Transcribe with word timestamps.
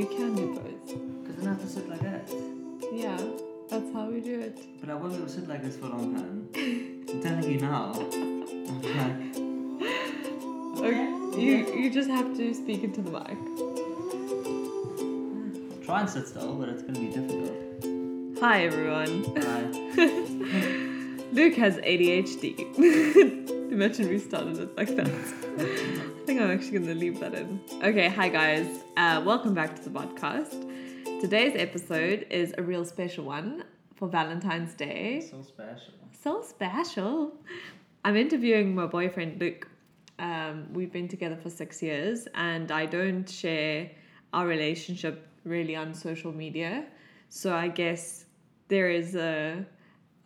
you 0.00 0.06
can 0.06 0.34
do 0.34 0.54
both. 0.54 0.86
Because 1.22 1.36
then 1.36 1.46
I 1.46 1.50
have 1.50 1.60
to 1.60 1.66
sit 1.66 1.88
like 1.88 2.00
that. 2.00 2.26
Yeah, 2.90 3.20
that's 3.68 3.92
how 3.92 4.06
we 4.06 4.20
do 4.22 4.40
it. 4.40 4.58
But 4.80 4.88
I 4.88 4.94
won't 4.94 5.10
be 5.10 5.16
able 5.16 5.26
to 5.26 5.32
sit 5.32 5.46
like 5.46 5.62
this 5.62 5.76
for 5.76 5.86
a 5.86 5.88
long 5.90 6.14
time. 6.14 6.48
I'm 6.54 7.22
telling 7.22 7.50
you 7.50 7.60
now. 7.60 7.92
I'm 8.14 8.80
like, 8.82 9.36
Okay, 10.80 11.08
you 11.38 11.66
you 11.74 11.90
just 11.90 12.08
have 12.08 12.34
to 12.38 12.54
speak 12.54 12.82
into 12.82 13.02
the 13.02 13.10
mic. 13.10 13.36
I'll 15.70 15.82
try 15.84 16.00
and 16.00 16.08
sit 16.08 16.26
still, 16.28 16.54
but 16.54 16.70
it's 16.70 16.82
going 16.82 16.94
to 16.94 17.00
be 17.00 17.08
difficult. 17.08 17.52
Hi 18.40 18.64
everyone. 18.64 19.24
Hi. 19.36 19.62
Luke 21.32 21.56
has 21.56 21.76
ADHD. 21.76 22.78
Imagine 23.72 24.08
we 24.08 24.18
started 24.18 24.58
it 24.58 24.76
like 24.78 24.96
that. 24.96 25.99
Think 26.40 26.52
I'm 26.52 26.56
actually 26.56 26.78
going 26.78 26.86
to 26.86 26.94
leave 26.94 27.20
that 27.20 27.34
in. 27.34 27.60
Okay, 27.82 28.08
hi 28.08 28.30
guys. 28.30 28.66
Uh, 28.96 29.20
welcome 29.22 29.52
back 29.52 29.76
to 29.76 29.82
the 29.82 29.90
podcast. 29.90 30.58
Today's 31.20 31.52
episode 31.54 32.26
is 32.30 32.54
a 32.56 32.62
real 32.62 32.86
special 32.86 33.26
one 33.26 33.64
for 33.94 34.08
Valentine's 34.08 34.72
Day. 34.72 35.20
so 35.20 35.42
special. 35.42 35.92
So 36.22 36.40
special. 36.40 37.34
I'm 38.06 38.16
interviewing 38.16 38.74
my 38.74 38.86
boyfriend 38.86 39.38
Luke. 39.38 39.68
Um, 40.18 40.72
we've 40.72 40.90
been 40.90 41.08
together 41.08 41.36
for 41.36 41.50
six 41.50 41.82
years, 41.82 42.26
and 42.34 42.72
I 42.72 42.86
don't 42.86 43.28
share 43.28 43.90
our 44.32 44.46
relationship 44.46 45.28
really 45.44 45.76
on 45.76 45.92
social 45.92 46.32
media. 46.32 46.86
So 47.28 47.54
I 47.54 47.68
guess 47.68 48.24
there 48.68 48.88
is 48.88 49.14
a 49.14 49.66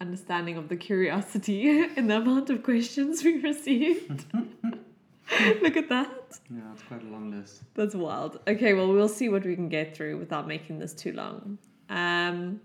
understanding 0.00 0.58
of 0.58 0.68
the 0.68 0.76
curiosity 0.76 1.82
in 1.96 2.06
the 2.06 2.18
amount 2.18 2.50
of 2.50 2.62
questions 2.62 3.24
we 3.24 3.40
received. 3.40 4.26
Look 5.62 5.77
at 5.77 5.89
that. 5.89 6.11
Yeah, 6.50 6.61
it's 6.72 6.83
quite 6.83 7.03
a 7.03 7.06
long 7.06 7.30
list. 7.30 7.62
That's 7.75 7.94
wild. 7.94 8.41
Okay, 8.47 8.75
well, 8.75 8.92
we'll 8.92 9.08
see 9.08 9.28
what 9.28 9.44
we 9.44 9.55
can 9.55 9.69
get 9.69 9.97
through 9.97 10.19
without 10.19 10.47
making 10.47 10.78
this 10.78 10.92
too 10.92 11.12
long. 11.12 11.58
Um, 11.89 12.61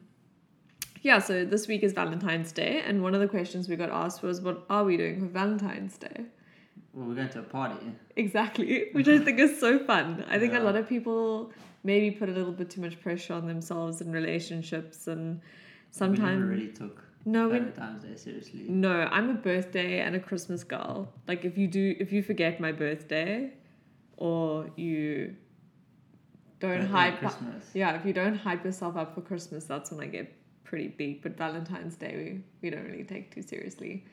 yeah, 1.02 1.20
so 1.20 1.46
this 1.46 1.68
week 1.68 1.84
is 1.84 1.94
Valentine's 1.94 2.52
Day, 2.52 2.82
and 2.86 3.02
one 3.02 3.16
of 3.16 3.22
the 3.22 3.28
questions 3.28 3.70
we 3.70 3.76
got 3.76 3.90
asked 3.90 4.22
was, 4.22 4.42
What 4.42 4.66
are 4.70 4.84
we 4.84 4.98
doing 4.98 5.20
for 5.20 5.28
Valentine's 5.28 5.98
Day? 5.98 6.26
Well, 6.94 7.08
we're 7.08 7.16
going 7.16 7.30
to 7.30 7.40
a 7.40 7.44
party. 7.44 7.86
Exactly, 8.16 8.90
which 8.92 9.08
I 9.08 9.20
think 9.20 9.40
is 9.40 9.60
so 9.60 9.80
fun. 9.80 10.26
I 10.30 10.38
think 10.38 10.54
a 10.54 10.60
lot 10.60 10.76
of 10.76 10.90
people 10.90 11.52
maybe 11.84 12.12
put 12.12 12.28
a 12.28 12.34
little 12.34 12.52
bit 12.52 12.70
too 12.70 12.82
much 12.82 13.00
pressure 13.00 13.34
on 13.34 13.48
themselves 13.48 14.02
in 14.02 14.12
relationships, 14.12 15.08
and 15.08 15.36
we 15.38 15.42
sometimes. 15.92 16.40
never 16.40 16.46
really 16.46 16.68
took 16.68 17.04
no, 17.25 17.50
Valentine's 17.50 18.03
Day 18.03 18.16
seriously. 18.16 18.66
no, 18.67 19.08
I'm 19.12 19.30
a 19.30 19.34
birthday 19.34 20.00
and 20.00 20.16
a 20.16 20.20
Christmas 20.20 20.64
girl. 20.64 21.12
Like 21.28 21.45
if 21.45 21.58
you 21.58 21.67
do, 21.67 21.95
if 22.00 22.12
you 22.12 22.23
forget 22.23 22.59
my 22.59 22.72
birthday, 22.72 23.52
or 24.17 24.70
you 24.75 25.36
don't 26.59 26.80
Birthday, 26.80 26.92
hype, 26.92 27.20
Christmas. 27.20 27.70
yeah, 27.73 27.95
if 27.95 28.06
you 28.06 28.14
don't 28.14 28.36
hype 28.36 28.64
yourself 28.66 28.97
up 28.97 29.16
for 29.16 29.22
Christmas, 29.22 29.66
that's 29.66 29.92
when 29.92 30.02
I 30.02 30.08
get 30.08 30.34
pretty 30.64 30.88
big. 30.88 31.22
But 31.22 31.38
Valentine's 31.38 31.95
Day, 31.95 32.16
we 32.16 32.44
we 32.62 32.70
don't 32.70 32.86
really 32.86 33.03
take 33.03 33.34
too 33.34 33.42
seriously. 33.42 34.06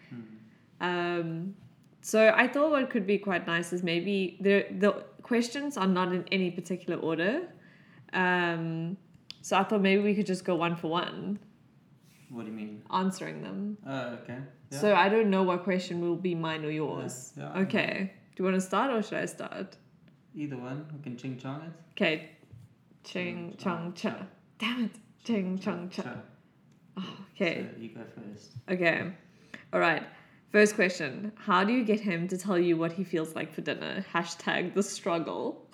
Um, 0.81 1.55
so 2.03 2.33
I 2.37 2.47
thought 2.47 2.71
what 2.71 2.89
could 2.91 3.07
be 3.07 3.19
quite 3.19 3.47
nice 3.47 3.73
is 3.73 3.83
maybe 3.83 4.37
the 4.41 4.67
the 4.79 5.05
questions 5.23 5.77
are 5.77 5.89
not 5.89 6.12
in 6.12 6.25
any 6.31 6.51
particular 6.51 6.99
order. 7.01 7.49
Um, 8.12 8.97
so 9.43 9.57
I 9.57 9.65
thought 9.65 9.81
maybe 9.81 10.03
we 10.03 10.15
could 10.15 10.27
just 10.27 10.45
go 10.45 10.55
one 10.57 10.77
for 10.77 10.89
one 10.89 11.39
What 12.31 12.45
do 12.45 12.51
you 12.51 12.57
mean? 12.57 12.83
answering 12.91 13.43
them. 13.43 13.79
Oh, 13.87 14.19
okay. 14.23 14.39
Yeah. 14.71 14.79
So 14.79 14.95
I 14.95 15.09
don't 15.09 15.31
know 15.31 15.43
what 15.43 15.63
question 15.63 16.01
will 16.01 16.17
be 16.17 16.35
mine 16.35 16.65
or 16.65 16.71
yours. 16.71 17.33
Yeah, 17.37 17.53
yeah. 17.55 17.62
Okay. 17.62 18.12
Do 18.34 18.43
you 18.43 18.45
want 18.45 18.56
to 18.56 18.61
start 18.61 18.91
or 18.93 19.03
should 19.03 19.19
I 19.19 19.27
start? 19.27 19.77
Either 20.34 20.56
one, 20.56 20.87
we 20.93 21.03
can 21.03 21.17
ching 21.17 21.39
chong 21.39 21.62
it. 21.62 21.73
Okay. 21.93 22.31
Ching 23.05 23.55
chong 23.59 23.93
cha. 23.95 24.27
Damn 24.59 24.84
it. 24.87 24.91
Ching 25.25 25.59
chong 25.59 25.89
cha. 25.89 26.03
Sure. 26.03 26.23
Ah, 26.99 27.17
okay. 27.34 27.67
So 27.75 27.81
you 27.81 27.89
go 27.91 28.00
first. 28.15 28.53
Okay. 28.69 29.12
All 29.73 29.81
right. 29.81 30.03
First 30.50 30.75
question. 30.75 31.33
How 31.37 31.65
do 31.65 31.73
you 31.73 31.84
get 31.84 32.00
him 32.00 32.29
to 32.29 32.37
tell 32.37 32.59
you 32.59 32.77
what 32.77 32.93
he 32.93 33.05
feels 33.05 33.34
like 33.34 33.53
for 33.53 33.61
dinner? 33.61 34.05
Hashtag 34.12 34.75
the 34.75 34.83
struggle. 34.83 35.69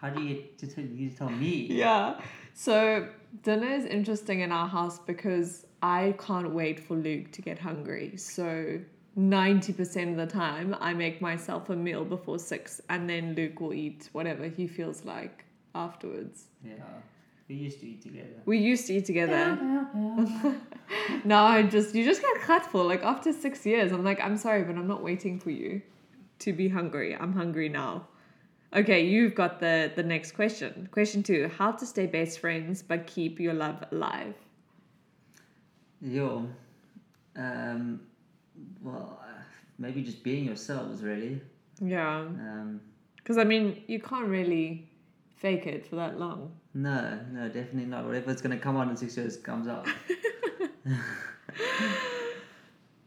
How 0.00 0.10
do 0.10 0.22
you 0.22 0.34
get 0.36 0.58
to 0.58 0.66
tell 0.66 0.84
you 0.84 1.10
to 1.10 1.16
tell 1.16 1.28
me? 1.30 1.66
Yeah. 1.70 2.20
So 2.54 3.08
dinner 3.42 3.68
is 3.68 3.84
interesting 3.84 4.40
in 4.40 4.52
our 4.52 4.68
house 4.68 4.98
because 4.98 5.66
I 5.82 6.14
can't 6.18 6.52
wait 6.52 6.80
for 6.80 6.94
Luke 6.94 7.32
to 7.32 7.42
get 7.42 7.58
hungry. 7.58 8.16
So 8.16 8.80
90% 9.18 10.10
of 10.10 10.16
the 10.16 10.26
time, 10.26 10.76
I 10.80 10.92
make 10.94 11.20
myself 11.20 11.70
a 11.70 11.76
meal 11.76 12.04
before 12.04 12.38
six, 12.38 12.80
and 12.88 13.08
then 13.08 13.34
Luke 13.34 13.60
will 13.60 13.74
eat 13.74 14.08
whatever 14.12 14.46
he 14.48 14.66
feels 14.66 15.04
like 15.04 15.44
afterwards. 15.74 16.44
Yeah. 16.64 16.74
We 17.48 17.56
used 17.56 17.80
to 17.80 17.88
eat 17.88 18.02
together. 18.02 18.42
We 18.44 18.58
used 18.58 18.86
to 18.86 18.94
eat 18.94 19.06
together. 19.06 19.56
no, 21.24 21.42
I 21.42 21.64
just 21.64 21.96
you 21.96 22.04
just 22.04 22.22
get 22.22 22.40
cut 22.42 22.64
for 22.64 22.84
like 22.84 23.02
after 23.02 23.32
six 23.32 23.66
years. 23.66 23.90
I'm 23.90 24.04
like, 24.04 24.20
I'm 24.20 24.36
sorry, 24.36 24.62
but 24.62 24.76
I'm 24.76 24.86
not 24.86 25.02
waiting 25.02 25.40
for 25.40 25.50
you 25.50 25.82
to 26.40 26.52
be 26.52 26.68
hungry. 26.68 27.16
I'm 27.16 27.32
hungry 27.32 27.68
now. 27.68 28.06
Okay, 28.72 29.04
you've 29.04 29.34
got 29.34 29.58
the 29.58 29.90
the 29.96 30.04
next 30.04 30.32
question. 30.32 30.88
Question 30.92 31.24
two: 31.24 31.50
How 31.58 31.72
to 31.72 31.84
stay 31.84 32.06
best 32.06 32.38
friends 32.38 32.82
but 32.82 33.08
keep 33.08 33.40
your 33.40 33.54
love 33.54 33.82
alive? 33.90 34.36
Yo. 36.00 36.48
Um. 37.36 38.00
Well, 38.82 39.20
maybe 39.78 40.02
just 40.02 40.22
being 40.22 40.44
yourselves, 40.44 41.02
really. 41.02 41.40
Yeah, 41.80 42.18
Um. 42.20 42.80
because 43.16 43.38
I 43.38 43.44
mean, 43.44 43.82
you 43.86 44.00
can't 44.00 44.26
really 44.28 44.88
fake 45.36 45.66
it 45.66 45.86
for 45.86 45.96
that 45.96 46.18
long. 46.18 46.52
No, 46.74 47.18
no, 47.32 47.48
definitely 47.48 47.86
not. 47.86 48.04
Whatever's 48.06 48.40
gonna 48.40 48.58
come 48.58 48.76
on 48.76 48.90
in 48.90 48.96
six 48.96 49.16
years 49.16 49.36
comes 49.36 49.66
out. 49.68 49.86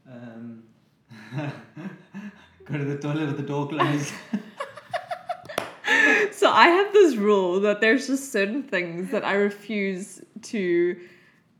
um, 0.10 0.64
go 2.66 2.78
to 2.78 2.86
the 2.86 2.98
toilet 2.98 3.28
with 3.28 3.38
the 3.38 3.44
door 3.44 3.68
closed. 3.68 4.14
So 6.32 6.50
I 6.50 6.68
have 6.68 6.92
this 6.92 7.16
rule 7.16 7.62
that 7.62 7.80
there's 7.80 8.08
just 8.08 8.32
certain 8.34 8.64
things 8.64 9.12
that 9.12 9.24
I 9.24 9.36
refuse 9.36 10.20
to 10.42 10.98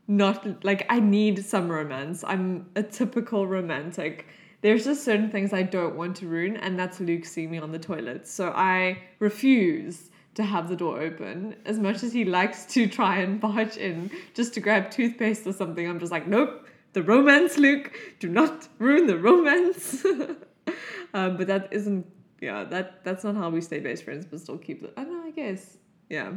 not 0.06 0.64
like 0.64 0.86
I 0.88 1.00
need 1.00 1.44
some 1.44 1.68
romance. 1.70 2.24
I'm 2.26 2.70
a 2.76 2.82
typical 2.82 3.46
romantic. 3.46 4.26
There's 4.60 4.84
just 4.84 5.04
certain 5.04 5.30
things 5.30 5.52
I 5.52 5.62
don't 5.62 5.96
want 5.96 6.16
to 6.16 6.26
ruin, 6.26 6.56
and 6.56 6.78
that's 6.78 7.00
Luke 7.00 7.24
seeing 7.24 7.50
me 7.50 7.58
on 7.58 7.72
the 7.72 7.78
toilet. 7.78 8.26
So 8.26 8.50
I 8.50 8.98
refuse 9.18 10.10
to 10.34 10.42
have 10.42 10.68
the 10.68 10.76
door 10.76 11.00
open. 11.00 11.56
As 11.64 11.78
much 11.78 12.02
as 12.02 12.12
he 12.12 12.24
likes 12.24 12.64
to 12.66 12.86
try 12.88 13.18
and 13.18 13.40
barge 13.40 13.76
in 13.76 14.10
just 14.34 14.54
to 14.54 14.60
grab 14.60 14.90
toothpaste 14.90 15.46
or 15.46 15.52
something, 15.52 15.88
I'm 15.88 16.00
just 16.00 16.12
like, 16.12 16.26
nope, 16.26 16.66
the 16.92 17.02
romance, 17.02 17.58
Luke. 17.58 17.92
Do 18.20 18.28
not 18.28 18.68
ruin 18.78 19.06
the 19.06 19.18
romance. 19.18 20.04
um, 21.14 21.36
but 21.36 21.46
that 21.46 21.68
isn't 21.70 22.06
yeah, 22.44 22.64
that 22.64 23.04
that's 23.04 23.24
not 23.24 23.36
how 23.36 23.48
we 23.48 23.60
stay 23.62 23.80
best 23.80 24.04
friends, 24.04 24.26
but 24.26 24.40
still 24.40 24.58
keep 24.58 24.82
it. 24.82 24.92
I 24.96 25.04
don't 25.04 25.14
know, 25.14 25.26
I 25.26 25.30
guess. 25.30 25.78
Yeah. 26.10 26.32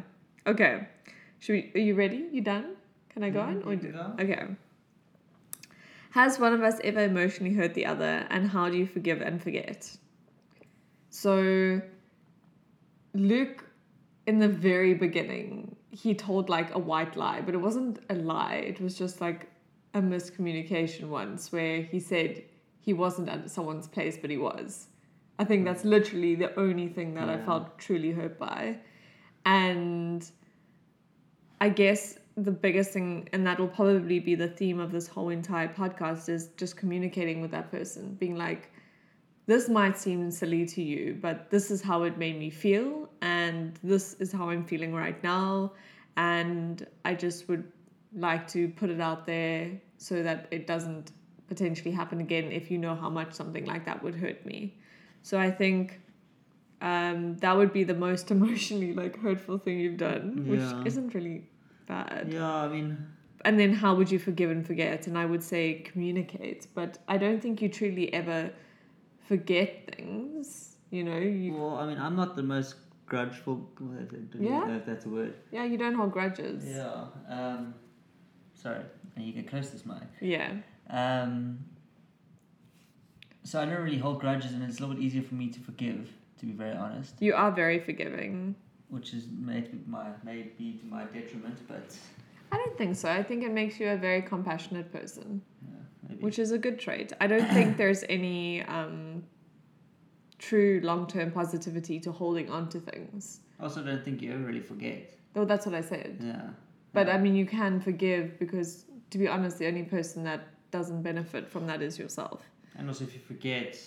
Okay. 0.46 0.88
Should 1.40 1.54
we 1.54 1.72
are 1.76 1.84
you 1.84 1.96
ready? 1.96 2.30
You 2.32 2.42
done? 2.42 2.78
Can 3.18 3.24
I 3.24 3.32
go 3.32 3.42
on? 3.42 3.64
Or 3.64 3.74
mm, 3.74 3.82
do, 3.82 3.92
can 3.92 3.94
go. 3.94 4.24
okay. 4.24 4.46
Has 6.12 6.38
one 6.38 6.54
of 6.54 6.62
us 6.62 6.80
ever 6.84 7.04
emotionally 7.04 7.52
hurt 7.52 7.74
the 7.74 7.88
other 7.88 8.28
and 8.30 8.48
how 8.48 8.70
do 8.70 8.78
you 8.78 8.86
forgive 8.86 9.22
and 9.22 9.42
forget? 9.42 9.98
So 11.10 11.82
Luke 13.16 13.66
in 14.28 14.38
the 14.38 14.48
very 14.48 14.94
beginning, 14.94 15.76
he 15.90 16.14
told 16.14 16.48
like 16.48 16.76
a 16.76 16.78
white 16.78 17.16
lie, 17.16 17.42
but 17.42 17.56
it 17.56 17.58
wasn't 17.58 17.98
a 18.12 18.14
lie. 18.14 18.64
It 18.68 18.80
was 18.80 18.96
just 18.96 19.20
like 19.20 19.50
a 19.96 20.00
miscommunication 20.00 21.08
once 21.08 21.52
where 21.52 21.82
he 21.82 22.00
said 22.00 22.44
he 22.82 22.94
wasn't 22.94 23.30
at 23.30 23.50
someone's 23.50 23.88
place, 23.88 24.16
but 24.16 24.30
he 24.30 24.38
was. 24.38 24.90
I 25.40 25.44
think 25.44 25.66
that's 25.66 25.82
mm. 25.82 25.90
literally 25.90 26.36
the 26.36 26.54
only 26.60 26.88
thing 26.88 27.16
that 27.16 27.30
I 27.30 27.44
felt 27.44 27.80
truly 27.80 28.12
hurt 28.12 28.38
by. 28.38 28.78
And 29.44 30.30
I 31.60 31.70
guess 31.70 32.20
the 32.38 32.52
biggest 32.52 32.92
thing, 32.92 33.28
and 33.34 33.46
that 33.48 33.60
will 33.60 33.68
probably 33.68 34.20
be 34.20 34.36
the 34.36 34.48
theme 34.48 34.80
of 34.80 34.92
this 34.92 35.08
whole 35.08 35.30
entire 35.30 35.68
podcast, 35.68 36.30
is 36.30 36.50
just 36.56 36.78
communicating 36.78 37.42
with 37.42 37.52
that 37.52 37.72
person, 37.72 38.14
being 38.20 38.36
like, 38.38 38.72
this 39.48 39.68
might 39.68 39.98
seem 39.98 40.30
silly 40.30 40.66
to 40.68 40.84
you, 40.84 41.18
but 41.20 41.50
this 41.50 41.72
is 41.72 41.82
how 41.82 42.04
it 42.04 42.18
made 42.18 42.38
me 42.38 42.50
feel, 42.50 43.10
and 43.22 43.80
this 43.84 44.14
is 44.16 44.32
how 44.32 44.50
I'm 44.50 44.64
feeling 44.66 44.94
right 44.94 45.22
now. 45.24 45.72
And 46.16 46.86
I 47.06 47.16
just 47.16 47.48
would 47.50 47.72
like 48.14 48.48
to 48.50 48.68
put 48.70 48.90
it 48.90 49.02
out 49.02 49.26
there 49.26 49.72
so 49.98 50.22
that 50.22 50.48
it 50.52 50.68
doesn't 50.68 51.12
potentially 51.48 51.92
happen 51.92 52.20
again 52.20 52.52
if 52.52 52.70
you 52.70 52.78
know 52.78 52.94
how 52.94 53.10
much 53.10 53.34
something 53.34 53.66
like 53.66 53.86
that 53.86 54.04
would 54.04 54.16
hurt 54.16 54.46
me. 54.46 54.78
So 55.24 55.40
I 55.40 55.50
think 55.50 56.02
um, 56.82 57.38
that 57.38 57.56
would 57.56 57.74
be 57.74 57.84
the 57.84 57.96
most 57.96 58.30
emotionally 58.38 58.94
like 58.94 59.20
hurtful 59.20 59.58
thing 59.58 59.80
you've 59.80 59.98
done, 59.98 60.48
which 60.48 60.86
isn't 60.86 61.16
really 61.16 61.46
bad. 61.88 62.28
Yeah, 62.32 62.54
I 62.66 62.68
mean, 62.68 62.98
And 63.46 63.60
then 63.60 63.74
how 63.74 63.96
would 63.96 64.12
you 64.12 64.20
forgive 64.20 64.50
and 64.52 64.66
forget? 64.66 65.08
And 65.08 65.18
I 65.18 65.26
would 65.26 65.44
say 65.44 65.76
communicate, 65.92 66.68
but 66.74 66.98
I 67.08 67.18
don't 67.18 67.42
think 67.42 67.62
you 67.62 67.70
truly 67.70 68.14
ever 68.14 68.52
forget 69.28 69.96
things. 69.96 70.76
You 70.90 71.04
know, 71.04 71.18
you 71.18 71.54
well, 71.54 71.76
I 71.78 71.86
mean, 71.88 71.98
I'm 72.00 72.16
not 72.16 72.36
the 72.36 72.44
most 72.44 72.76
grudgeful. 73.08 73.56
what 73.80 74.02
is 74.02 74.12
it? 74.14 74.20
I 74.34 74.38
don't 74.38 74.44
Yeah. 74.44 74.68
know 74.68 74.76
if 74.76 74.86
that's 74.86 75.06
a 75.06 75.10
word. 75.10 75.34
Yeah, 75.52 75.64
you 75.66 75.78
don't 75.78 75.96
hold 75.96 76.12
grudges. 76.12 76.66
Yeah. 76.66 77.06
Um, 77.30 77.74
sorry, 78.54 78.84
and 79.16 79.26
you 79.26 79.34
get 79.34 79.48
close 79.48 79.68
to 79.68 79.74
this 79.74 79.86
mic. 79.86 80.04
Yeah. 80.22 80.52
Um, 80.90 81.60
so 83.44 83.62
I 83.62 83.66
don't 83.66 83.82
really 83.82 83.98
hold 83.98 84.20
grudges, 84.20 84.52
and 84.54 84.64
it's 84.64 84.78
a 84.78 84.82
little 84.82 84.96
bit 84.96 85.04
easier 85.04 85.22
for 85.22 85.36
me 85.36 85.48
to 85.50 85.60
forgive, 85.60 86.10
to 86.40 86.46
be 86.46 86.52
very 86.52 86.76
honest. 86.76 87.16
You 87.22 87.34
are 87.36 87.52
very 87.52 87.80
forgiving. 87.80 88.56
Which 88.90 89.14
is 89.14 89.26
maybe 89.38 89.80
my 89.86 90.08
maybe 90.24 90.80
to 90.80 90.86
my 90.86 91.04
detriment, 91.06 91.60
but 91.68 91.96
I 92.52 92.58
don't 92.58 92.78
think 92.78 92.96
so. 92.96 93.10
I 93.12 93.22
think 93.22 93.44
it 93.44 93.52
makes 93.52 93.80
you 93.80 93.90
a 93.90 93.98
very 93.98 94.22
compassionate 94.22 94.92
person, 94.94 95.42
yeah, 95.62 95.76
maybe. 96.08 96.24
which 96.24 96.40
is 96.40 96.52
a 96.52 96.58
good 96.58 96.80
trait. 96.80 97.12
I 97.20 97.28
don't 97.28 97.50
think 97.50 97.76
there's 97.82 98.04
any 98.08 98.64
um, 98.64 99.24
true 100.40 100.80
long 100.84 101.08
term 101.08 101.32
positivity 101.32 102.00
to 102.00 102.12
holding 102.12 102.50
on 102.50 102.70
to 102.70 102.80
things. 102.80 103.42
I 103.60 103.64
also 103.64 103.84
don't 103.84 104.04
think 104.06 104.22
you 104.22 104.32
ever 104.34 104.44
really 104.44 104.62
forget. 104.62 105.14
Though 105.34 105.46
that's 105.46 105.66
what 105.66 105.76
I 105.76 105.82
said. 105.82 106.20
Yeah. 106.24 106.50
But 106.94 107.08
yeah. 107.08 107.16
I 107.16 107.18
mean, 107.20 107.36
you 107.36 107.46
can 107.46 107.80
forgive 107.82 108.40
because, 108.40 108.86
to 109.10 109.18
be 109.18 109.28
honest, 109.28 109.60
the 109.60 109.68
only 109.68 109.84
person 109.84 110.24
that 110.24 110.48
doesn't 110.72 111.02
benefit 111.02 111.50
from 111.50 111.68
that 111.68 111.82
is 111.82 112.00
yourself. 112.00 112.42
and 112.76 112.88
also 112.88 113.04
if 113.04 113.14
you 113.14 113.20
forget, 113.20 113.78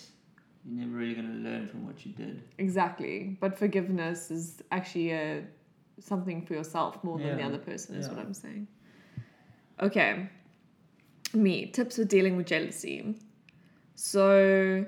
you're 0.65 0.85
never 0.85 0.97
really 0.97 1.13
going 1.13 1.27
to 1.27 1.49
learn 1.49 1.60
what 1.91 2.05
you 2.05 2.13
did. 2.13 2.41
Exactly. 2.57 3.37
But 3.39 3.57
forgiveness 3.57 4.31
is 4.31 4.61
actually 4.71 5.11
a, 5.11 5.43
something 5.99 6.45
for 6.45 6.53
yourself 6.53 7.03
more 7.03 7.19
than 7.19 7.37
the 7.37 7.43
other 7.43 7.57
person, 7.57 7.95
is 7.95 8.07
what 8.07 8.19
I'm 8.19 8.33
saying. 8.33 8.67
Okay. 9.81 10.29
Me, 11.33 11.65
tips 11.67 11.95
for 11.97 12.05
dealing 12.05 12.37
with 12.37 12.47
jealousy. 12.47 13.15
So 13.95 14.85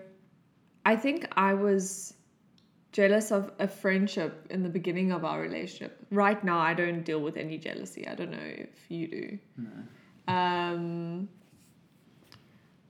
I 0.86 0.96
think 0.96 1.28
I 1.36 1.54
was 1.54 2.14
jealous 2.92 3.32
of 3.32 3.52
a 3.60 3.68
friendship 3.68 4.48
in 4.50 4.64
the 4.64 4.70
beginning 4.70 5.12
of 5.12 5.26
our 5.26 5.42
relationship. 5.42 6.06
Right 6.12 6.44
now, 6.44 6.60
I 6.60 6.74
don't 6.74 7.04
deal 7.04 7.22
with 7.22 7.38
any 7.38 7.58
jealousy. 7.58 8.08
I 8.08 8.16
don't 8.16 8.32
know 8.32 8.38
if 8.68 8.90
you 8.90 9.08
do. 9.08 9.40
No. 9.58 10.34
Um, 10.34 11.30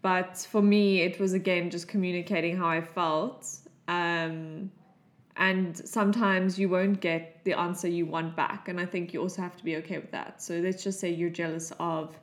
but 0.02 0.38
for 0.52 0.62
me, 0.62 1.02
it 1.02 1.20
was 1.20 1.34
again 1.34 1.70
just 1.70 1.88
communicating 1.88 2.58
how 2.58 2.68
I 2.68 2.82
felt. 2.82 3.48
Um, 3.88 4.72
and 5.36 5.76
sometimes 5.78 6.60
you 6.60 6.70
won't 6.70 7.02
get 7.02 7.44
the 7.44 7.54
answer 7.54 7.88
you 7.88 8.06
want 8.06 8.36
back. 8.36 8.68
And 8.68 8.80
I 8.80 8.86
think 8.86 9.14
you 9.14 9.22
also 9.22 9.42
have 9.42 9.58
to 9.58 9.64
be 9.64 9.78
okay 9.78 9.98
with 9.98 10.12
that. 10.12 10.42
So 10.42 10.56
let's 10.56 10.84
just 10.84 11.00
say 11.00 11.10
you're 11.10 11.30
jealous 11.30 11.72
of 11.80 12.18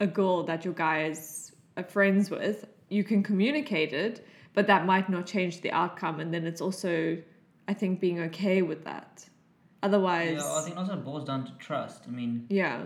a 0.00 0.06
girl 0.06 0.44
that 0.44 0.64
your 0.64 0.74
guy 0.74 1.06
is 1.06 1.52
friends 1.88 2.30
with. 2.30 2.66
You 2.88 3.04
can 3.04 3.22
communicate 3.22 3.92
it, 3.92 4.26
but 4.54 4.66
that 4.68 4.86
might 4.86 5.08
not 5.10 5.26
change 5.26 5.60
the 5.60 5.72
outcome. 5.72 6.20
And 6.20 6.32
then 6.32 6.46
it's 6.46 6.60
also, 6.60 7.18
I 7.66 7.74
think, 7.74 8.00
being 8.00 8.20
okay 8.20 8.62
with 8.62 8.84
that. 8.84 9.28
Otherwise, 9.82 10.38
Yeah, 10.38 10.54
I 10.54 10.62
think 10.62 10.76
also 10.76 10.94
it 10.94 11.04
boils 11.04 11.24
down 11.24 11.44
to 11.46 11.52
trust. 11.58 12.04
I 12.06 12.10
mean, 12.10 12.46
yeah, 12.50 12.82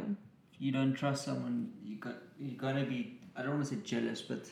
if 0.52 0.60
you 0.60 0.72
don't 0.72 0.93
trust 0.93 1.25
someone, 1.25 1.72
you 1.82 1.96
got 1.96 2.16
you're 2.38 2.56
gonna 2.56 2.84
be. 2.84 3.19
I 3.34 3.43
don't 3.43 3.52
want 3.52 3.64
to 3.64 3.75
say 3.75 3.81
jealous, 3.82 4.20
but 4.20 4.50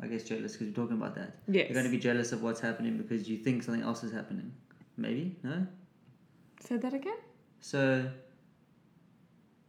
I 0.00 0.06
guess 0.06 0.22
jealous 0.24 0.52
because 0.52 0.68
we're 0.68 0.74
talking 0.82 0.96
about 0.96 1.14
that. 1.16 1.36
yes. 1.48 1.68
You're 1.68 1.76
gonna 1.82 1.90
be 1.90 1.98
jealous 1.98 2.32
of 2.32 2.42
what's 2.42 2.60
happening 2.60 2.96
because 2.96 3.28
you 3.28 3.36
think 3.36 3.62
something 3.62 3.82
else 3.82 4.04
is 4.04 4.12
happening. 4.12 4.52
Maybe 4.96 5.36
no. 5.42 5.66
Say 6.60 6.76
that 6.76 6.94
again? 6.94 7.16
So 7.60 8.08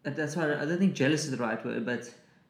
uh, 0.06 0.10
that's 0.12 0.36
why 0.36 0.54
I 0.54 0.66
don't 0.66 0.78
think 0.80 0.94
jealous 0.94 1.26
is 1.26 1.32
the 1.32 1.38
right 1.38 1.64
word, 1.66 1.86
but 1.86 2.10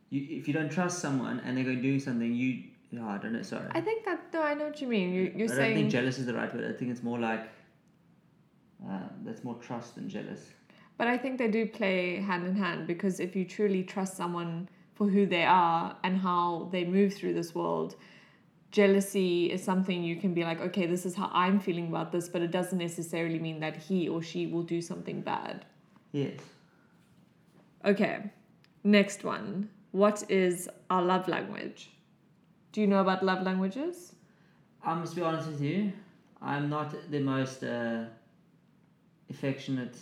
you, 0.10 0.26
if 0.40 0.48
you 0.48 0.54
don't 0.54 0.70
trust 0.72 1.00
someone 1.00 1.40
and 1.46 1.56
they're 1.58 1.64
going 1.64 1.78
to 1.78 1.82
do 1.82 2.00
something, 2.00 2.34
you 2.34 2.64
yeah, 2.92 3.06
I 3.08 3.18
don't 3.18 3.34
know. 3.34 3.42
Sorry, 3.44 3.66
I 3.72 3.82
think 3.82 4.04
that 4.06 4.34
no, 4.34 4.42
I 4.42 4.54
know 4.56 4.66
what 4.66 4.82
you 4.82 4.88
mean. 4.88 5.14
You, 5.14 5.22
you're 5.36 5.46
I 5.46 5.48
don't 5.48 5.56
saying, 5.58 5.76
think 5.76 5.92
jealous 5.92 6.18
is 6.18 6.26
the 6.26 6.34
right 6.34 6.54
word. 6.54 6.66
I 6.74 6.78
think 6.78 6.92
it's 6.92 7.04
more 7.04 7.20
like 7.20 7.48
uh, 8.90 9.00
that's 9.24 9.44
more 9.44 9.56
trust 9.56 9.96
than 9.96 10.10
jealous. 10.10 10.42
but 10.98 11.08
I 11.08 11.18
think 11.18 11.38
they 11.38 11.48
do 11.50 11.66
play 11.68 12.16
hand 12.18 12.46
in 12.48 12.56
hand 12.56 12.88
because 12.88 13.20
if 13.20 13.36
you 13.36 13.46
truly 13.46 13.84
trust 13.84 14.18
someone 14.18 14.68
for 15.00 15.08
who 15.08 15.26
they 15.26 15.46
are 15.46 15.96
and 16.04 16.18
how 16.18 16.68
they 16.74 16.84
move 16.84 17.14
through 17.14 17.34
this 17.34 17.56
world, 17.56 17.96
jealousy 18.70 19.50
is 19.50 19.64
something 19.64 20.04
you 20.04 20.18
can 20.18 20.34
be 20.34 20.44
like, 20.44 20.60
okay, 20.60 20.86
this 20.86 21.06
is 21.06 21.16
how 21.16 21.32
I'm 21.34 21.58
feeling 21.58 21.88
about 21.88 22.12
this, 22.12 22.28
but 22.28 22.42
it 22.42 22.52
doesn't 22.52 22.78
necessarily 22.78 23.40
mean 23.40 23.62
that 23.62 23.78
he 23.78 24.10
or 24.10 24.22
she 24.22 24.46
will 24.46 24.62
do 24.62 24.82
something 24.82 25.22
bad. 25.22 25.64
Yes. 26.12 26.42
Okay, 27.86 28.30
next 28.84 29.24
one. 29.24 29.70
What 29.92 30.30
is 30.30 30.70
our 30.90 31.02
love 31.02 31.30
language? 31.30 31.92
Do 32.74 32.82
you 32.82 32.88
know 32.88 33.00
about 33.00 33.24
love 33.24 33.42
languages? 33.44 34.16
I 34.84 34.96
must 34.96 35.16
be 35.16 35.22
honest 35.22 35.48
with 35.48 35.62
you. 35.62 35.94
I'm 36.42 36.70
not 36.70 36.94
the 37.10 37.22
most 37.22 37.64
uh, 37.64 38.04
affectionate 39.30 39.96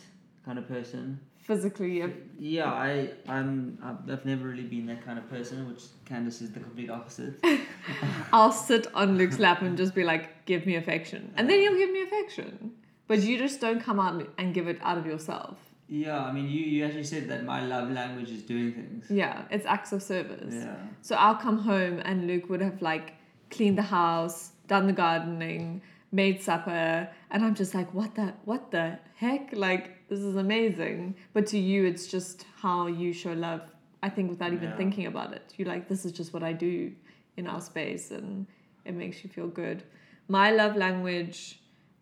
kind 0.44 0.58
of 0.58 0.68
person. 0.68 1.20
Physically, 1.48 2.04
Yeah, 2.38 2.66
I 2.70 3.10
I'm 3.30 3.78
I've- 3.82 4.28
never 4.30 4.50
really 4.50 4.64
been 4.76 4.86
that 4.88 5.06
kind 5.06 5.18
of 5.18 5.30
person, 5.30 5.66
which 5.70 5.84
Candace 6.04 6.42
is 6.42 6.52
the 6.52 6.60
complete 6.60 6.90
opposite. 6.90 7.36
I'll 8.34 8.52
sit 8.52 8.86
on 8.94 9.18
Luke's 9.18 9.40
lap 9.40 9.62
and 9.62 9.78
just 9.78 9.96
be 9.96 10.04
like, 10.04 10.46
give 10.46 10.66
me 10.66 10.76
affection. 10.76 11.32
And 11.38 11.50
then 11.50 11.62
you'll 11.62 11.78
give 11.78 11.90
me 11.90 12.02
affection. 12.02 12.74
But 13.08 13.20
you 13.22 13.38
just 13.38 13.62
don't 13.62 13.80
come 13.82 13.98
out 13.98 14.28
and 14.38 14.54
give 14.54 14.68
it 14.68 14.78
out 14.82 14.98
of 14.98 15.06
yourself. 15.06 15.58
Yeah, 15.88 16.22
I 16.22 16.34
mean, 16.34 16.50
you, 16.50 16.60
you 16.66 16.84
actually 16.84 17.06
said 17.06 17.30
that 17.30 17.46
my 17.46 17.66
love 17.66 17.92
language 17.92 18.30
is 18.30 18.44
doing 18.44 18.74
things. 18.74 19.06
Yeah, 19.10 19.46
it's 19.50 19.66
acts 19.66 19.94
of 19.94 20.04
service. 20.04 20.54
Yeah. 20.54 20.76
So 21.02 21.16
I'll 21.16 21.36
come 21.48 21.60
home 21.60 22.02
and 22.04 22.28
Luke 22.28 22.50
would 22.50 22.60
have 22.60 22.82
like 22.82 23.14
cleaned 23.52 23.78
the 23.78 23.84
house, 23.84 24.52
done 24.68 24.86
the 24.86 24.92
gardening, 24.92 25.82
made 26.12 26.42
supper, 26.42 27.10
and 27.32 27.44
I'm 27.44 27.56
just 27.56 27.74
like, 27.76 27.94
what 27.94 28.16
the 28.16 28.34
what 28.46 28.72
the 28.72 29.00
heck? 29.16 29.50
Like 29.54 30.08
this 30.10 30.20
is 30.20 30.36
amazing. 30.36 31.16
But 31.34 31.48
to 31.48 31.58
you 31.60 31.86
it's 31.86 32.08
just 32.08 32.46
how 32.62 32.88
you 32.88 33.14
show 33.14 33.34
love. 33.34 33.62
I 34.04 34.10
think 34.10 34.30
without 34.30 34.54
even 34.54 34.70
Yeah. 34.70 34.78
thinking 34.78 35.06
about 35.08 35.34
it. 35.34 35.54
You're 35.58 35.68
like, 35.68 35.88
this 35.90 36.06
is 36.06 36.12
just 36.12 36.32
what 36.34 36.44
I 36.44 36.54
do 36.54 36.92
in 37.36 37.48
our 37.48 37.60
space 37.62 38.12
and 38.12 38.46
it 38.86 38.94
makes 38.94 39.24
you 39.24 39.30
feel 39.30 39.48
good. 39.48 39.84
My 40.28 40.52
love 40.52 40.76
language 40.76 41.60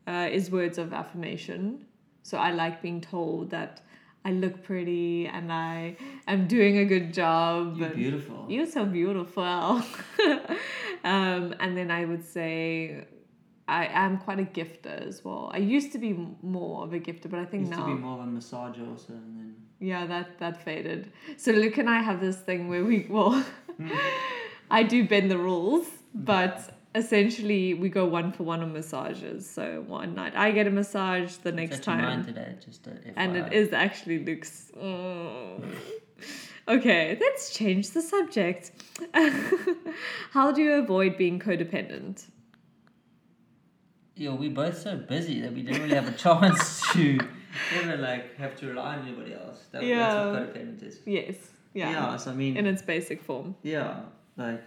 uh, 0.08 0.28
is 0.32 0.52
words 0.52 0.78
of 0.78 0.94
affirmation. 0.94 1.86
So 2.24 2.38
I 2.38 2.52
like 2.52 2.82
being 2.82 3.02
told 3.02 3.50
that 3.52 3.82
I 4.24 4.32
look 4.32 4.62
pretty 4.64 5.28
and 5.28 5.52
I 5.54 5.96
am 6.28 6.48
doing 6.48 6.78
a 6.80 6.86
good 6.86 7.14
job. 7.14 7.78
You're 7.78 7.90
beautiful. 7.90 8.46
you're 8.50 8.66
so 8.66 8.86
beautiful. 8.86 9.44
um, 11.04 11.54
and 11.60 11.78
then 11.78 11.92
I 11.92 12.06
would 12.06 12.24
say 12.26 13.06
I 13.68 13.88
am 13.88 14.20
quite 14.20 14.40
a 14.40 14.44
gifter 14.44 15.08
as 15.08 15.26
well. 15.26 15.50
I 15.54 15.58
used 15.58 15.92
to 15.94 15.98
be 15.98 16.14
more 16.42 16.84
of 16.84 16.94
a 16.94 17.00
gifter, 17.00 17.30
but 17.30 17.40
I 17.40 17.46
think 17.46 17.64
now. 17.64 17.78
Used 17.78 17.80
now, 17.80 17.86
to 17.88 17.96
be 17.96 18.02
more 18.02 18.20
of 18.20 18.28
a 18.28 18.30
massager 18.30 18.88
also, 18.90 19.14
and 19.14 19.40
then 19.40 19.56
yeah, 19.80 20.06
that 20.06 20.38
that 20.40 20.62
faded. 20.62 21.12
So 21.38 21.52
Luke 21.52 21.78
and 21.78 21.90
I 21.90 22.02
have 22.02 22.22
this 22.22 22.38
thing 22.38 22.68
where 22.68 22.84
we 22.84 23.08
well, 23.10 23.44
I 24.72 24.84
do 24.84 25.08
bend 25.08 25.32
the 25.32 25.38
rules, 25.38 25.88
but 26.14 26.76
essentially 26.94 27.74
we 27.74 27.90
go 27.90 28.06
one 28.06 28.32
for 28.32 28.44
one 28.44 28.62
on 28.62 28.72
massages. 28.72 29.50
So 29.50 29.84
one 29.88 30.16
night 30.16 30.34
I 30.36 30.52
get 30.52 30.68
a 30.68 30.72
massage, 30.72 31.36
the 31.38 31.52
next 31.52 31.78
It's 31.78 31.88
actually 31.88 32.04
mine 32.04 32.24
time 32.24 32.26
today, 32.26 32.56
just 32.64 32.88
a 32.88 32.92
and 33.16 33.36
it 33.36 33.52
is 33.52 33.74
actually 33.74 34.24
Luke's. 34.24 34.72
Mm. 34.78 35.64
Okay, 36.68 37.16
let's 37.22 37.54
change 37.54 37.92
the 37.92 38.02
subject. 38.02 38.72
How 40.32 40.52
do 40.52 40.64
you 40.64 40.74
avoid 40.74 41.16
being 41.16 41.40
codependent? 41.40 42.26
Yeah, 44.16 44.34
we're 44.34 44.50
both 44.52 44.78
so 44.78 44.96
busy 44.98 45.42
that 45.42 45.54
we 45.54 45.62
didn't 45.64 45.82
really 45.84 45.96
have 45.96 46.08
a 46.08 46.12
chance 46.18 46.82
to 46.94 47.20
ever 47.76 47.98
like 47.98 48.36
have 48.38 48.56
to 48.58 48.68
rely 48.68 48.96
on 48.96 49.08
anybody 49.08 49.34
else. 49.34 49.66
That, 49.72 49.84
Yeah. 49.84 49.98
That's 50.00 50.16
what 50.38 50.54
codependent 50.56 50.84
is. 50.84 51.00
Yes, 51.06 51.36
yeah, 51.74 51.90
Yeah. 51.92 52.18
So 52.18 52.32
I 52.32 52.34
mean, 52.36 52.56
in 52.58 52.66
its 52.66 52.82
basic 52.82 53.22
form. 53.22 53.56
yeah, 53.64 54.02
like 54.38 54.62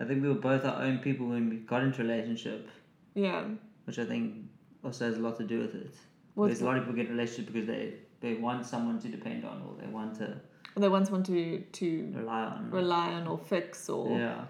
I 0.00 0.04
think 0.04 0.22
we 0.22 0.28
were 0.28 0.34
both 0.34 0.64
our 0.64 0.82
own 0.82 0.98
people 0.98 1.26
when 1.28 1.48
we 1.48 1.56
got 1.56 1.82
into 1.82 2.00
a 2.02 2.04
relationship, 2.04 2.68
Yeah. 3.14 3.44
which 3.84 3.98
I 4.00 4.04
think 4.04 4.46
also 4.82 5.06
has 5.06 5.16
a 5.16 5.20
lot 5.20 5.36
to 5.38 5.44
do 5.44 5.60
with 5.60 5.74
it. 5.76 5.94
What's 6.34 6.48
There's 6.50 6.62
a 6.62 6.64
lot 6.64 6.76
of 6.76 6.82
people 6.82 6.96
get 6.96 7.06
in 7.06 7.12
relationships 7.12 7.50
because 7.52 7.68
they 7.68 7.94
they 8.20 8.34
want 8.34 8.66
someone 8.66 8.98
to 9.00 9.08
depend 9.08 9.44
on 9.44 9.62
or 9.62 9.76
they 9.80 9.86
want 9.86 10.16
to 10.16 10.40
Or 10.74 10.80
they 10.80 10.88
once 10.88 11.08
want 11.10 11.26
to 11.26 11.60
to 11.60 12.12
rely 12.16 12.42
on. 12.42 12.70
rely 12.72 13.12
on 13.12 13.28
or 13.28 13.38
fix 13.38 13.88
or 13.88 14.18
Yeah. 14.18 14.44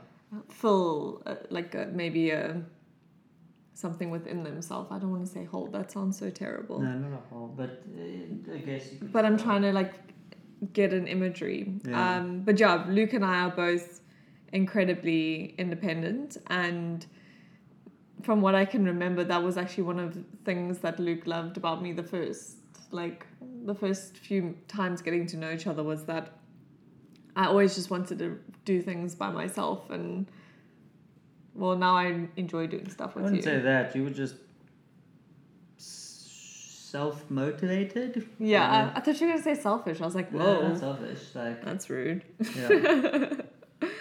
fill 0.48 1.22
uh, 1.26 1.34
like 1.50 1.74
a, 1.74 1.86
maybe 1.92 2.30
a 2.30 2.62
something 3.74 4.10
within 4.10 4.42
themselves. 4.44 4.90
I 4.90 4.98
don't 4.98 5.10
want 5.10 5.26
to 5.26 5.30
say 5.30 5.44
hold. 5.44 5.72
That 5.72 5.90
sounds 5.90 6.18
so 6.18 6.30
terrible. 6.30 6.80
No, 6.80 6.92
not 6.92 7.12
a 7.12 7.34
whole, 7.34 7.48
but 7.48 7.82
uh, 7.98 8.54
I 8.54 8.58
guess. 8.58 8.92
You 8.92 9.08
but 9.12 9.24
I'm 9.24 9.36
trying 9.36 9.62
to 9.62 9.72
like 9.72 9.94
get 10.72 10.92
an 10.92 11.06
imagery. 11.06 11.74
Yeah. 11.86 12.18
Um, 12.18 12.40
but 12.40 12.58
yeah, 12.58 12.84
Luke 12.88 13.12
and 13.12 13.24
I 13.24 13.40
are 13.40 13.50
both 13.50 14.00
incredibly 14.52 15.54
independent, 15.58 16.36
and 16.46 17.04
from 18.22 18.40
what 18.40 18.54
I 18.54 18.64
can 18.64 18.84
remember, 18.84 19.24
that 19.24 19.42
was 19.42 19.58
actually 19.58 19.84
one 19.84 19.98
of 19.98 20.14
the 20.14 20.24
things 20.44 20.78
that 20.78 20.98
Luke 20.98 21.26
loved 21.26 21.56
about 21.56 21.82
me. 21.82 21.92
The 21.92 22.04
first, 22.04 22.56
like 22.92 23.26
the 23.64 23.74
first 23.74 24.16
few 24.16 24.56
times 24.68 25.02
getting 25.02 25.26
to 25.26 25.36
know 25.36 25.50
each 25.50 25.66
other, 25.66 25.82
was 25.82 26.04
that 26.04 26.38
I 27.34 27.46
always 27.46 27.74
just 27.74 27.90
wanted 27.90 28.20
to 28.20 28.38
do 28.64 28.80
things 28.80 29.16
by 29.16 29.30
myself, 29.30 29.90
and 29.90 30.30
well, 31.54 31.76
now 31.76 31.96
I 31.96 32.28
enjoy 32.36 32.66
doing 32.66 32.88
stuff 32.90 33.14
with 33.14 33.22
I 33.22 33.26
wouldn't 33.26 33.44
you. 33.44 33.50
say 33.50 33.58
that. 33.60 33.94
You 33.96 34.04
were 34.04 34.10
just 34.10 34.36
self 35.78 37.28
motivated. 37.30 38.28
Yeah, 38.38 38.90
I, 38.94 38.98
I 38.98 39.00
thought 39.00 39.20
you 39.20 39.26
were 39.26 39.32
gonna 39.32 39.42
say 39.42 39.54
selfish. 39.54 40.00
I 40.00 40.04
was 40.04 40.14
like, 40.14 40.30
whoa, 40.30 40.68
not 40.68 40.78
selfish. 40.78 41.20
Like, 41.34 41.64
that's 41.64 41.90
rude. 41.90 42.24
yeah. 42.56 43.34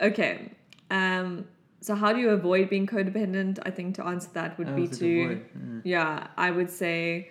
Okay. 0.00 0.50
Um. 0.90 1.44
So 1.82 1.94
how 1.94 2.12
do 2.14 2.18
you 2.20 2.30
avoid 2.30 2.70
being 2.70 2.86
codependent? 2.86 3.58
I 3.64 3.70
think 3.70 3.94
to 3.96 4.04
answer 4.06 4.30
that 4.32 4.56
would 4.58 4.68
Oh, 4.70 4.74
be 4.74 4.88
to 4.88 5.40
mm. 5.58 5.80
yeah. 5.84 6.26
I 6.38 6.50
would 6.50 6.70
say 6.70 7.30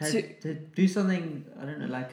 Had- 0.00 0.10
To- 0.12 0.32
to 0.42 0.54
do 0.54 0.88
something. 0.88 1.44
I 1.60 1.64
don't 1.66 1.78
know, 1.78 1.86
like 1.86 2.10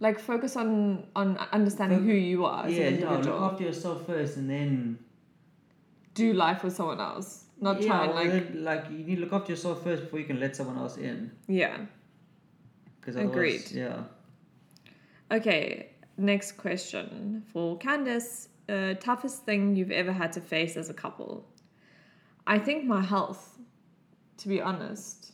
like 0.00 0.18
focus 0.18 0.54
on 0.56 1.06
on 1.16 1.38
understanding 1.52 2.00
Foc- 2.00 2.04
who 2.04 2.12
you 2.12 2.44
are 2.44 2.66
as 2.66 2.74
yeah, 2.74 2.90
no, 2.90 3.20
look 3.20 3.40
after 3.52 3.64
yourself 3.64 4.06
first, 4.06 4.36
and 4.36 4.48
then 4.50 4.98
Do 6.14 6.32
life 6.32 6.64
with 6.64 6.74
someone 6.74 7.00
else, 7.00 7.44
not 7.60 7.80
yeah, 7.80 7.88
try 7.88 8.04
and 8.04 8.14
like 8.14 8.30
then, 8.30 8.64
like 8.64 8.84
you 8.90 9.04
need 9.04 9.16
to 9.16 9.20
look 9.22 9.32
after 9.32 9.52
yourself 9.52 9.84
first 9.84 10.02
before 10.02 10.18
you 10.18 10.24
can 10.24 10.40
let 10.40 10.56
someone 10.56 10.76
else 10.78 10.96
in. 10.96 11.30
yeah. 11.46 11.78
Because 13.00 13.16
Agreed. 13.16 13.70
Yeah. 13.70 14.02
Okay. 15.30 15.90
Next 16.18 16.52
question 16.52 17.42
for 17.50 17.78
Candace. 17.78 18.48
Uh, 18.68 18.94
toughest 18.94 19.44
thing 19.44 19.74
you've 19.74 19.90
ever 19.90 20.12
had 20.12 20.32
to 20.34 20.40
face 20.40 20.76
as 20.76 20.90
a 20.90 20.94
couple? 20.94 21.48
I 22.46 22.58
think 22.58 22.84
my 22.84 23.00
health, 23.00 23.58
to 24.36 24.48
be 24.48 24.60
honest. 24.60 25.32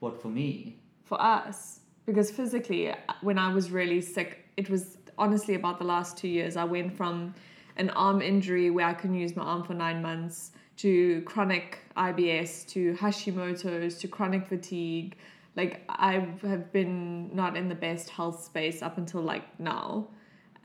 What 0.00 0.20
for 0.20 0.28
me? 0.28 0.78
for 1.08 1.20
us 1.20 1.80
because 2.04 2.30
physically 2.30 2.94
when 3.22 3.38
i 3.38 3.52
was 3.52 3.70
really 3.70 4.00
sick 4.00 4.44
it 4.58 4.68
was 4.68 4.98
honestly 5.16 5.54
about 5.54 5.78
the 5.78 5.84
last 5.84 6.18
two 6.18 6.28
years 6.28 6.56
i 6.56 6.64
went 6.64 6.94
from 6.94 7.34
an 7.78 7.90
arm 7.90 8.20
injury 8.20 8.70
where 8.70 8.86
i 8.86 8.92
couldn't 8.92 9.16
use 9.16 9.34
my 9.36 9.42
arm 9.42 9.62
for 9.64 9.74
nine 9.74 10.02
months 10.02 10.52
to 10.78 11.22
chronic 11.22 11.78
ibs 11.96 12.66
to 12.68 12.94
hashimoto's 12.94 13.98
to 13.98 14.08
chronic 14.08 14.46
fatigue. 14.46 15.16
Like 15.56 15.82
i 15.88 16.26
have 16.42 16.72
been 16.72 17.34
not 17.34 17.56
in 17.56 17.68
the 17.68 17.74
best 17.74 18.10
health 18.10 18.44
space 18.44 18.80
up 18.80 18.96
until 18.96 19.20
like 19.20 19.58
now. 19.58 20.08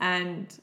And 0.00 0.56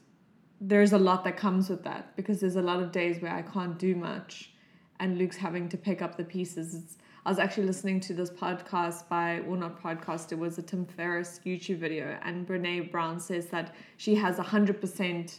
there's 0.60 0.92
a 0.92 0.98
lot 0.98 1.24
that 1.24 1.36
comes 1.36 1.68
with 1.68 1.84
that 1.84 2.16
because 2.16 2.40
there's 2.40 2.56
a 2.56 2.62
lot 2.62 2.80
of 2.82 2.92
days 2.92 3.20
where 3.20 3.34
i 3.34 3.42
can't 3.42 3.78
do 3.78 3.94
much. 3.94 4.52
And 5.00 5.18
luke's 5.18 5.36
having 5.36 5.68
to 5.68 5.76
pick 5.76 6.00
up 6.00 6.16
the 6.16 6.24
pieces. 6.24 6.74
It's, 6.74 6.96
I 7.24 7.28
was 7.28 7.38
actually 7.38 7.66
listening 7.66 8.00
to 8.00 8.14
this 8.14 8.30
podcast 8.30 9.08
by, 9.08 9.42
well, 9.46 9.58
not 9.58 9.80
podcast, 9.80 10.32
it 10.32 10.38
was 10.38 10.58
a 10.58 10.62
Tim 10.62 10.84
Ferriss 10.84 11.38
YouTube 11.46 11.78
video, 11.78 12.18
and 12.22 12.44
Brene 12.44 12.90
Brown 12.90 13.20
says 13.20 13.46
that 13.46 13.76
she 13.96 14.16
has 14.16 14.40
a 14.40 14.42
100% 14.42 15.38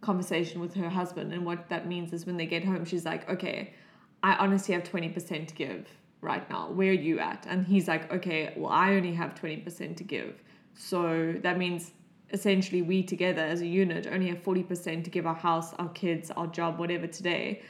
conversation 0.00 0.60
with 0.60 0.74
her 0.74 0.88
husband. 0.88 1.32
And 1.32 1.44
what 1.44 1.68
that 1.68 1.86
means 1.86 2.12
is 2.12 2.26
when 2.26 2.36
they 2.36 2.46
get 2.46 2.64
home, 2.64 2.84
she's 2.84 3.04
like, 3.04 3.28
okay, 3.28 3.74
I 4.22 4.34
honestly 4.34 4.74
have 4.74 4.84
20% 4.84 5.46
to 5.48 5.54
give 5.54 5.88
right 6.20 6.48
now. 6.50 6.70
Where 6.70 6.90
are 6.90 6.92
you 6.92 7.18
at? 7.18 7.46
And 7.48 7.66
he's 7.66 7.88
like, 7.88 8.12
okay, 8.12 8.52
well, 8.56 8.72
I 8.72 8.94
only 8.94 9.14
have 9.14 9.34
20% 9.34 9.96
to 9.96 10.04
give. 10.04 10.42
So 10.74 11.34
that 11.42 11.58
means 11.58 11.92
essentially 12.32 12.82
we 12.82 13.02
together 13.02 13.42
as 13.42 13.60
a 13.60 13.66
unit 13.66 14.06
only 14.06 14.28
have 14.28 14.42
40% 14.42 15.04
to 15.04 15.10
give 15.10 15.26
our 15.26 15.34
house, 15.34 15.74
our 15.74 15.88
kids, 15.88 16.30
our 16.30 16.46
job, 16.46 16.78
whatever 16.78 17.06
today. 17.06 17.62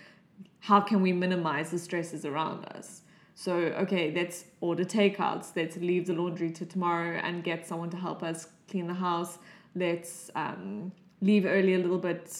How 0.60 0.80
can 0.80 1.00
we 1.00 1.12
minimize 1.12 1.70
the 1.70 1.78
stresses 1.78 2.24
around 2.24 2.66
us? 2.66 3.02
So, 3.34 3.54
okay, 3.54 4.12
let's 4.14 4.44
order 4.60 4.84
takeouts. 4.84 5.52
Let's 5.56 5.76
leave 5.76 6.06
the 6.06 6.12
laundry 6.12 6.50
to 6.50 6.66
tomorrow 6.66 7.18
and 7.22 7.42
get 7.42 7.66
someone 7.66 7.88
to 7.90 7.96
help 7.96 8.22
us 8.22 8.48
clean 8.68 8.86
the 8.86 8.94
house. 8.94 9.38
Let's 9.74 10.30
um, 10.34 10.92
leave 11.20 11.44
early 11.46 11.74
a 11.74 11.78
little 11.78 11.98
bit 11.98 12.32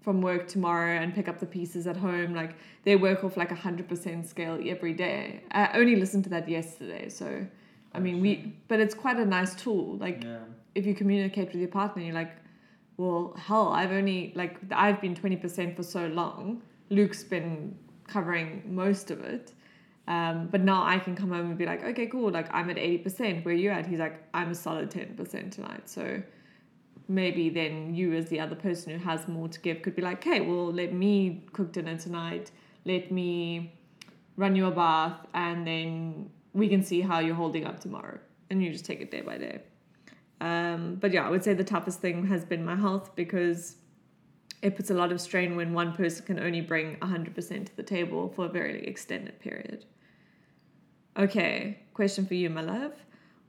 from 0.00 0.20
work 0.20 0.46
tomorrow 0.46 0.96
and 0.98 1.14
pick 1.14 1.28
up 1.28 1.38
the 1.40 1.46
pieces 1.46 1.86
at 1.86 1.96
home. 1.96 2.34
Like, 2.34 2.56
they 2.84 2.96
work 2.96 3.24
off 3.24 3.36
like 3.36 3.50
a 3.50 3.56
100% 3.56 4.26
scale 4.26 4.58
every 4.66 4.92
day. 4.92 5.42
I 5.50 5.78
only 5.78 5.96
listened 5.96 6.24
to 6.24 6.30
that 6.30 6.48
yesterday. 6.48 7.08
So, 7.08 7.46
I 7.94 8.00
mean, 8.00 8.20
we, 8.20 8.54
but 8.68 8.80
it's 8.80 8.94
quite 8.94 9.16
a 9.18 9.24
nice 9.24 9.54
tool. 9.54 9.96
Like, 9.96 10.22
Yeah. 10.22 10.38
if 10.74 10.84
you 10.86 10.94
communicate 10.94 11.48
with 11.52 11.56
your 11.56 11.68
partner, 11.68 12.02
you're 12.02 12.14
like, 12.14 12.32
well, 12.96 13.34
hell, 13.38 13.68
I've 13.68 13.92
only, 13.92 14.32
like, 14.34 14.58
I've 14.70 15.00
been 15.00 15.14
20% 15.14 15.74
for 15.74 15.82
so 15.82 16.06
long. 16.08 16.62
Luke's 16.90 17.24
been 17.24 17.76
covering 18.06 18.62
most 18.66 19.10
of 19.10 19.20
it. 19.24 19.52
Um, 20.06 20.48
but 20.52 20.60
now 20.60 20.84
I 20.84 20.98
can 20.98 21.16
come 21.16 21.30
home 21.30 21.46
and 21.48 21.56
be 21.58 21.64
like, 21.64 21.82
okay, 21.82 22.06
cool. 22.06 22.30
Like 22.30 22.52
I'm 22.52 22.68
at 22.68 22.76
eighty 22.76 22.98
percent. 22.98 23.42
Where 23.42 23.54
you 23.54 23.70
at? 23.70 23.86
He's 23.86 23.98
like, 23.98 24.22
I'm 24.34 24.50
a 24.50 24.54
solid 24.54 24.90
ten 24.90 25.14
percent 25.16 25.54
tonight. 25.54 25.88
So 25.88 26.22
maybe 27.08 27.50
then 27.50 27.94
you, 27.94 28.14
as 28.14 28.28
the 28.28 28.40
other 28.40 28.54
person 28.54 28.92
who 28.92 29.04
has 29.04 29.28
more 29.28 29.48
to 29.48 29.60
give, 29.60 29.82
could 29.82 29.94
be 29.94 30.02
like, 30.02 30.26
okay, 30.26 30.40
well, 30.40 30.72
let 30.72 30.92
me 30.92 31.44
cook 31.52 31.72
dinner 31.72 31.96
tonight. 31.96 32.50
Let 32.84 33.10
me 33.12 33.74
run 34.36 34.56
you 34.56 34.66
a 34.66 34.70
bath, 34.70 35.26
and 35.34 35.66
then 35.66 36.30
we 36.52 36.68
can 36.68 36.82
see 36.82 37.00
how 37.00 37.18
you're 37.20 37.34
holding 37.34 37.66
up 37.66 37.80
tomorrow. 37.80 38.18
And 38.50 38.62
you 38.62 38.70
just 38.72 38.84
take 38.84 39.00
it 39.00 39.10
day 39.10 39.20
by 39.20 39.38
day. 39.38 39.60
Um, 40.40 40.96
but 40.96 41.12
yeah, 41.12 41.26
I 41.26 41.30
would 41.30 41.44
say 41.44 41.54
the 41.54 41.64
toughest 41.64 42.00
thing 42.00 42.26
has 42.26 42.44
been 42.44 42.64
my 42.64 42.76
health 42.76 43.14
because 43.16 43.76
it 44.62 44.76
puts 44.76 44.90
a 44.90 44.94
lot 44.94 45.12
of 45.12 45.20
strain 45.20 45.56
when 45.56 45.72
one 45.72 45.92
person 45.92 46.24
can 46.24 46.38
only 46.38 46.60
bring 46.60 46.96
100% 46.96 47.66
to 47.66 47.76
the 47.76 47.82
table 47.82 48.32
for 48.34 48.46
a 48.46 48.48
very 48.48 48.84
extended 48.86 49.38
period. 49.40 49.84
Okay, 51.16 51.80
question 51.92 52.26
for 52.26 52.34
you, 52.34 52.50
my 52.50 52.62
love. 52.62 52.92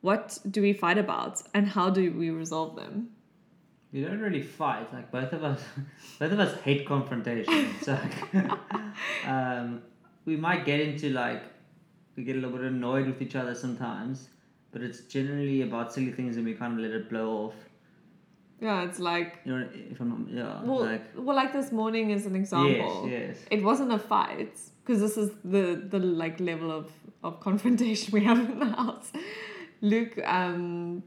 What 0.02 0.38
do 0.50 0.62
we 0.62 0.74
fight 0.74 0.98
about 0.98 1.42
and 1.54 1.68
how 1.68 1.90
do 1.90 2.12
we 2.12 2.30
resolve 2.30 2.76
them? 2.76 3.15
We 3.92 4.02
don't 4.02 4.20
really 4.20 4.42
fight. 4.42 4.92
Like 4.94 5.12
both 5.12 5.32
of 5.34 5.44
us, 5.44 5.62
both 6.20 6.32
of 6.32 6.40
us 6.40 6.60
hate 6.62 6.86
confrontation. 6.86 7.70
so 7.82 7.94
like, 7.94 8.46
um, 9.28 9.82
we 10.26 10.36
might 10.36 10.66
get 10.66 10.80
into 10.80 11.10
like 11.10 11.44
we 12.16 12.24
get 12.24 12.36
a 12.36 12.40
little 12.40 12.58
bit 12.58 12.66
annoyed 12.68 13.08
with 13.08 13.22
each 13.22 13.36
other 13.36 13.56
sometimes, 13.56 14.30
but 14.72 14.82
it's 14.82 15.02
generally 15.02 15.62
about 15.62 15.94
silly 15.94 16.12
things 16.12 16.36
and 16.38 16.46
we 16.46 16.54
kind 16.54 16.74
of 16.74 16.80
let 16.80 16.92
it 16.92 17.10
blow 17.10 17.30
off. 17.46 17.54
Yeah, 18.62 18.84
it's 18.84 19.00
like, 19.00 19.40
You 19.44 19.58
know, 19.60 19.68
if 19.74 20.00
I'm 20.00 20.10
not, 20.10 20.34
yeah, 20.34 20.64
well, 20.64 20.80
like 20.86 21.04
well 21.16 21.36
like 21.36 21.52
this 21.52 21.72
morning 21.74 22.12
is 22.12 22.26
an 22.26 22.36
example. 22.36 23.06
yes, 23.10 23.38
yes. 23.38 23.46
It 23.52 23.64
wasn't 23.64 23.92
a 23.92 24.00
fight 24.00 24.58
because 24.84 25.02
this 25.02 25.18
is 25.18 25.32
the 25.44 25.76
the 25.90 26.00
like 26.00 26.40
level 26.40 26.72
of 26.72 26.92
of 27.24 27.40
confrontation 27.42 28.14
we 28.14 28.24
have 28.24 28.40
in 28.40 28.60
the 28.60 28.66
house. 28.66 29.12
Luke 29.82 30.18
um 30.26 31.04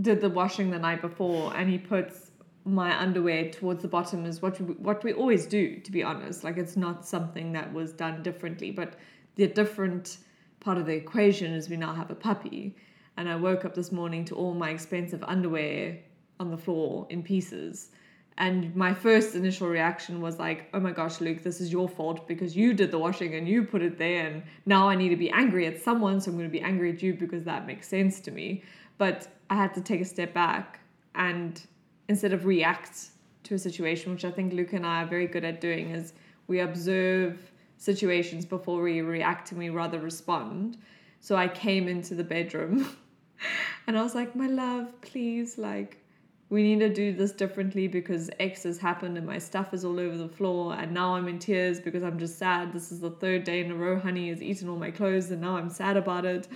did 0.00 0.20
the 0.20 0.28
washing 0.28 0.70
the 0.70 0.78
night 0.78 1.00
before 1.00 1.54
and 1.56 1.70
he 1.70 1.78
puts 1.78 2.30
my 2.64 2.98
underwear 2.98 3.50
towards 3.50 3.82
the 3.82 3.88
bottom 3.88 4.24
is 4.24 4.40
what 4.40 4.58
we, 4.60 4.74
what 4.74 5.04
we 5.04 5.12
always 5.12 5.46
do 5.46 5.78
to 5.80 5.92
be 5.92 6.02
honest 6.02 6.44
like 6.44 6.56
it's 6.56 6.76
not 6.76 7.06
something 7.06 7.52
that 7.52 7.72
was 7.72 7.92
done 7.92 8.22
differently 8.22 8.70
but 8.70 8.94
the 9.36 9.46
different 9.46 10.18
part 10.60 10.78
of 10.78 10.86
the 10.86 10.92
equation 10.92 11.52
is 11.52 11.68
we 11.68 11.76
now 11.76 11.94
have 11.94 12.10
a 12.10 12.14
puppy 12.14 12.74
and 13.16 13.28
I 13.28 13.36
woke 13.36 13.64
up 13.64 13.74
this 13.74 13.92
morning 13.92 14.24
to 14.26 14.34
all 14.34 14.54
my 14.54 14.70
expensive 14.70 15.22
underwear 15.24 15.98
on 16.40 16.50
the 16.50 16.56
floor 16.56 17.06
in 17.10 17.22
pieces 17.22 17.90
and 18.36 18.74
my 18.74 18.92
first 18.92 19.36
initial 19.36 19.68
reaction 19.68 20.20
was 20.20 20.38
like, 20.40 20.68
oh 20.74 20.80
my 20.80 20.90
gosh, 20.90 21.20
Luke, 21.20 21.42
this 21.44 21.60
is 21.60 21.70
your 21.70 21.88
fault 21.88 22.26
because 22.26 22.56
you 22.56 22.74
did 22.74 22.90
the 22.90 22.98
washing 22.98 23.34
and 23.36 23.46
you 23.46 23.62
put 23.62 23.80
it 23.80 23.96
there. 23.96 24.26
And 24.26 24.42
now 24.66 24.88
I 24.88 24.96
need 24.96 25.10
to 25.10 25.16
be 25.16 25.30
angry 25.30 25.66
at 25.66 25.80
someone. 25.80 26.20
So 26.20 26.30
I'm 26.30 26.36
going 26.36 26.48
to 26.48 26.52
be 26.52 26.60
angry 26.60 26.92
at 26.92 27.00
you 27.00 27.14
because 27.14 27.44
that 27.44 27.64
makes 27.64 27.86
sense 27.86 28.18
to 28.20 28.32
me. 28.32 28.64
But 28.98 29.28
I 29.50 29.54
had 29.54 29.74
to 29.74 29.80
take 29.80 30.00
a 30.00 30.04
step 30.04 30.32
back 30.34 30.80
and 31.14 31.60
instead 32.08 32.32
of 32.32 32.44
react 32.44 33.10
to 33.44 33.54
a 33.54 33.58
situation, 33.58 34.12
which 34.12 34.24
I 34.24 34.30
think 34.30 34.52
Luke 34.52 34.72
and 34.72 34.86
I 34.86 35.02
are 35.02 35.06
very 35.06 35.26
good 35.26 35.44
at 35.44 35.60
doing, 35.60 35.90
is 35.90 36.14
we 36.46 36.60
observe 36.60 37.52
situations 37.76 38.44
before 38.44 38.80
we 38.80 39.00
react 39.00 39.50
and 39.50 39.58
we 39.58 39.70
rather 39.70 39.98
respond. 39.98 40.78
So 41.20 41.36
I 41.36 41.48
came 41.48 41.88
into 41.88 42.14
the 42.14 42.24
bedroom 42.24 42.96
and 43.86 43.98
I 43.98 44.02
was 44.02 44.14
like, 44.14 44.34
my 44.34 44.46
love, 44.46 45.00
please, 45.02 45.58
like, 45.58 46.04
we 46.50 46.62
need 46.62 46.80
to 46.80 46.92
do 46.92 47.12
this 47.12 47.32
differently 47.32 47.88
because 47.88 48.30
X 48.38 48.62
has 48.64 48.78
happened 48.78 49.16
and 49.16 49.26
my 49.26 49.38
stuff 49.38 49.72
is 49.72 49.84
all 49.84 49.98
over 49.98 50.16
the 50.16 50.28
floor 50.28 50.74
and 50.74 50.92
now 50.92 51.16
I'm 51.16 51.26
in 51.26 51.38
tears 51.38 51.80
because 51.80 52.02
I'm 52.02 52.18
just 52.18 52.38
sad. 52.38 52.72
This 52.72 52.92
is 52.92 53.00
the 53.00 53.10
third 53.10 53.44
day 53.44 53.60
in 53.60 53.70
a 53.70 53.74
row 53.74 53.98
honey 53.98 54.28
has 54.28 54.42
eaten 54.42 54.68
all 54.68 54.76
my 54.76 54.90
clothes 54.90 55.30
and 55.30 55.40
now 55.40 55.56
I'm 55.56 55.70
sad 55.70 55.96
about 55.96 56.24
it. 56.24 56.48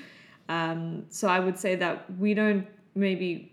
Um, 0.49 1.07
so 1.11 1.29
I 1.29 1.41
would 1.41 1.59
say 1.59 1.75
that 1.77 2.05
we 2.19 2.35
don't 2.35 2.67
maybe, 2.99 3.53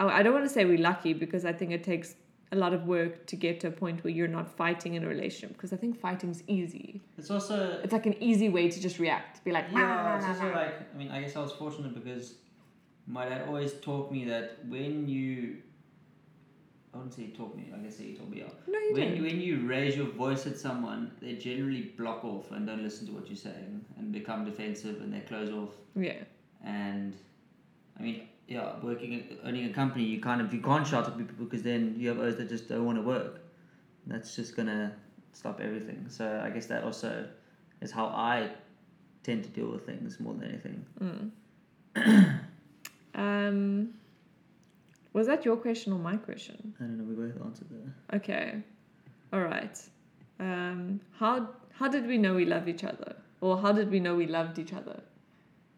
I 0.00 0.04
I 0.18 0.22
don't 0.22 0.32
want 0.38 0.46
to 0.46 0.54
say 0.56 0.64
we're 0.64 0.78
lucky 0.92 1.12
because 1.24 1.44
I 1.44 1.52
think 1.52 1.72
it 1.72 1.84
takes 1.84 2.14
a 2.50 2.56
lot 2.56 2.72
of 2.72 2.86
work 2.86 3.26
to 3.26 3.36
get 3.36 3.60
to 3.60 3.66
a 3.68 3.70
point 3.70 4.02
where 4.02 4.10
you're 4.18 4.34
not 4.38 4.48
fighting 4.62 4.94
in 4.94 5.04
a 5.04 5.08
relationship 5.08 5.50
because 5.56 5.72
I 5.74 5.76
think 5.76 6.00
fighting's 6.00 6.42
easy. 6.46 7.02
It's 7.18 7.30
also 7.30 7.56
It's 7.84 7.92
like 7.92 8.06
an 8.06 8.16
easy 8.22 8.48
way 8.48 8.70
to 8.70 8.80
just 8.80 8.98
react, 8.98 9.44
be 9.44 9.52
like, 9.52 9.66
yeah. 9.70 10.06
Ah, 10.08 10.16
it's 10.16 10.26
also 10.32 10.46
ah, 10.46 10.52
ah. 10.54 10.60
like 10.62 10.74
I 10.94 10.96
mean 10.96 11.10
I 11.10 11.20
guess 11.22 11.36
I 11.36 11.40
was 11.40 11.52
fortunate 11.52 11.92
because 12.00 12.34
my 13.06 13.24
dad 13.28 13.46
always 13.48 13.72
taught 13.86 14.10
me 14.10 14.24
that 14.32 14.46
when 14.66 15.08
you 15.08 15.58
I 16.94 16.96
wouldn't 16.96 17.14
say 17.14 17.24
he 17.24 17.32
taught 17.32 17.54
me. 17.54 17.64
Like 17.70 17.80
I 17.80 17.84
guess 17.84 17.98
he 17.98 18.14
taught 18.14 18.30
me. 18.30 18.42
out. 18.42 18.54
no, 18.66 18.78
you 18.78 18.92
When 18.94 19.08
don't. 19.14 19.22
when 19.26 19.40
you 19.42 19.54
raise 19.68 19.94
your 20.00 20.06
voice 20.24 20.46
at 20.46 20.56
someone, 20.56 21.12
they 21.20 21.34
generally 21.34 21.82
block 21.98 22.24
off 22.24 22.50
and 22.50 22.66
don't 22.66 22.82
listen 22.82 23.06
to 23.08 23.12
what 23.12 23.26
you're 23.28 23.36
saying 23.36 23.84
and 23.98 24.10
become 24.10 24.46
defensive 24.46 24.96
and 25.02 25.12
they 25.12 25.20
close 25.20 25.50
off. 25.50 25.74
Yeah, 25.94 26.22
And 26.64 27.14
I 27.98 28.02
mean, 28.02 28.28
yeah, 28.48 28.72
working 28.82 29.38
owning 29.44 29.66
a 29.66 29.72
company, 29.72 30.04
you 30.04 30.20
kind 30.20 30.40
of 30.40 30.52
you 30.52 30.60
can't 30.60 30.86
shout 30.86 31.06
at 31.06 31.16
people 31.18 31.44
because 31.44 31.62
then 31.62 31.94
you 31.98 32.08
have 32.08 32.18
others 32.18 32.36
that 32.36 32.48
just 32.48 32.68
don't 32.68 32.86
want 32.86 32.96
to 32.96 33.02
work. 33.02 33.40
That's 34.06 34.34
just 34.34 34.56
gonna 34.56 34.94
stop 35.34 35.60
everything. 35.60 36.06
So 36.08 36.42
I 36.42 36.48
guess 36.48 36.66
that 36.66 36.82
also 36.82 37.28
is 37.82 37.92
how 37.92 38.06
I 38.06 38.50
tend 39.22 39.44
to 39.44 39.50
deal 39.50 39.70
with 39.70 39.84
things 39.84 40.18
more 40.18 40.32
than 40.32 40.48
anything. 40.48 41.32
Mm. 41.96 42.40
um, 43.14 43.88
was 45.12 45.26
that 45.26 45.44
your 45.44 45.56
question 45.56 45.92
or 45.92 45.98
my 45.98 46.16
question? 46.16 46.74
I 46.80 46.84
don't 46.84 46.96
know. 46.96 47.04
We 47.04 47.14
both 47.14 47.44
answered 47.44 47.68
that. 47.70 48.16
Okay, 48.16 48.62
all 49.30 49.42
right. 49.42 49.78
Um, 50.40 51.00
how 51.18 51.50
how 51.72 51.88
did 51.88 52.06
we 52.06 52.16
know 52.16 52.34
we 52.34 52.46
love 52.46 52.66
each 52.66 52.84
other, 52.84 53.14
or 53.42 53.58
how 53.60 53.72
did 53.72 53.90
we 53.90 54.00
know 54.00 54.14
we 54.14 54.26
loved 54.26 54.58
each 54.58 54.72
other? 54.72 55.02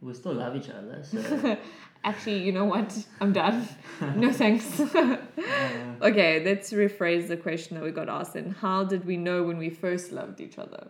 We 0.03 0.15
still 0.15 0.35
love 0.35 0.57
each 0.57 0.71
other. 0.71 1.03
So 1.03 1.59
Actually, 2.03 2.39
you 2.39 2.53
know 2.53 2.65
what? 2.65 2.97
I'm 3.21 3.33
done. 3.33 3.69
No 4.17 4.33
thanks. 4.43 4.81
okay, 6.03 6.43
let's 6.43 6.73
rephrase 6.73 7.29
the 7.29 7.37
question 7.37 7.77
that 7.77 7.85
we 7.85 7.91
got 7.91 8.09
asked. 8.09 8.37
And 8.37 8.55
how 8.55 8.85
did 8.85 9.05
we 9.05 9.19
know 9.19 9.43
when 9.43 9.59
we 9.59 9.69
first 9.69 10.11
loved 10.11 10.41
each 10.41 10.59
other? 10.59 10.89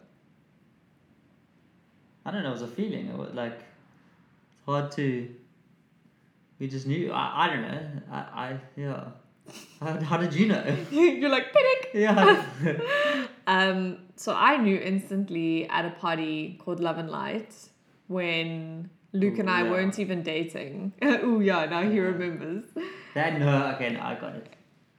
I 2.25 2.31
don't 2.31 2.45
know. 2.45 2.51
It 2.51 2.53
was 2.53 2.63
a 2.63 2.69
feeling. 2.69 3.09
It 3.09 3.17
was 3.17 3.35
like 3.35 3.55
it's 3.55 4.67
hard 4.67 4.93
to. 4.93 5.29
We 6.61 6.69
just 6.69 6.87
knew. 6.87 7.11
I, 7.11 7.47
I 7.47 7.47
don't 7.49 7.63
know. 7.63 7.89
I, 8.13 8.17
I 8.17 8.57
yeah. 8.77 9.05
How, 9.81 10.01
how 10.01 10.17
did 10.17 10.33
you 10.33 10.47
know? 10.47 10.77
You're 10.93 11.29
like 11.29 11.53
panic. 11.53 11.91
yeah. 11.93 13.27
Um, 13.49 13.99
so 14.15 14.33
I 14.33 14.59
knew 14.59 14.77
instantly 14.77 15.69
at 15.69 15.85
a 15.85 15.91
party 15.91 16.57
called 16.63 16.79
Love 16.79 16.99
and 16.99 17.11
Light 17.11 17.53
when 18.07 18.91
Luke 19.13 19.37
Ooh, 19.37 19.41
and 19.41 19.51
I 19.51 19.63
yeah. 19.65 19.71
weren't 19.71 19.99
even 19.99 20.23
dating. 20.23 20.93
oh 21.03 21.41
yeah, 21.41 21.67
now 21.67 21.83
he 21.83 21.99
remembers. 21.99 22.65
that 23.15 23.39
no. 23.39 23.73
Okay, 23.75 23.91
no, 23.91 24.01
I 24.01 24.15
got 24.15 24.37
it. 24.37 24.49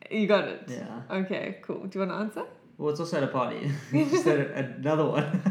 You 0.10 0.28
got 0.28 0.48
it. 0.48 0.64
Yeah. 0.68 1.02
Okay, 1.10 1.60
cool. 1.62 1.86
Do 1.86 2.00
you 2.00 2.06
want 2.06 2.12
to 2.12 2.40
answer? 2.40 2.50
Well, 2.78 2.90
it's 2.90 3.00
also 3.00 3.18
at 3.18 3.24
a 3.24 3.28
party. 3.28 3.72
just 3.92 4.28
at 4.28 4.52
another 4.52 5.06
one. 5.06 5.42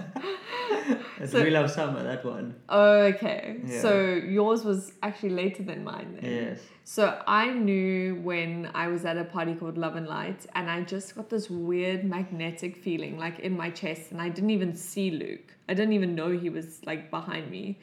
it's 1.19 1.33
So- 1.33 1.43
We 1.43 1.51
Love 1.51 1.71
Summer, 1.71 2.03
that 2.03 2.25
one. 2.25 2.57
Okay. 2.69 3.61
Yeah. 3.65 3.81
So 3.81 4.03
yours 4.03 4.65
was 4.65 4.93
actually 5.03 5.31
later 5.31 5.63
than 5.63 5.85
mine 5.85 6.19
then. 6.21 6.31
Yes. 6.31 6.61
So 6.85 7.23
I 7.27 7.51
knew 7.51 8.17
when 8.17 8.71
I 8.75 8.89
was 8.89 9.05
at 9.05 9.17
a 9.17 9.25
party 9.25 9.55
called 9.55 9.79
Love 9.79 9.97
and 9.97 10.09
Light, 10.09 10.45
and 10.55 10.69
I 10.69 10.83
just 10.83 11.15
got 11.15 11.31
this 11.31 11.49
weird 11.49 12.05
magnetic 12.05 12.77
feeling 12.77 13.17
like 13.17 13.39
in 13.39 13.57
my 13.57 13.71
chest, 13.71 14.11
and 14.11 14.21
I 14.21 14.29
didn't 14.29 14.51
even 14.51 14.75
see 14.75 15.11
Luke. 15.13 15.55
I 15.69 15.75
didn't 15.75 15.93
even 15.93 16.15
know 16.15 16.31
he 16.37 16.51
was 16.51 16.81
like 16.85 17.11
behind 17.11 17.51
me. 17.51 17.79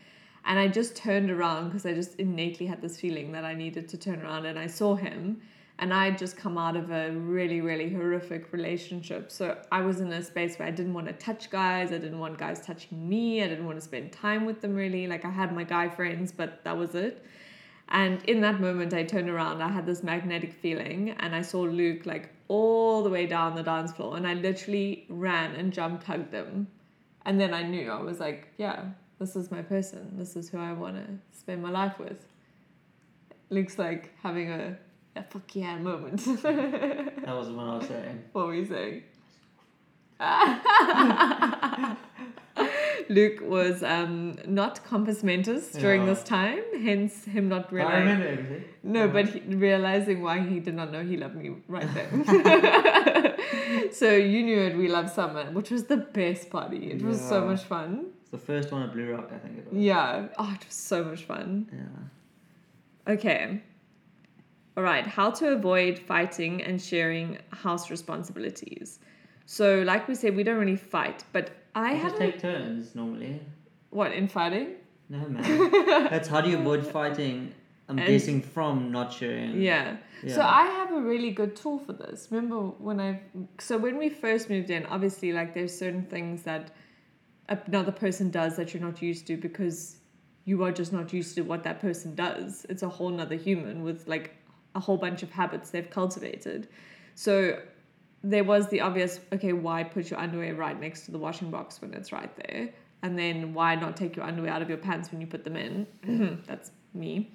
And 0.47 0.57
I 0.57 0.69
just 0.69 0.95
turned 0.95 1.29
around 1.29 1.69
because 1.69 1.85
I 1.85 1.93
just 1.93 2.15
innately 2.15 2.65
had 2.65 2.81
this 2.81 2.99
feeling 2.99 3.33
that 3.33 3.43
I 3.43 3.53
needed 3.53 3.87
to 3.89 3.97
turn 3.97 4.21
around, 4.21 4.45
and 4.45 4.57
I 4.57 4.67
saw 4.67 4.95
him. 4.95 5.41
And 5.79 5.93
I 5.93 6.05
had 6.05 6.17
just 6.17 6.35
come 6.37 6.57
out 6.57 6.75
of 6.75 6.89
a 6.89 7.11
really, 7.11 7.61
really 7.61 7.93
horrific 7.93 8.51
relationship. 8.51 9.31
So 9.31 9.55
I 9.71 9.81
was 9.81 9.99
in 9.99 10.11
a 10.11 10.23
space 10.23 10.57
where 10.57 10.67
I 10.67 10.71
didn't 10.71 10.95
want 10.95 11.05
to 11.05 11.13
touch 11.13 11.51
guys. 11.51 11.91
I 11.91 11.99
didn't 11.99 12.17
want 12.17 12.39
guys 12.39 12.65
touching 12.65 13.07
me. 13.07 13.43
I 13.43 13.47
didn't 13.47 13.67
want 13.67 13.77
to 13.77 13.83
spend 13.83 14.11
time 14.11 14.47
with 14.47 14.59
them 14.61 14.73
really. 14.73 15.05
Like 15.05 15.23
I 15.23 15.29
had 15.29 15.53
my 15.53 15.63
guy 15.63 15.87
friends, 15.87 16.31
but 16.31 16.63
that 16.63 16.75
was 16.75 16.95
it. 16.95 17.23
And 17.89 18.23
in 18.23 18.41
that 18.41 18.59
moment, 18.59 18.93
I 18.93 19.03
turned 19.03 19.29
around. 19.29 19.61
I 19.61 19.69
had 19.69 19.85
this 19.85 20.01
magnetic 20.01 20.53
feeling, 20.53 21.11
and 21.19 21.35
I 21.35 21.41
saw 21.41 21.61
Luke 21.61 22.07
like 22.07 22.33
all 22.47 23.03
the 23.03 23.09
way 23.11 23.27
down 23.27 23.53
the 23.53 23.63
dance 23.63 23.91
floor. 23.91 24.17
And 24.17 24.25
I 24.25 24.33
literally 24.33 25.05
ran 25.09 25.55
and 25.55 25.71
jumped, 25.71 26.05
hugged 26.05 26.33
him. 26.33 26.67
And 27.25 27.39
then 27.39 27.53
I 27.53 27.61
knew 27.63 27.91
I 27.91 28.01
was 28.01 28.19
like, 28.19 28.47
yeah, 28.57 28.85
this 29.19 29.35
is 29.35 29.49
my 29.51 29.61
person. 29.61 30.13
This 30.17 30.35
is 30.35 30.49
who 30.49 30.59
I 30.59 30.73
want 30.73 30.95
to 30.95 31.07
spend 31.37 31.61
my 31.61 31.69
life 31.69 31.97
with. 31.99 32.25
Looks 33.49 33.77
like 33.79 34.11
having 34.21 34.51
a, 34.51 34.77
a 35.15 35.23
fuck 35.23 35.55
yeah 35.55 35.77
moment. 35.77 36.21
That 36.43 37.35
was 37.35 37.49
what 37.49 37.65
I 37.67 37.77
was 37.77 37.87
saying. 37.87 38.23
what 38.33 38.47
were 38.47 38.55
you 38.55 38.65
saying? 38.65 39.03
Luke 43.09 43.39
was 43.41 43.83
um, 43.83 44.35
not 44.47 44.83
compos 44.83 45.23
mentis 45.23 45.71
during 45.71 46.01
Yeah. 46.01 46.07
this 46.13 46.23
time, 46.23 46.59
hence 46.83 47.23
him 47.25 47.47
not 47.47 47.67
I 47.71 47.75
realizing. 47.75 48.63
No, 48.83 49.05
Yeah. 49.05 49.11
but 49.15 49.25
he, 49.29 49.39
realizing 49.55 50.21
why 50.23 50.39
he 50.41 50.59
did 50.59 50.73
not 50.75 50.91
know 50.91 51.03
he 51.03 51.15
loved 51.17 51.35
me 51.35 51.51
right 51.67 51.87
then. 51.93 52.25
so 53.91 54.11
you 54.11 54.43
knew 54.43 54.59
it. 54.59 54.75
We 54.77 54.87
love 54.89 55.09
summer, 55.09 55.45
which 55.51 55.69
was 55.71 55.85
the 55.85 55.97
best 55.97 56.49
party. 56.49 56.91
It 56.91 57.01
was 57.01 57.21
so 57.21 57.45
much 57.45 57.63
fun. 57.63 58.07
It's 58.27 58.31
the 58.43 58.45
first 58.45 58.73
one 58.73 58.81
at 58.83 58.91
Blue 58.91 59.13
Rock, 59.15 59.31
I 59.33 59.37
think 59.37 59.57
it 59.57 59.71
was. 59.71 59.81
Yeah. 59.81 60.27
Oh, 60.37 60.51
it 60.59 60.65
was 60.65 60.75
so 60.75 61.01
much 61.05 61.23
fun. 61.23 61.69
Yeah. 61.71 63.13
Okay. 63.13 63.61
All 64.75 64.83
right. 64.83 65.07
How 65.07 65.31
to 65.31 65.53
avoid 65.53 65.97
fighting 65.97 66.61
and 66.61 66.81
sharing 66.81 67.37
house 67.51 67.89
responsibilities. 67.89 68.99
So, 69.45 69.81
like 69.83 70.09
we 70.09 70.15
said, 70.15 70.35
we 70.35 70.43
don't 70.43 70.57
really 70.59 70.75
fight, 70.75 71.23
but 71.31 71.51
I 71.73 71.93
We 71.93 71.99
haven't. 71.99 72.19
take 72.19 72.39
turns 72.41 72.95
normally. 72.95 73.39
What 73.91 74.11
in 74.11 74.27
fighting? 74.27 74.75
No, 75.07 75.19
man. 75.29 75.71
That's 76.11 76.27
how 76.27 76.41
do 76.41 76.49
you 76.49 76.57
avoid 76.57 76.85
fighting? 76.85 77.53
I'm 77.87 77.97
And- 77.97 78.07
guessing 78.09 78.41
from 78.41 78.91
not 78.91 79.13
sharing. 79.13 79.61
Yeah. 79.61 79.95
So 80.27 80.41
I 80.41 80.63
have 80.65 80.91
a 80.91 80.99
really 80.99 81.31
good 81.31 81.55
tool 81.55 81.79
for 81.79 81.93
this. 81.93 82.27
Remember 82.29 82.57
when 82.87 82.99
I 82.99 83.21
so 83.59 83.77
when 83.77 83.97
we 83.97 84.09
first 84.09 84.49
moved 84.49 84.69
in, 84.69 84.85
obviously 84.87 85.31
like 85.31 85.53
there's 85.53 85.73
certain 85.73 86.03
things 86.03 86.43
that 86.43 86.71
another 87.49 87.91
person 87.91 88.29
does 88.29 88.55
that 88.57 88.73
you're 88.73 88.83
not 88.83 89.01
used 89.01 89.27
to 89.27 89.37
because 89.37 89.97
you 90.45 90.63
are 90.63 90.71
just 90.71 90.93
not 90.93 91.11
used 91.13 91.35
to 91.35 91.41
what 91.41 91.63
that 91.63 91.79
person 91.79 92.15
does. 92.15 92.65
It's 92.69 92.83
a 92.83 92.89
whole 92.89 93.09
nother 93.09 93.35
human 93.35 93.83
with 93.83 94.07
like 94.07 94.35
a 94.75 94.79
whole 94.79 94.97
bunch 94.97 95.23
of 95.23 95.31
habits 95.31 95.69
they've 95.69 95.89
cultivated. 95.89 96.67
So 97.15 97.59
there 98.23 98.43
was 98.43 98.67
the 98.69 98.81
obvious 98.81 99.19
okay, 99.33 99.53
why 99.53 99.83
put 99.83 100.09
your 100.09 100.19
underwear 100.19 100.55
right 100.55 100.79
next 100.79 101.05
to 101.05 101.11
the 101.11 101.17
washing 101.17 101.51
box 101.51 101.81
when 101.81 101.93
it's 101.93 102.11
right 102.11 102.33
there? 102.47 102.69
And 103.03 103.17
then 103.17 103.53
why 103.53 103.75
not 103.75 103.95
take 103.95 104.15
your 104.15 104.25
underwear 104.25 104.51
out 104.51 104.61
of 104.61 104.69
your 104.69 104.77
pants 104.77 105.11
when 105.11 105.21
you 105.21 105.27
put 105.27 105.43
them 105.43 105.55
in? 105.55 106.41
That's 106.47 106.71
me. 106.93 107.31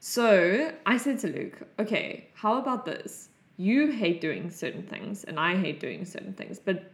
So 0.00 0.72
I 0.84 0.96
said 0.96 1.18
to 1.20 1.28
Luke, 1.28 1.58
okay, 1.78 2.28
how 2.34 2.58
about 2.58 2.84
this? 2.84 3.28
You 3.56 3.90
hate 3.90 4.20
doing 4.20 4.50
certain 4.50 4.82
things, 4.82 5.24
and 5.24 5.40
I 5.40 5.56
hate 5.56 5.80
doing 5.80 6.04
certain 6.04 6.34
things, 6.34 6.58
but 6.58 6.92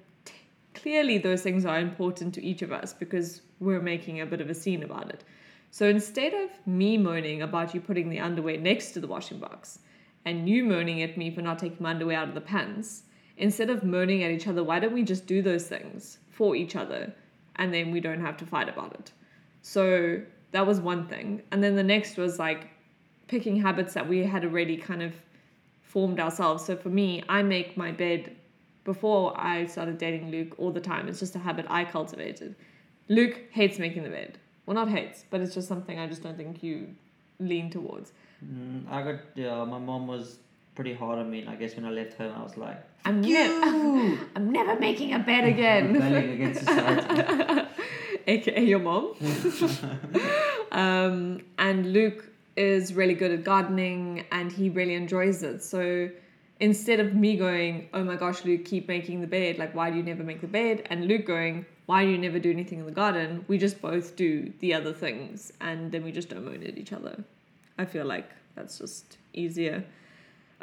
clearly 0.75 1.19
those 1.19 1.43
things 1.43 1.65
are 1.65 1.79
important 1.79 2.35
to 2.35 2.45
each 2.45 2.63
of 2.63 2.73
us 2.73 2.93
because 2.93 3.43
we're 3.61 3.81
making 3.81 4.21
a 4.21 4.27
bit 4.27 4.41
of 4.41 4.51
a 4.51 4.55
scene 4.55 4.83
about 4.83 5.11
it. 5.11 5.25
So 5.71 5.87
instead 5.87 6.35
of 6.35 6.51
me 6.67 6.99
moaning 6.99 7.43
about 7.43 7.75
you 7.75 7.81
putting 7.81 8.11
the 8.11 8.21
underwear 8.21 8.59
next 8.59 8.93
to 8.93 9.01
the 9.01 9.07
washing 9.07 9.39
box 9.39 9.79
and 10.25 10.49
you 10.49 10.65
moaning 10.65 11.03
at 11.03 11.17
me 11.17 11.31
for 11.31 11.43
not 11.43 11.59
taking 11.59 11.79
my 11.81 11.91
underwear 11.91 12.19
out 12.19 12.29
of 12.29 12.35
the 12.35 12.41
pants, 12.41 13.05
instead 13.39 13.71
of 13.71 13.83
moaning 13.83 14.23
at 14.23 14.31
each 14.31 14.47
other, 14.47 14.63
why 14.63 14.79
don't 14.79 14.93
we 14.93 15.03
just 15.03 15.27
do 15.27 15.41
those 15.41 15.67
things 15.67 16.19
for 16.31 16.55
each 16.55 16.77
other 16.77 17.13
and 17.57 17.73
then 17.73 17.91
we 17.91 18.01
don't 18.01 18.21
have 18.21 18.37
to 18.39 18.47
fight 18.47 18.69
about 18.69 18.93
it? 18.95 19.13
So 19.63 20.21
that 20.51 20.67
was 20.67 20.81
one 20.81 21.07
thing. 21.07 21.43
And 21.51 21.63
then 21.63 21.77
the 21.77 21.83
next 21.83 22.17
was 22.17 22.39
like 22.39 22.69
picking 23.29 23.57
habits 23.57 23.95
that 23.95 24.09
we 24.09 24.19
had 24.19 24.45
already 24.45 24.77
kind 24.77 25.03
of 25.03 25.15
formed 25.83 26.21
ourselves. 26.21 26.65
So 26.65 26.77
for 26.77 26.91
me, 26.91 27.23
I 27.29 27.43
make 27.43 27.77
my 27.77 27.93
bed 27.93 28.37
before 28.85 29.39
I 29.39 29.67
started 29.67 29.99
dating 29.99 30.31
Luke 30.31 30.55
all 30.59 30.71
the 30.71 30.81
time. 30.81 31.09
It's 31.09 31.21
just 31.21 31.37
a 31.37 31.39
habit 31.39 31.67
I 31.69 31.85
cultivated. 31.85 32.55
Luke 33.09 33.41
hates 33.51 33.79
making 33.79 34.03
the 34.03 34.11
bed. 34.11 34.39
Well, 34.67 34.75
not 34.75 34.89
hates, 34.89 35.25
but 35.31 35.41
it's 35.41 35.55
just 35.55 35.69
something 35.69 35.99
I 35.99 36.07
just 36.07 36.23
don't 36.23 36.37
think 36.37 36.63
you 36.63 36.95
lean 37.39 37.71
towards. 37.71 38.13
Mm, 38.45 38.91
I 38.91 39.03
got 39.03 39.21
yeah. 39.35 39.65
My 39.65 39.79
mom 39.79 40.07
was 40.07 40.39
pretty 40.75 40.95
hard 40.95 41.19
on 41.19 41.31
me. 41.31 41.41
And 41.41 41.51
I 41.51 41.57
guess 41.57 41.77
when 41.77 41.85
I 41.85 41.91
left 41.91 42.15
home, 42.15 42.33
I 42.37 42.43
was 42.43 42.57
like, 42.57 42.83
I'm 43.05 43.21
never, 43.21 44.19
I'm 44.37 44.53
never 44.53 44.79
making 44.79 45.15
a 45.15 45.19
bed 45.19 45.45
again. 45.45 45.93
rebelling 45.93 46.31
against 46.31 46.61
society. 46.61 47.63
aka 48.27 48.65
your 48.65 48.79
mom. 48.79 49.15
um, 50.73 51.41
and 51.59 51.93
Luke 51.93 52.29
is 52.57 52.95
really 52.95 53.15
good 53.15 53.33
at 53.33 53.45
gardening 53.45 54.25
and 54.31 54.53
he 54.53 54.69
really 54.69 54.95
enjoys 54.95 55.43
it. 55.43 55.63
So 55.63 56.11
instead 56.63 57.01
of 57.01 57.13
me 57.13 57.37
going, 57.37 57.89
oh 57.93 58.05
my 58.05 58.15
gosh, 58.15 58.45
Luke, 58.45 58.65
keep 58.65 58.87
making 58.87 59.21
the 59.21 59.27
bed, 59.27 59.59
like, 59.59 59.75
why 59.75 59.91
do 59.91 59.97
you 59.97 60.03
never 60.03 60.23
make 60.23 60.41
the 60.41 60.47
bed? 60.47 60.87
And 60.91 61.09
Luke 61.09 61.27
going, 61.27 61.67
why 61.87 62.05
do 62.05 62.11
you 62.13 62.17
never 62.17 62.39
do 62.39 62.53
anything 62.53 62.79
in 62.79 62.87
the 62.87 62.93
garden? 62.93 63.45
We 63.49 63.59
just 63.59 63.83
both 63.83 64.15
do 64.15 64.53
the 64.61 64.73
other 64.73 64.93
things 64.93 65.53
and 65.61 65.91
then 65.91 66.05
we 66.05 66.13
just 66.13 66.29
don't 66.29 66.45
moan 66.45 66.63
at 66.63 66.79
each 66.79 66.93
other. 66.93 67.25
I 67.79 67.85
feel 67.85 68.07
like 68.07 68.31
that's 68.55 68.79
just 68.79 69.19
easier. 69.35 69.85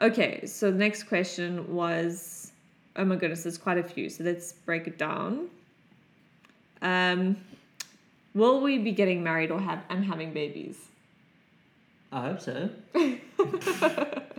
Okay, 0.01 0.45
so 0.45 0.71
the 0.71 0.77
next 0.77 1.03
question 1.03 1.75
was 1.75 2.53
oh 2.95 3.03
my 3.05 3.17
goodness, 3.17 3.43
there's 3.43 3.57
quite 3.57 3.77
a 3.77 3.83
few. 3.83 4.09
So 4.09 4.23
let's 4.23 4.53
break 4.53 4.87
it 4.87 4.97
down. 4.97 5.49
Um, 6.81 7.37
will 8.33 8.61
we 8.61 8.77
be 8.77 8.93
getting 8.93 9.21
married 9.21 9.51
or 9.51 9.59
have 9.59 9.83
and 9.89 10.05
having 10.05 10.31
babies? 10.31 10.77
I 12.11 12.21
hope 12.21 12.41
so. 12.41 12.69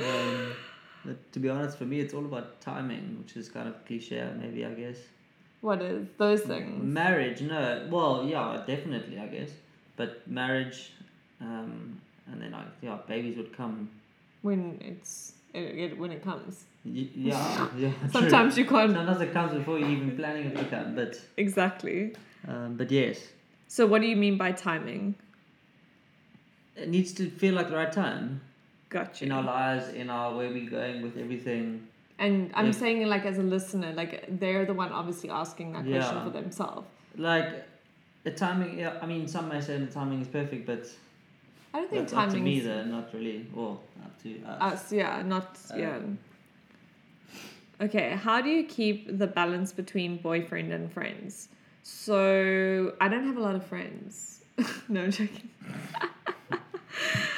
um, 0.00 0.52
but 1.04 1.32
to 1.32 1.38
be 1.40 1.48
honest, 1.48 1.78
for 1.78 1.84
me, 1.84 2.00
it's 2.00 2.14
all 2.14 2.24
about 2.24 2.60
timing, 2.60 3.16
which 3.20 3.36
is 3.36 3.48
kind 3.48 3.68
of 3.68 3.84
cliche, 3.86 4.26
maybe 4.40 4.64
I 4.64 4.72
guess. 4.74 4.96
What 5.60 5.80
is 5.82 6.06
those 6.18 6.42
things? 6.42 6.82
Marriage, 6.82 7.40
no. 7.40 7.88
Well, 7.90 8.26
yeah, 8.28 8.62
definitely, 8.66 9.18
I 9.18 9.26
guess. 9.26 9.50
But 9.96 10.26
marriage, 10.28 10.92
um, 11.40 12.00
and 12.30 12.40
then 12.40 12.52
like 12.52 12.66
yeah, 12.82 12.98
babies 13.06 13.36
would 13.36 13.56
come. 13.56 13.88
When 14.42 14.78
it's 14.80 15.34
it, 15.54 15.60
it, 15.92 15.98
when 15.98 16.10
it 16.10 16.22
comes. 16.22 16.64
Y- 16.84 17.08
yeah, 17.14 17.68
yeah. 17.76 17.92
true. 17.92 18.10
Sometimes 18.10 18.58
you 18.58 18.66
can't 18.66 18.92
Sometimes 18.92 19.20
it 19.20 19.32
comes 19.32 19.54
before 19.54 19.78
you're 19.78 19.88
even 19.88 20.16
planning 20.16 20.46
it 20.46 20.56
to 20.56 20.64
come, 20.66 20.94
but 20.94 21.18
exactly. 21.36 22.14
Um, 22.46 22.76
but 22.76 22.90
yes, 22.90 23.20
So 23.68 23.86
what 23.86 24.02
do 24.02 24.06
you 24.08 24.16
mean 24.16 24.36
by 24.36 24.52
timing? 24.52 25.14
it 26.76 26.88
needs 26.88 27.12
to 27.14 27.30
feel 27.30 27.54
like 27.54 27.68
the 27.68 27.76
right 27.76 27.92
time 27.92 28.40
Gotcha. 28.94 29.24
in 29.24 29.32
our 29.32 29.42
lives, 29.42 29.88
in 29.88 30.08
our 30.08 30.28
where 30.36 30.48
we're 30.56 30.70
going 30.70 31.02
with 31.02 31.16
everything. 31.24 31.64
And 32.20 32.52
I'm 32.54 32.72
saying 32.72 33.04
like 33.14 33.24
as 33.32 33.38
a 33.38 33.42
listener, 33.42 33.92
like 33.92 34.12
they're 34.40 34.64
the 34.64 34.72
one 34.82 34.92
obviously 34.92 35.30
asking 35.30 35.72
that 35.72 35.82
question 35.84 36.16
Yeah. 36.16 36.24
for 36.24 36.30
themselves. 36.30 36.86
Like 37.16 37.50
the 38.22 38.30
timing. 38.30 38.78
Yeah, 38.78 38.98
I 39.02 39.06
mean, 39.06 39.26
some 39.26 39.48
may 39.48 39.60
say 39.60 39.78
the 39.78 39.86
timing 39.98 40.20
is 40.20 40.28
perfect, 40.28 40.64
but 40.64 40.82
I 41.74 41.80
don't 41.80 41.90
think 41.90 42.14
up 42.14 42.30
to 42.30 42.38
me. 42.38 42.58
is 42.58 42.66
Though, 42.66 42.84
not 42.84 43.12
really. 43.12 43.46
Well, 43.52 43.80
up 44.04 44.14
to 44.22 44.30
us. 44.46 44.62
us, 44.72 44.92
yeah, 44.92 45.22
not 45.22 45.58
Uh, 45.72 45.76
yeah. 45.76 45.98
Okay, 47.80 48.10
how 48.26 48.40
do 48.40 48.48
you 48.48 48.64
keep 48.78 49.18
the 49.18 49.26
balance 49.26 49.72
between 49.72 50.18
boyfriend 50.18 50.72
and 50.72 50.92
friends? 50.92 51.48
So 51.82 52.94
I 53.00 53.08
don't 53.08 53.26
have 53.26 53.36
a 53.36 53.40
lot 53.48 53.56
of 53.56 53.66
friends. 53.66 54.44
no, 54.88 55.02
I'm 55.02 55.10
joking. 55.10 55.50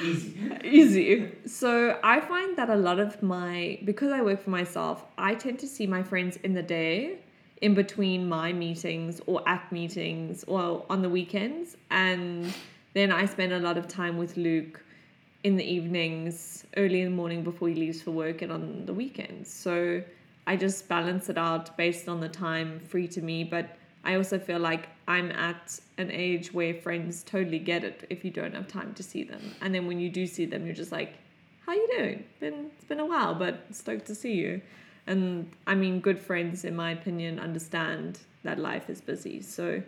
Easy. 0.02 0.34
Easy. 0.64 1.32
So 1.46 1.98
I 2.02 2.20
find 2.20 2.56
that 2.56 2.70
a 2.70 2.76
lot 2.76 2.98
of 2.98 3.22
my 3.22 3.78
because 3.84 4.12
I 4.12 4.22
work 4.22 4.42
for 4.42 4.50
myself, 4.50 5.04
I 5.16 5.34
tend 5.34 5.58
to 5.60 5.66
see 5.66 5.86
my 5.86 6.02
friends 6.02 6.38
in 6.44 6.52
the 6.52 6.62
day, 6.62 7.18
in 7.62 7.74
between 7.74 8.28
my 8.28 8.52
meetings 8.52 9.20
or 9.26 9.46
at 9.48 9.70
meetings 9.72 10.44
or 10.44 10.84
on 10.90 11.02
the 11.02 11.08
weekends, 11.08 11.76
and 11.90 12.52
then 12.94 13.10
I 13.10 13.26
spend 13.26 13.52
a 13.52 13.58
lot 13.58 13.78
of 13.78 13.88
time 13.88 14.18
with 14.18 14.36
Luke 14.36 14.82
in 15.44 15.56
the 15.56 15.64
evenings, 15.64 16.64
early 16.76 17.00
in 17.00 17.10
the 17.10 17.16
morning 17.16 17.42
before 17.44 17.68
he 17.68 17.74
leaves 17.74 18.02
for 18.02 18.10
work, 18.10 18.42
and 18.42 18.52
on 18.52 18.84
the 18.84 18.92
weekends. 18.92 19.52
So 19.52 20.02
I 20.46 20.56
just 20.56 20.88
balance 20.88 21.28
it 21.28 21.38
out 21.38 21.76
based 21.76 22.08
on 22.08 22.20
the 22.20 22.28
time 22.28 22.80
free 22.80 23.08
to 23.08 23.22
me, 23.22 23.44
but 23.44 23.76
I 24.06 24.14
also 24.14 24.38
feel 24.38 24.60
like 24.60 24.88
I'm 25.08 25.32
at 25.32 25.80
an 25.98 26.10
age 26.12 26.54
where 26.54 26.72
friends 26.74 27.24
totally 27.24 27.58
get 27.58 27.82
it 27.82 28.06
if 28.08 28.24
you 28.24 28.30
don't 28.30 28.54
have 28.54 28.68
time 28.68 28.94
to 28.94 29.02
see 29.02 29.24
them. 29.24 29.42
And 29.60 29.74
then 29.74 29.86
when 29.88 29.98
you 29.98 30.08
do 30.08 30.26
see 30.26 30.46
them, 30.46 30.64
you're 30.64 30.80
just 30.84 30.92
like, 30.92 31.14
"How 31.66 31.72
you 31.72 31.88
doing? 31.96 32.24
Been 32.38 32.70
it's 32.76 32.84
been 32.84 33.00
a 33.00 33.06
while, 33.14 33.34
but 33.34 33.54
stoked 33.72 34.06
to 34.06 34.14
see 34.14 34.34
you." 34.34 34.60
And 35.08 35.50
I 35.66 35.74
mean, 35.74 36.00
good 36.00 36.20
friends, 36.20 36.64
in 36.64 36.76
my 36.76 36.90
opinion, 36.92 37.40
understand 37.40 38.20
that 38.44 38.58
life 38.58 38.88
is 38.88 39.00
busy. 39.00 39.42
So 39.42 39.82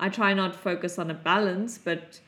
I 0.00 0.08
try 0.08 0.34
not 0.34 0.52
to 0.54 0.58
focus 0.58 0.98
on 0.98 1.10
a 1.10 1.14
balance, 1.14 1.78
but 1.78 2.20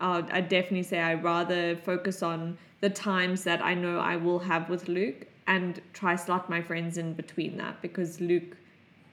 I'd 0.00 0.48
definitely 0.48 0.82
say 0.82 1.00
I 1.00 1.14
rather 1.14 1.76
focus 1.76 2.22
on 2.22 2.58
the 2.80 2.90
times 2.90 3.44
that 3.44 3.64
I 3.64 3.74
know 3.74 3.98
I 3.98 4.16
will 4.16 4.40
have 4.40 4.68
with 4.68 4.88
Luke 4.88 5.26
and 5.46 5.80
try 5.92 6.16
slot 6.16 6.50
my 6.50 6.60
friends 6.60 6.98
in 6.98 7.14
between 7.14 7.56
that 7.58 7.80
because 7.80 8.20
Luke 8.20 8.56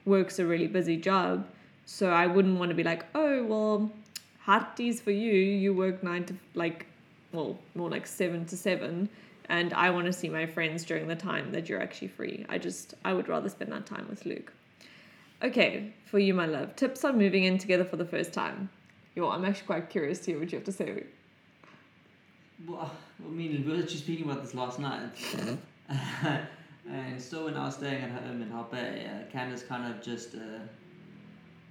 works 0.04 0.38
a 0.38 0.46
really 0.46 0.66
busy 0.66 0.96
job. 0.96 1.46
So 1.86 2.10
I 2.10 2.26
wouldn't 2.26 2.58
want 2.58 2.70
to 2.70 2.74
be 2.74 2.84
like, 2.84 3.04
oh, 3.14 3.44
well, 3.44 3.92
hearties 4.40 5.00
for 5.00 5.10
you. 5.10 5.32
You 5.32 5.74
work 5.74 6.02
nine 6.02 6.24
to 6.26 6.34
like, 6.54 6.86
well, 7.32 7.58
more 7.74 7.90
like 7.90 8.06
seven 8.06 8.44
to 8.46 8.56
seven. 8.56 9.08
And 9.48 9.74
I 9.74 9.90
want 9.90 10.06
to 10.06 10.12
see 10.12 10.28
my 10.28 10.46
friends 10.46 10.84
during 10.84 11.08
the 11.08 11.16
time 11.16 11.52
that 11.52 11.68
you're 11.68 11.82
actually 11.82 12.08
free. 12.08 12.46
I 12.48 12.58
just, 12.58 12.94
I 13.04 13.12
would 13.12 13.28
rather 13.28 13.48
spend 13.48 13.72
that 13.72 13.86
time 13.86 14.06
with 14.08 14.24
Luke. 14.24 14.52
Okay, 15.42 15.92
for 16.06 16.18
you, 16.18 16.34
my 16.34 16.46
love. 16.46 16.76
Tips 16.76 17.04
on 17.04 17.18
moving 17.18 17.44
in 17.44 17.58
together 17.58 17.84
for 17.84 17.96
the 17.96 18.04
first 18.04 18.32
time. 18.32 18.70
Yo, 19.16 19.28
I'm 19.28 19.44
actually 19.44 19.66
quite 19.66 19.90
curious 19.90 20.20
to 20.20 20.30
hear 20.30 20.40
what 20.40 20.52
you 20.52 20.58
have 20.58 20.64
to 20.64 20.72
say. 20.72 21.02
Well, 22.66 22.90
I 23.24 23.28
mean, 23.28 23.64
we 23.66 23.72
were 23.72 23.82
actually 23.82 23.96
speaking 23.98 24.30
about 24.30 24.42
this 24.42 24.54
last 24.54 24.78
night. 24.78 25.14
Mm-hmm. 25.16 26.36
and 26.90 27.20
so 27.20 27.44
when 27.46 27.56
I 27.56 27.66
was 27.66 27.76
staying 27.76 28.02
at 28.02 28.10
home 28.10 28.42
in 28.42 28.48
Hoppe, 28.50 28.74
uh, 28.74 29.30
Candace 29.30 29.62
kind 29.62 29.92
of 29.92 30.02
just, 30.02 30.34
uh, 30.34 30.38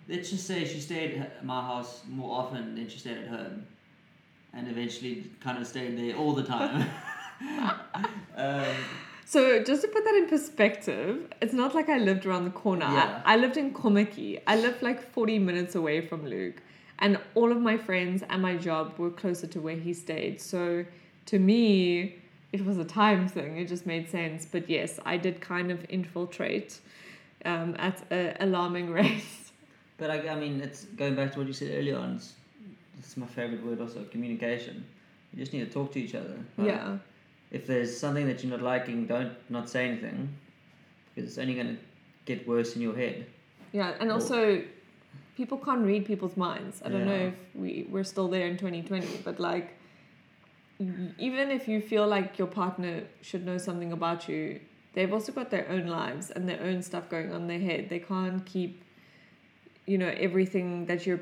let's 0.08 0.30
just 0.30 0.48
say 0.48 0.66
she 0.66 0.80
stayed 0.80 1.18
at 1.20 1.44
my 1.46 1.62
house 1.62 2.02
more 2.10 2.40
often 2.40 2.76
than 2.76 2.88
she 2.90 3.00
stayed 3.00 3.18
at 3.20 3.28
home. 3.28 3.66
And 4.54 4.68
eventually 4.68 5.30
kind 5.40 5.58
of 5.58 5.66
stayed 5.68 5.98
there 5.98 6.16
all 6.18 6.34
the 6.34 6.44
time. 6.44 6.90
um, 8.36 8.66
So 9.26 9.64
just 9.64 9.82
to 9.84 9.88
put 9.88 10.04
that 10.04 10.16
in 10.16 10.28
perspective, 10.28 11.28
it's 11.42 11.54
not 11.54 11.74
like 11.74 11.88
I 11.88 11.98
lived 12.00 12.26
around 12.26 12.44
the 12.44 12.52
corner. 12.52 12.86
I- 12.86 12.94
Yeah. 12.94 13.22
I, 13.26 13.38
lived 13.38 13.56
in 13.58 13.74
Kommetjie. 13.74 14.42
I 14.46 14.58
lived 14.58 14.82
like 14.82 15.02
40 15.14 15.40
minutes 15.40 15.76
away 15.76 16.06
from 16.06 16.26
Luke. 16.26 16.62
And 17.00 17.18
all 17.34 17.52
of 17.52 17.60
my 17.62 17.78
friends 17.78 18.24
and 18.30 18.42
my 18.42 18.58
job 18.58 18.98
were 19.00 19.10
closer 19.10 19.48
to 19.48 19.60
where 19.62 19.78
he 19.78 19.94
stayed. 19.94 20.42
So 20.42 20.86
to 21.28 21.40
me, 21.40 22.21
it 22.54 22.66
was 22.66 22.78
a 22.78 22.86
time 22.86 23.28
thing. 23.28 23.58
It 23.58 23.68
just 23.68 23.86
made 23.86 24.10
sense. 24.10 24.46
But 24.46 24.70
yes, 24.70 25.00
I 25.06 25.18
did 25.18 25.40
kind 25.42 25.72
of 25.72 25.86
infiltrate 25.90 26.80
um, 27.46 27.76
at 27.80 28.04
an 28.12 28.36
alarming 28.40 28.90
rate. 29.00 29.24
But 29.98 30.10
I, 30.12 30.30
I 30.30 30.36
mean, 30.36 30.60
it's 30.62 30.86
going 30.86 31.16
back 31.16 31.32
to 31.34 31.40
what 31.40 31.48
you 31.48 31.54
said 31.54 31.72
earlier 31.78 31.98
on. 31.98 32.16
It's, 32.16 32.34
it's 33.00 33.16
my 33.18 33.28
favorite 33.28 33.64
word 33.66 33.80
also 33.82 34.04
communication. 34.12 34.84
You 35.34 35.40
just 35.40 35.54
need 35.54 35.66
to 35.66 35.72
talk 35.72 35.92
to 35.94 36.00
each 36.00 36.16
other. 36.16 36.36
right? 36.58 36.68
yeah. 36.68 36.98
If 37.52 37.68
there's 37.68 37.96
something 37.98 38.28
that 38.28 38.44
you're 38.44 38.52
not 38.52 38.62
liking, 38.62 39.06
don't 39.08 39.34
not 39.50 39.70
say 39.70 39.88
anything, 39.90 40.30
because 41.14 41.30
it's 41.30 41.38
only 41.38 41.54
going 41.56 41.68
to 41.76 41.78
get 42.26 42.48
worse 42.48 42.76
in 42.76 42.82
your 42.82 42.96
head. 42.96 43.26
Yeah. 43.74 43.94
And 44.00 44.10
Or- 44.10 44.14
also, 44.14 44.64
people 45.36 45.58
can't 45.58 45.86
read 45.86 46.06
people's 46.06 46.38
minds. 46.38 46.82
I 46.86 46.90
don't 46.90 47.06
know 47.06 47.28
if 47.28 47.34
we, 47.56 47.88
we're 47.90 48.04
still 48.04 48.28
there 48.28 48.48
in 48.48 48.58
2020, 48.58 49.22
but 49.24 49.40
like, 49.40 49.78
even 51.18 51.52
if 51.52 51.68
you 51.68 51.82
feel 51.82 52.08
like 52.08 52.38
your 52.38 52.48
partner 52.48 53.04
should 53.22 53.46
know 53.46 53.58
something 53.58 53.92
about 53.92 54.28
you, 54.28 54.60
they've 54.94 55.14
also 55.14 55.32
got 55.32 55.50
their 55.50 55.70
own 55.70 55.88
lives 55.88 56.32
and 56.32 56.48
their 56.48 56.62
own 56.62 56.82
stuff 56.82 57.10
going 57.10 57.32
on 57.32 57.42
in 57.42 57.48
their 57.48 57.60
head. 57.60 57.90
They 57.90 58.00
can't 58.00 58.46
keep, 58.46 58.84
you 59.86 59.98
know, 59.98 60.14
everything 60.18 60.86
that 60.88 61.06
you're 61.06 61.20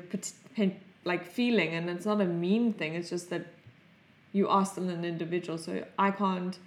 like 1.04 1.26
feeling, 1.26 1.74
and 1.74 1.88
it's 1.88 2.06
not 2.06 2.20
a 2.20 2.26
mean 2.26 2.72
thing. 2.72 2.94
It's 2.94 3.10
just 3.10 3.30
that 3.30 3.46
you 4.32 4.48
are 4.48 4.64
still 4.64 4.88
an 4.88 5.04
individual. 5.04 5.58
So 5.58 5.84
I 5.98 6.10
can't 6.10 6.58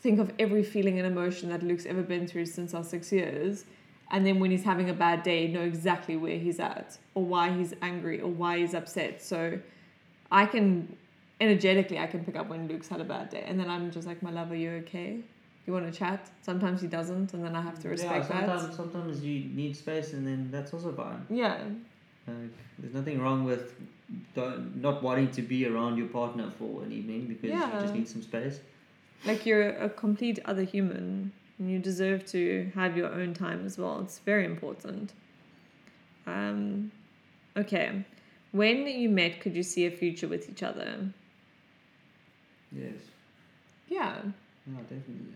think 0.00 0.18
of 0.18 0.32
every 0.38 0.64
feeling 0.64 0.98
and 0.98 1.06
emotion 1.06 1.48
that 1.50 1.62
Luke's 1.62 1.86
ever 1.86 2.02
been 2.02 2.26
through 2.26 2.46
since 2.46 2.74
our 2.74 2.84
six 2.84 3.12
years. 3.12 3.64
And 4.10 4.26
then 4.26 4.40
when 4.40 4.50
he's 4.50 4.64
having 4.64 4.90
a 4.90 4.94
bad 4.94 5.22
day, 5.22 5.48
know 5.48 5.62
exactly 5.62 6.16
where 6.16 6.38
he's 6.38 6.60
at 6.60 6.98
or 7.14 7.24
why 7.24 7.50
he's 7.56 7.72
angry 7.80 8.20
or 8.20 8.28
why 8.28 8.58
he's 8.58 8.74
upset. 8.74 9.22
So 9.22 9.58
I 10.30 10.44
can 10.44 10.96
energetically 11.42 11.98
I 11.98 12.06
can 12.06 12.24
pick 12.24 12.36
up 12.36 12.48
when 12.48 12.68
Luke's 12.68 12.88
had 12.88 13.00
a 13.00 13.04
bad 13.04 13.30
day. 13.30 13.44
And 13.46 13.58
then 13.58 13.68
I'm 13.74 13.90
just 13.90 14.06
like, 14.06 14.22
My 14.22 14.30
love, 14.30 14.50
are 14.52 14.60
you 14.64 14.70
okay? 14.82 15.10
You 15.66 15.72
want 15.72 15.86
to 15.90 15.96
chat? 15.96 16.20
Sometimes 16.42 16.80
he 16.80 16.88
doesn't, 16.88 17.34
and 17.34 17.44
then 17.44 17.54
I 17.54 17.62
have 17.62 17.78
to 17.82 17.88
respect 17.88 18.28
yeah, 18.28 18.46
that. 18.46 18.60
sometimes, 18.60 18.76
sometimes 18.76 19.24
you 19.24 19.36
need 19.60 19.76
space, 19.76 20.12
and 20.12 20.26
then 20.26 20.48
that's 20.50 20.74
also 20.74 20.92
fine. 20.92 21.24
Yeah. 21.30 21.56
Like, 22.26 22.56
there's 22.78 22.94
nothing 22.94 23.20
wrong 23.20 23.44
with 23.44 23.74
don't, 24.34 24.80
not 24.80 25.02
wanting 25.02 25.30
to 25.32 25.42
be 25.42 25.66
around 25.66 25.96
your 25.96 26.08
partner 26.08 26.50
for 26.58 26.82
an 26.82 26.92
evening 26.92 27.26
because 27.26 27.50
you 27.50 27.80
just 27.80 27.94
need 27.94 28.08
some 28.08 28.22
space. 28.22 28.60
Like 29.24 29.46
you're 29.46 29.70
a 29.70 29.88
complete 29.88 30.40
other 30.44 30.64
human 30.64 31.32
and 31.58 31.70
you 31.70 31.78
deserve 31.78 32.26
to 32.26 32.70
have 32.74 32.96
your 32.96 33.12
own 33.12 33.34
time 33.34 33.64
as 33.64 33.78
well. 33.78 34.00
It's 34.00 34.18
very 34.18 34.44
important. 34.44 35.12
Um, 36.26 36.90
okay. 37.56 38.04
When 38.50 38.86
you 38.86 39.08
met, 39.08 39.40
could 39.40 39.54
you 39.54 39.62
see 39.62 39.86
a 39.86 39.90
future 39.90 40.28
with 40.28 40.50
each 40.50 40.62
other? 40.62 41.12
Yes. 42.74 42.94
Yeah. 43.88 44.16
No, 44.66 44.78
definitely. 44.82 45.34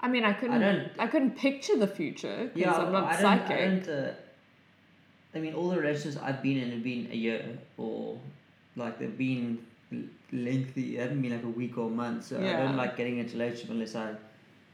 I 0.00 0.08
mean, 0.08 0.24
I 0.24 0.32
couldn't. 0.34 0.62
I, 0.62 0.72
don't- 0.72 0.90
I 0.98 1.06
couldn't 1.06 1.36
picture 1.36 1.76
the 1.78 1.86
future 1.86 2.50
because 2.52 2.60
Yeah, 2.60 2.72
I'm 2.76 2.92
not 2.92 3.04
I 3.04 3.12
don't, 3.12 3.20
psychic. 3.22 3.50
I 3.50 3.66
don't. 3.66 3.88
Uh, 3.88 4.12
I 5.34 5.38
mean, 5.40 5.54
all 5.54 5.70
the 5.70 5.78
relationships 5.80 6.22
I've 6.22 6.42
been 6.42 6.58
in 6.58 6.70
have 6.70 6.82
been 6.84 7.08
a 7.10 7.16
year 7.16 7.58
or 7.76 8.18
like 8.76 8.98
they've 8.98 9.16
been 9.16 9.58
lengthy. 10.32 10.96
It 10.96 11.00
hasn't 11.00 11.22
been 11.22 11.32
like 11.32 11.42
a 11.44 11.48
week 11.48 11.78
or 11.78 11.86
a 11.88 11.90
month. 11.90 12.26
So 12.26 12.38
I 12.38 12.52
don't 12.62 12.76
like 12.76 12.96
getting 12.96 13.18
into 13.18 13.34
a 13.36 13.38
relationship 13.40 13.70
unless 13.70 13.94
I 13.96 14.14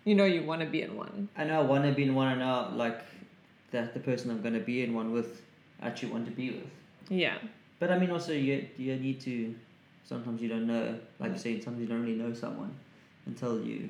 You 0.05 0.15
know, 0.15 0.25
you 0.25 0.43
want 0.43 0.61
to 0.63 0.67
be 0.67 0.83
in 0.83 0.97
one. 0.97 1.29
I 1.37 1.45
know 1.45 1.61
I 1.61 1.63
want 1.65 1.85
to 1.85 1.93
be 1.93 2.03
in 2.03 2.15
one. 2.15 2.29
And 2.29 2.43
I 2.43 2.47
know 2.71 2.77
like 2.77 3.01
that 3.71 3.95
the 3.95 4.01
person 4.01 4.31
I'm 4.31 4.43
going 4.43 4.55
to 4.55 4.61
be 4.61 4.83
in 4.83 4.93
one 4.95 5.13
with 5.13 5.43
I 5.81 5.87
actually 5.87 6.13
want 6.13 6.27
to 6.27 6.33
be 6.33 6.51
with. 6.51 6.71
Yeah. 7.09 7.39
But 7.79 7.91
I 7.91 7.99
mean, 7.99 8.11
also 8.11 8.33
you 8.33 8.67
you 8.77 8.97
need 8.97 9.21
to. 9.23 9.55
Sometimes 10.11 10.43
you 10.43 10.49
don't 10.49 10.67
know, 10.67 10.99
like 11.21 11.31
you 11.31 11.39
said, 11.39 11.63
sometimes 11.63 11.83
you 11.83 11.87
don't 11.87 12.03
really 12.03 12.17
know 12.17 12.35
someone 12.35 12.75
until 13.27 13.63
you 13.63 13.89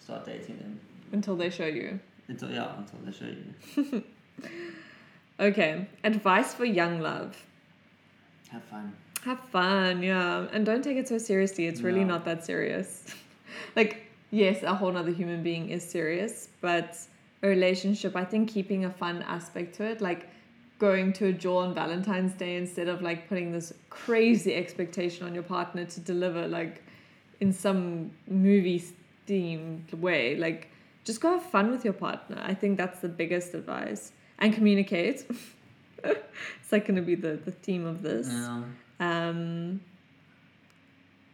start 0.00 0.26
dating 0.26 0.58
them. 0.58 0.78
Until 1.12 1.34
they 1.34 1.48
show 1.48 1.64
you. 1.64 1.98
Until 2.28 2.50
yeah, 2.50 2.76
until 2.76 2.98
they 3.06 3.12
show 3.20 3.30
you. 3.92 4.02
Okay. 5.40 5.88
Advice 6.04 6.52
for 6.54 6.66
young 6.66 7.00
love. 7.00 7.42
Have 8.50 8.62
fun. 8.64 8.92
Have 9.24 9.40
fun, 9.50 10.02
yeah. 10.02 10.46
And 10.52 10.64
don't 10.66 10.82
take 10.84 10.98
it 10.98 11.08
so 11.08 11.16
seriously. 11.16 11.66
It's 11.66 11.80
really 11.80 12.04
No. 12.04 12.14
not 12.14 12.24
that 12.26 12.44
serious. 12.44 13.06
like, 13.76 14.06
yes, 14.30 14.62
a 14.62 14.74
whole 14.74 14.94
other 14.96 15.10
human 15.10 15.42
being 15.42 15.70
is 15.70 15.82
serious, 15.82 16.48
but 16.60 16.98
a 17.42 17.48
relationship, 17.48 18.14
I 18.14 18.24
think 18.26 18.50
keeping 18.50 18.84
a 18.84 18.90
fun 18.90 19.22
aspect 19.22 19.74
to 19.76 19.84
it, 19.84 20.00
like 20.02 20.28
going 20.82 21.12
to 21.12 21.26
a 21.26 21.32
jaw 21.32 21.58
on 21.58 21.72
Valentine's 21.72 22.32
Day 22.32 22.56
instead 22.56 22.88
of 22.88 23.02
like 23.02 23.28
putting 23.28 23.52
this 23.52 23.72
crazy 23.88 24.52
expectation 24.52 25.24
on 25.24 25.32
your 25.32 25.44
partner 25.44 25.84
to 25.84 26.00
deliver 26.00 26.48
like 26.48 26.82
in 27.38 27.52
some 27.52 28.10
movie 28.26 28.82
themed 29.28 29.94
way. 29.94 30.34
Like 30.34 30.70
just 31.04 31.20
go 31.20 31.30
have 31.34 31.44
fun 31.44 31.70
with 31.70 31.84
your 31.84 31.92
partner. 31.92 32.42
I 32.44 32.54
think 32.54 32.78
that's 32.78 32.98
the 32.98 33.08
biggest 33.08 33.54
advice. 33.54 34.10
And 34.40 34.52
communicate. 34.52 35.24
it's 36.02 36.72
like 36.72 36.88
going 36.88 36.96
to 36.96 37.02
be 37.02 37.14
the, 37.14 37.38
the 37.44 37.52
theme 37.52 37.86
of 37.86 38.02
this. 38.02 38.26
Yeah. 38.28 38.64
Um, 38.98 39.80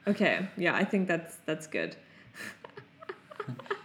okay, 0.06 0.46
yeah, 0.58 0.76
I 0.76 0.84
think 0.84 1.08
that's 1.08 1.38
that's 1.46 1.66
good. 1.66 1.96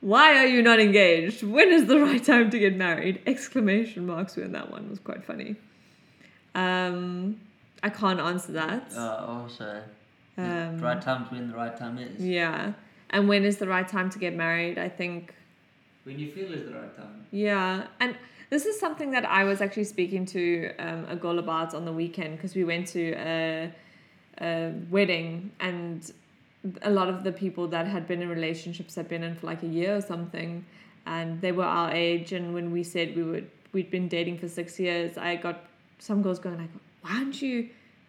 Why 0.00 0.36
are 0.38 0.46
you 0.46 0.62
not 0.62 0.78
engaged? 0.80 1.42
When 1.42 1.70
is 1.72 1.86
the 1.86 1.98
right 2.00 2.22
time 2.22 2.50
to 2.50 2.58
get 2.58 2.76
married? 2.76 3.20
Exclamation 3.26 4.06
marks 4.06 4.36
when 4.36 4.52
that 4.52 4.70
one 4.70 4.88
was 4.88 4.98
quite 5.00 5.24
funny. 5.24 5.56
Um, 6.54 7.40
I 7.82 7.90
can't 7.90 8.20
answer 8.20 8.52
that. 8.52 8.92
Uh, 8.96 9.24
also, 9.26 9.82
the 10.36 10.42
Um, 10.42 10.78
right 10.80 11.00
time's 11.00 11.30
when 11.30 11.48
the 11.50 11.56
right 11.56 11.76
time 11.76 11.98
is. 11.98 12.24
Yeah, 12.24 12.72
and 13.10 13.28
when 13.28 13.44
is 13.44 13.58
the 13.58 13.66
right 13.68 13.86
time 13.88 14.08
to 14.10 14.18
get 14.18 14.34
married? 14.34 14.78
I 14.78 14.88
think 14.88 15.34
When 16.04 16.18
you 16.18 16.30
feel 16.30 16.52
is 16.52 16.64
the 16.66 16.74
right 16.74 16.96
time. 16.96 17.26
Yeah, 17.30 17.86
and 18.00 18.16
this 18.50 18.64
is 18.66 18.78
something 18.80 19.10
that 19.10 19.24
I 19.26 19.44
was 19.44 19.60
actually 19.60 19.84
speaking 19.84 20.24
to 20.26 20.72
um, 20.78 21.04
a 21.08 21.16
girl 21.16 21.38
about 21.38 21.74
on 21.74 21.84
the 21.84 21.92
weekend 21.92 22.36
because 22.36 22.54
we 22.54 22.64
went 22.64 22.86
to 22.88 23.12
a, 23.18 23.70
a 24.40 24.72
wedding 24.90 25.50
and 25.60 26.10
a 26.82 26.90
lot 26.90 27.08
of 27.08 27.24
the 27.24 27.32
people 27.32 27.68
that 27.68 27.86
had 27.86 28.06
been 28.06 28.20
in 28.22 28.28
relationships 28.28 28.94
had 28.94 29.08
been 29.08 29.22
in 29.22 29.34
for 29.34 29.46
like 29.46 29.62
a 29.62 29.66
year 29.66 29.96
or 29.96 30.00
something, 30.00 30.64
and 31.06 31.40
they 31.40 31.52
were 31.52 31.64
our 31.64 31.90
age. 31.92 32.32
And 32.32 32.54
when 32.54 32.70
we 32.72 32.82
said 32.82 33.16
we 33.16 33.22
would 33.22 33.50
we'd 33.72 33.90
been 33.90 34.08
dating 34.08 34.38
for 34.38 34.48
six 34.48 34.78
years, 34.80 35.16
I 35.18 35.36
got 35.36 35.64
some 35.98 36.22
girls 36.22 36.38
going 36.38 36.58
like, 36.58 36.70
"Why 37.02 37.18
aren't 37.18 37.40
you 37.42 37.68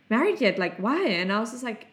married 0.09 0.41
yet? 0.41 0.57
Like, 0.57 0.77
why?" 0.77 1.05
And 1.07 1.31
I 1.31 1.39
was 1.39 1.51
just 1.51 1.63
like, 1.63 1.87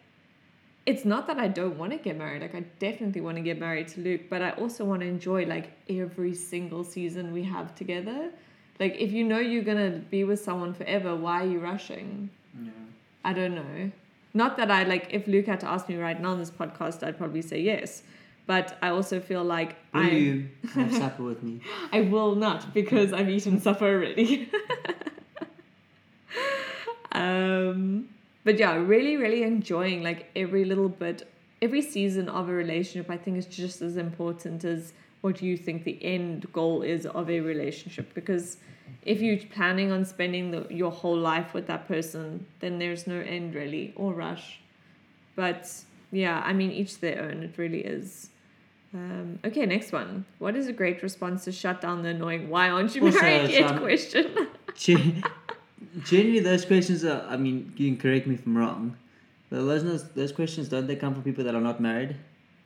it's 0.86 1.04
not 1.04 1.26
that 1.26 1.38
I 1.38 1.48
don't 1.48 1.76
want 1.76 1.92
to 1.92 1.98
get 1.98 2.16
married. 2.16 2.42
Like 2.42 2.54
I 2.54 2.60
definitely 2.78 3.20
want 3.20 3.36
to 3.36 3.42
get 3.42 3.58
married 3.58 3.88
to 3.88 4.00
Luke, 4.00 4.22
but 4.30 4.40
I 4.40 4.50
also 4.50 4.84
want 4.84 5.00
to 5.00 5.06
enjoy 5.06 5.44
like 5.44 5.72
every 5.90 6.32
single 6.34 6.84
season 6.84 7.32
we 7.32 7.42
have 7.42 7.74
together. 7.74 8.30
Like 8.78 8.94
if 8.98 9.10
you 9.12 9.24
know 9.24 9.38
you're 9.38 9.64
gonna 9.64 9.90
be 10.10 10.22
with 10.22 10.40
someone 10.40 10.72
forever, 10.74 11.16
why 11.16 11.42
are 11.42 11.46
you 11.46 11.58
rushing? 11.58 12.30
Yeah. 12.62 12.70
I 13.24 13.32
don't 13.32 13.56
know. 13.56 13.90
Not 14.37 14.59
that 14.59 14.70
I 14.70 14.83
like 14.83 15.07
if 15.09 15.27
Luke 15.27 15.46
had 15.46 15.61
to 15.61 15.68
ask 15.68 15.88
me 15.88 15.96
right 15.96 16.20
now 16.20 16.33
on 16.33 16.38
this 16.38 16.51
podcast, 16.51 17.03
I'd 17.03 17.16
probably 17.16 17.40
say 17.40 17.59
yes. 17.59 18.03
But 18.44 18.77
I 18.83 18.90
also 18.90 19.18
feel 19.18 19.42
like 19.42 19.77
I 19.94 20.11
you 20.11 20.49
have 20.75 20.92
supper 20.92 21.22
with 21.22 21.42
me? 21.42 21.62
I 21.90 22.03
will 22.03 22.35
not 22.35 22.75
because 22.75 23.14
I've 23.14 23.31
eaten 23.31 23.59
supper 23.62 23.87
already. 23.87 24.51
um, 27.12 28.11
but 28.44 28.59
yeah, 28.59 28.75
really, 28.77 29.16
really 29.16 29.42
enjoying 29.42 30.03
like 30.03 30.29
every 30.37 30.66
little 30.66 30.90
bit, 30.90 31.27
every 31.62 31.81
season 31.81 32.29
of 32.29 32.51
a 32.51 32.53
relationship. 32.53 33.11
I 33.11 33.16
think 33.16 33.38
is 33.38 33.46
just 33.46 33.81
as 33.81 33.96
important 33.96 34.64
as 34.64 34.92
what 35.22 35.40
you 35.40 35.57
think 35.57 35.85
the 35.85 35.99
end 36.05 36.53
goal 36.53 36.83
is 36.83 37.07
of 37.07 37.31
a 37.31 37.40
relationship. 37.40 38.12
Because 38.12 38.59
if 39.03 39.20
you're 39.20 39.38
planning 39.38 39.92
on 39.92 40.05
spending 40.05 40.51
the, 40.51 40.66
your 40.70 40.90
whole 40.90 41.16
life 41.16 41.55
with 41.55 41.66
that 41.68 41.87
person, 41.88 42.46
then 42.61 42.79
there's 42.79 43.07
no 43.07 43.20
end 43.20 43.55
really 43.55 43.92
or 43.96 44.12
rush. 44.12 44.61
But 45.35 45.70
yeah, 46.11 46.42
I 46.44 46.53
mean, 46.53 46.70
each 46.70 47.01
their 47.01 47.22
own. 47.22 47.42
It 47.42 47.59
really 47.59 47.81
is. 47.81 48.31
Um, 48.94 49.38
okay, 49.44 49.66
next 49.66 49.92
one. 49.92 50.25
What 50.38 50.57
is 50.57 50.68
a 50.68 50.72
great 50.72 51.03
response 51.03 51.44
to 51.44 51.53
shut 51.53 51.81
down 51.81 52.03
the 52.03 52.11
annoying 52.11 52.49
"Why 52.49 52.70
aren't 52.70 52.94
you 52.94 53.05
Also, 53.05 53.20
married 53.20 53.51
yet?" 53.51 53.68
some- 53.68 53.79
question? 53.79 54.46
Generally, 56.05 56.40
those 56.40 56.64
questions 56.64 57.05
are. 57.05 57.22
I 57.29 57.37
mean, 57.37 57.72
you 57.77 57.90
can 57.90 57.99
correct 58.01 58.27
me 58.27 58.35
if 58.35 58.46
I'm 58.46 58.57
wrong, 58.57 58.96
but 59.51 59.64
those 59.64 60.09
those 60.12 60.33
questions 60.33 60.68
don't 60.68 60.87
they 60.87 60.96
come 60.96 61.14
from 61.14 61.22
people 61.22 61.44
that 61.44 61.55
are 61.55 61.61
not 61.61 61.81
married? 61.81 62.16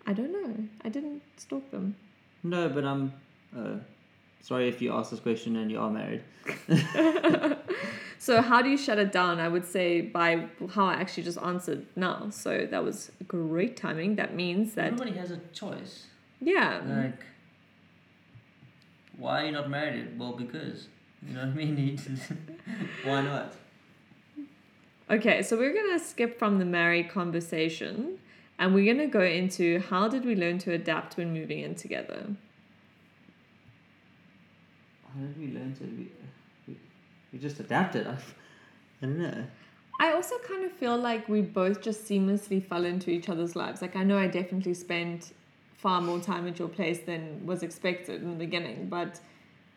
I 0.07 0.13
don't 0.13 0.33
know. 0.33 0.55
I 0.85 0.89
didn't 0.89 1.23
stalk 1.37 1.71
them. 1.71 1.97
No, 2.43 2.69
but 2.69 2.85
I'm. 2.85 3.13
Uh, 3.57 3.77
sorry 4.42 4.68
if 4.68 4.81
you 4.83 4.92
ask 4.92 5.11
this 5.11 5.20
question 5.20 5.57
and 5.57 5.70
you 5.70 5.79
are 5.79 5.90
married. 5.90 6.22
So 8.20 8.42
how 8.42 8.61
do 8.61 8.68
you 8.68 8.76
shut 8.76 8.98
it 8.98 9.12
down? 9.12 9.40
I 9.40 9.48
would 9.48 9.64
say 9.64 10.03
by 10.03 10.44
how 10.74 10.85
I 10.85 10.92
actually 10.92 11.22
just 11.22 11.38
answered 11.38 11.87
now. 11.96 12.29
So 12.29 12.66
that 12.70 12.85
was 12.85 13.11
great 13.26 13.79
timing. 13.79 14.16
That 14.16 14.35
means 14.35 14.74
that 14.74 14.92
nobody 14.92 15.12
has 15.12 15.31
a 15.31 15.38
choice. 15.55 16.05
yeah, 16.38 16.83
Like, 16.87 17.24
why 19.16 19.42
are 19.42 19.46
you 19.46 19.53
not 19.53 19.70
married? 19.70 20.18
Well, 20.18 20.35
because 20.35 20.88
you 21.26 21.33
know 21.33 21.46
what 21.46 21.48
I 21.48 21.55
mean. 21.55 21.98
Why 23.05 23.22
not? 23.22 23.55
Okay, 25.11 25.42
so 25.42 25.57
we're 25.57 25.74
gonna 25.74 25.98
skip 25.98 26.38
from 26.38 26.59
the 26.59 26.66
married 26.66 27.09
conversation 27.09 28.18
and 28.59 28.74
we're 28.74 28.92
gonna 28.92 29.09
go 29.09 29.22
into 29.22 29.81
how 29.81 30.09
did 30.09 30.26
we 30.26 30.35
learn 30.35 30.59
to 30.59 30.72
adapt 30.72 31.16
when 31.16 31.33
moving 31.33 31.61
in 31.61 31.74
together. 31.74 32.26
How 35.14 35.20
did 35.20 35.38
we 35.38 35.59
learn 35.59 35.75
to? 35.77 35.85
We, 35.85 36.11
we, 36.66 36.77
we 37.33 37.38
just 37.38 37.61
adapted. 37.61 38.07
I, 38.07 38.12
I 38.12 38.16
don't 39.03 39.18
know. 39.18 39.44
I 39.99 40.12
also 40.12 40.37
kind 40.49 40.64
of 40.64 40.73
feel 40.73 40.96
like 40.96 41.29
we 41.29 41.42
both 41.42 41.83
just 41.83 42.05
seamlessly 42.07 42.64
fell 42.64 42.85
into 42.87 43.11
each 43.11 43.29
other's 43.29 43.55
lives. 43.55 43.83
Like 43.83 43.96
I 43.96 44.03
know 44.03 44.18
I 44.18 44.29
definitely 44.29 44.75
spent 44.75 45.33
far 45.77 46.01
more 46.01 46.18
time 46.20 46.46
at 46.46 46.59
your 46.59 46.68
place 46.68 47.01
than 47.01 47.44
was 47.44 47.62
expected 47.62 48.23
in 48.23 48.31
the 48.31 48.37
beginning, 48.37 48.88
but 48.88 49.20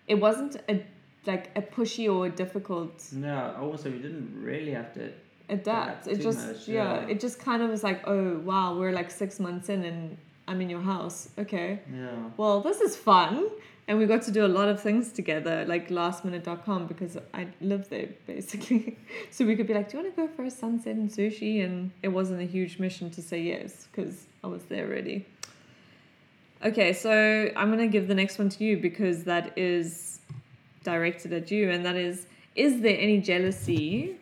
it 0.07 0.15
wasn't 0.15 0.57
a 0.69 0.83
like 1.25 1.49
a 1.55 1.61
pushy 1.61 2.13
or 2.13 2.25
a 2.25 2.29
difficult 2.29 3.01
No, 3.13 3.55
also 3.59 3.89
we 3.89 3.97
didn't 3.97 4.33
really 4.41 4.71
have 4.71 4.93
to. 4.93 5.11
adapt. 5.49 6.05
Adapt 6.05 6.07
It 6.07 6.21
just 6.21 6.47
much, 6.47 6.67
yeah, 6.67 7.01
yeah. 7.01 7.07
it 7.07 7.19
just 7.19 7.39
kind 7.39 7.61
of 7.63 7.69
was 7.69 7.83
like, 7.83 8.05
oh 8.07 8.39
wow, 8.39 8.77
we're 8.77 8.91
like 8.91 9.09
six 9.11 9.39
months 9.39 9.69
in 9.69 9.83
and 9.83 10.17
I'm 10.53 10.61
in 10.61 10.69
your 10.69 10.81
house. 10.81 11.29
Okay. 11.39 11.79
Yeah. 11.91 12.29
Well, 12.37 12.61
this 12.61 12.79
is 12.79 12.95
fun. 12.95 13.49
And 13.87 13.97
we 13.97 14.05
got 14.05 14.21
to 14.23 14.31
do 14.31 14.45
a 14.45 14.53
lot 14.59 14.69
of 14.69 14.79
things 14.79 15.11
together, 15.11 15.65
like 15.65 15.89
lastminute.com, 15.89 16.85
because 16.87 17.17
I 17.33 17.47
live 17.59 17.89
there 17.89 18.09
basically. 18.27 18.97
so 19.31 19.45
we 19.45 19.55
could 19.55 19.65
be 19.65 19.73
like, 19.73 19.89
Do 19.89 19.97
you 19.97 20.03
want 20.03 20.15
to 20.15 20.21
go 20.21 20.27
for 20.35 20.43
a 20.43 20.51
sunset 20.51 20.95
and 20.95 21.09
sushi? 21.09 21.65
And 21.65 21.91
it 22.03 22.09
wasn't 22.09 22.39
a 22.39 22.45
huge 22.45 22.77
mission 22.77 23.09
to 23.11 23.21
say 23.21 23.41
yes, 23.41 23.87
because 23.91 24.27
I 24.43 24.47
was 24.47 24.63
there 24.65 24.85
already. 24.85 25.25
Okay, 26.63 26.93
so 26.93 27.51
I'm 27.57 27.69
going 27.73 27.79
to 27.79 27.91
give 27.91 28.07
the 28.07 28.15
next 28.15 28.37
one 28.37 28.49
to 28.49 28.63
you 28.63 28.77
because 28.77 29.23
that 29.23 29.57
is 29.57 30.19
directed 30.83 31.33
at 31.33 31.49
you. 31.49 31.71
And 31.71 31.83
that 31.83 31.95
is 31.95 32.27
Is 32.55 32.81
there 32.81 32.97
any 32.97 33.19
jealousy 33.19 34.17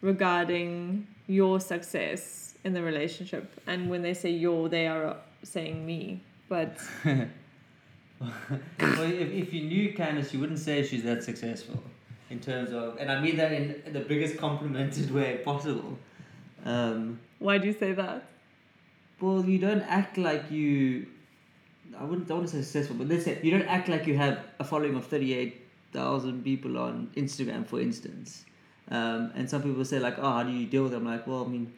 regarding 0.00 1.06
your 1.26 1.60
success 1.60 2.54
in 2.64 2.72
the 2.72 2.82
relationship? 2.82 3.60
And 3.66 3.90
when 3.90 4.00
they 4.00 4.14
say 4.14 4.30
your, 4.30 4.68
they 4.68 4.86
are 4.88 5.16
saying 5.42 5.84
me. 5.84 6.22
But 6.48 6.78
well, 7.04 7.28
if, 8.20 9.32
if 9.32 9.52
you 9.52 9.62
knew 9.64 9.92
Candice, 9.92 10.32
you 10.32 10.40
wouldn't 10.40 10.58
say 10.58 10.84
she's 10.84 11.02
that 11.02 11.22
successful 11.22 11.82
in 12.30 12.40
terms 12.40 12.72
of, 12.72 12.98
and 12.98 13.10
I 13.10 13.20
mean 13.20 13.36
that 13.36 13.52
in 13.52 13.82
the 13.92 14.00
biggest 14.00 14.36
complimented 14.36 15.10
way 15.10 15.38
possible. 15.44 15.98
Um, 16.64 17.20
why 17.38 17.58
do 17.58 17.66
you 17.66 17.72
say 17.72 17.92
that? 17.92 18.24
well, 19.20 19.44
you 19.44 19.58
don't 19.58 19.82
act 19.82 20.18
like 20.18 20.50
you. 20.50 21.06
I 21.98 22.04
wouldn't. 22.04 22.30
I 22.30 22.34
want 22.34 22.48
to 22.48 22.52
say 22.52 22.62
successful, 22.62 22.96
but 22.96 23.08
let's 23.08 23.24
say 23.24 23.38
you 23.42 23.50
don't 23.50 23.66
act 23.66 23.88
like 23.88 24.06
you 24.06 24.16
have 24.16 24.40
a 24.58 24.64
following 24.64 24.94
of 24.96 25.06
thirty-eight 25.06 25.62
thousand 25.92 26.44
people 26.44 26.78
on 26.78 27.10
Instagram, 27.16 27.66
for 27.66 27.80
instance. 27.80 28.44
Um, 28.90 29.32
and 29.34 29.48
some 29.48 29.62
people 29.62 29.84
say 29.84 29.98
like, 29.98 30.18
"Oh, 30.18 30.30
how 30.30 30.42
do 30.42 30.50
you 30.50 30.66
deal 30.66 30.84
with 30.84 30.92
it?" 30.92 30.96
I'm 30.96 31.06
like, 31.06 31.26
"Well, 31.26 31.44
I 31.44 31.48
mean, 31.48 31.72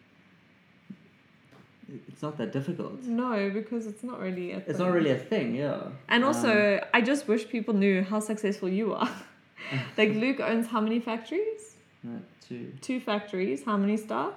it's 2.09 2.22
not 2.22 2.37
that 2.38 2.53
difficult. 2.53 3.03
No, 3.03 3.51
because 3.51 3.87
it's 3.87 4.03
not 4.03 4.20
really 4.20 4.53
a 4.53 4.59
It's 4.59 4.79
not 4.79 4.92
really 4.92 5.11
a 5.11 5.18
thing, 5.18 5.55
yeah." 5.55 5.81
And 6.09 6.22
Um, 6.24 6.29
also, 6.29 6.81
I 6.92 7.01
just 7.01 7.29
wish 7.29 7.48
people 7.48 7.74
knew 7.74 8.03
how 8.03 8.20
successful 8.20 8.68
you 8.68 8.94
are. 8.94 9.11
like 9.98 10.11
Luke 10.14 10.40
owns 10.40 10.66
how 10.68 10.81
many 10.81 11.01
factories? 11.01 11.77
uh, 12.07 12.18
two 12.46 12.72
Two 12.81 13.01
factories. 13.01 13.64
How 13.64 13.77
many 13.77 13.96
staff? 13.96 14.35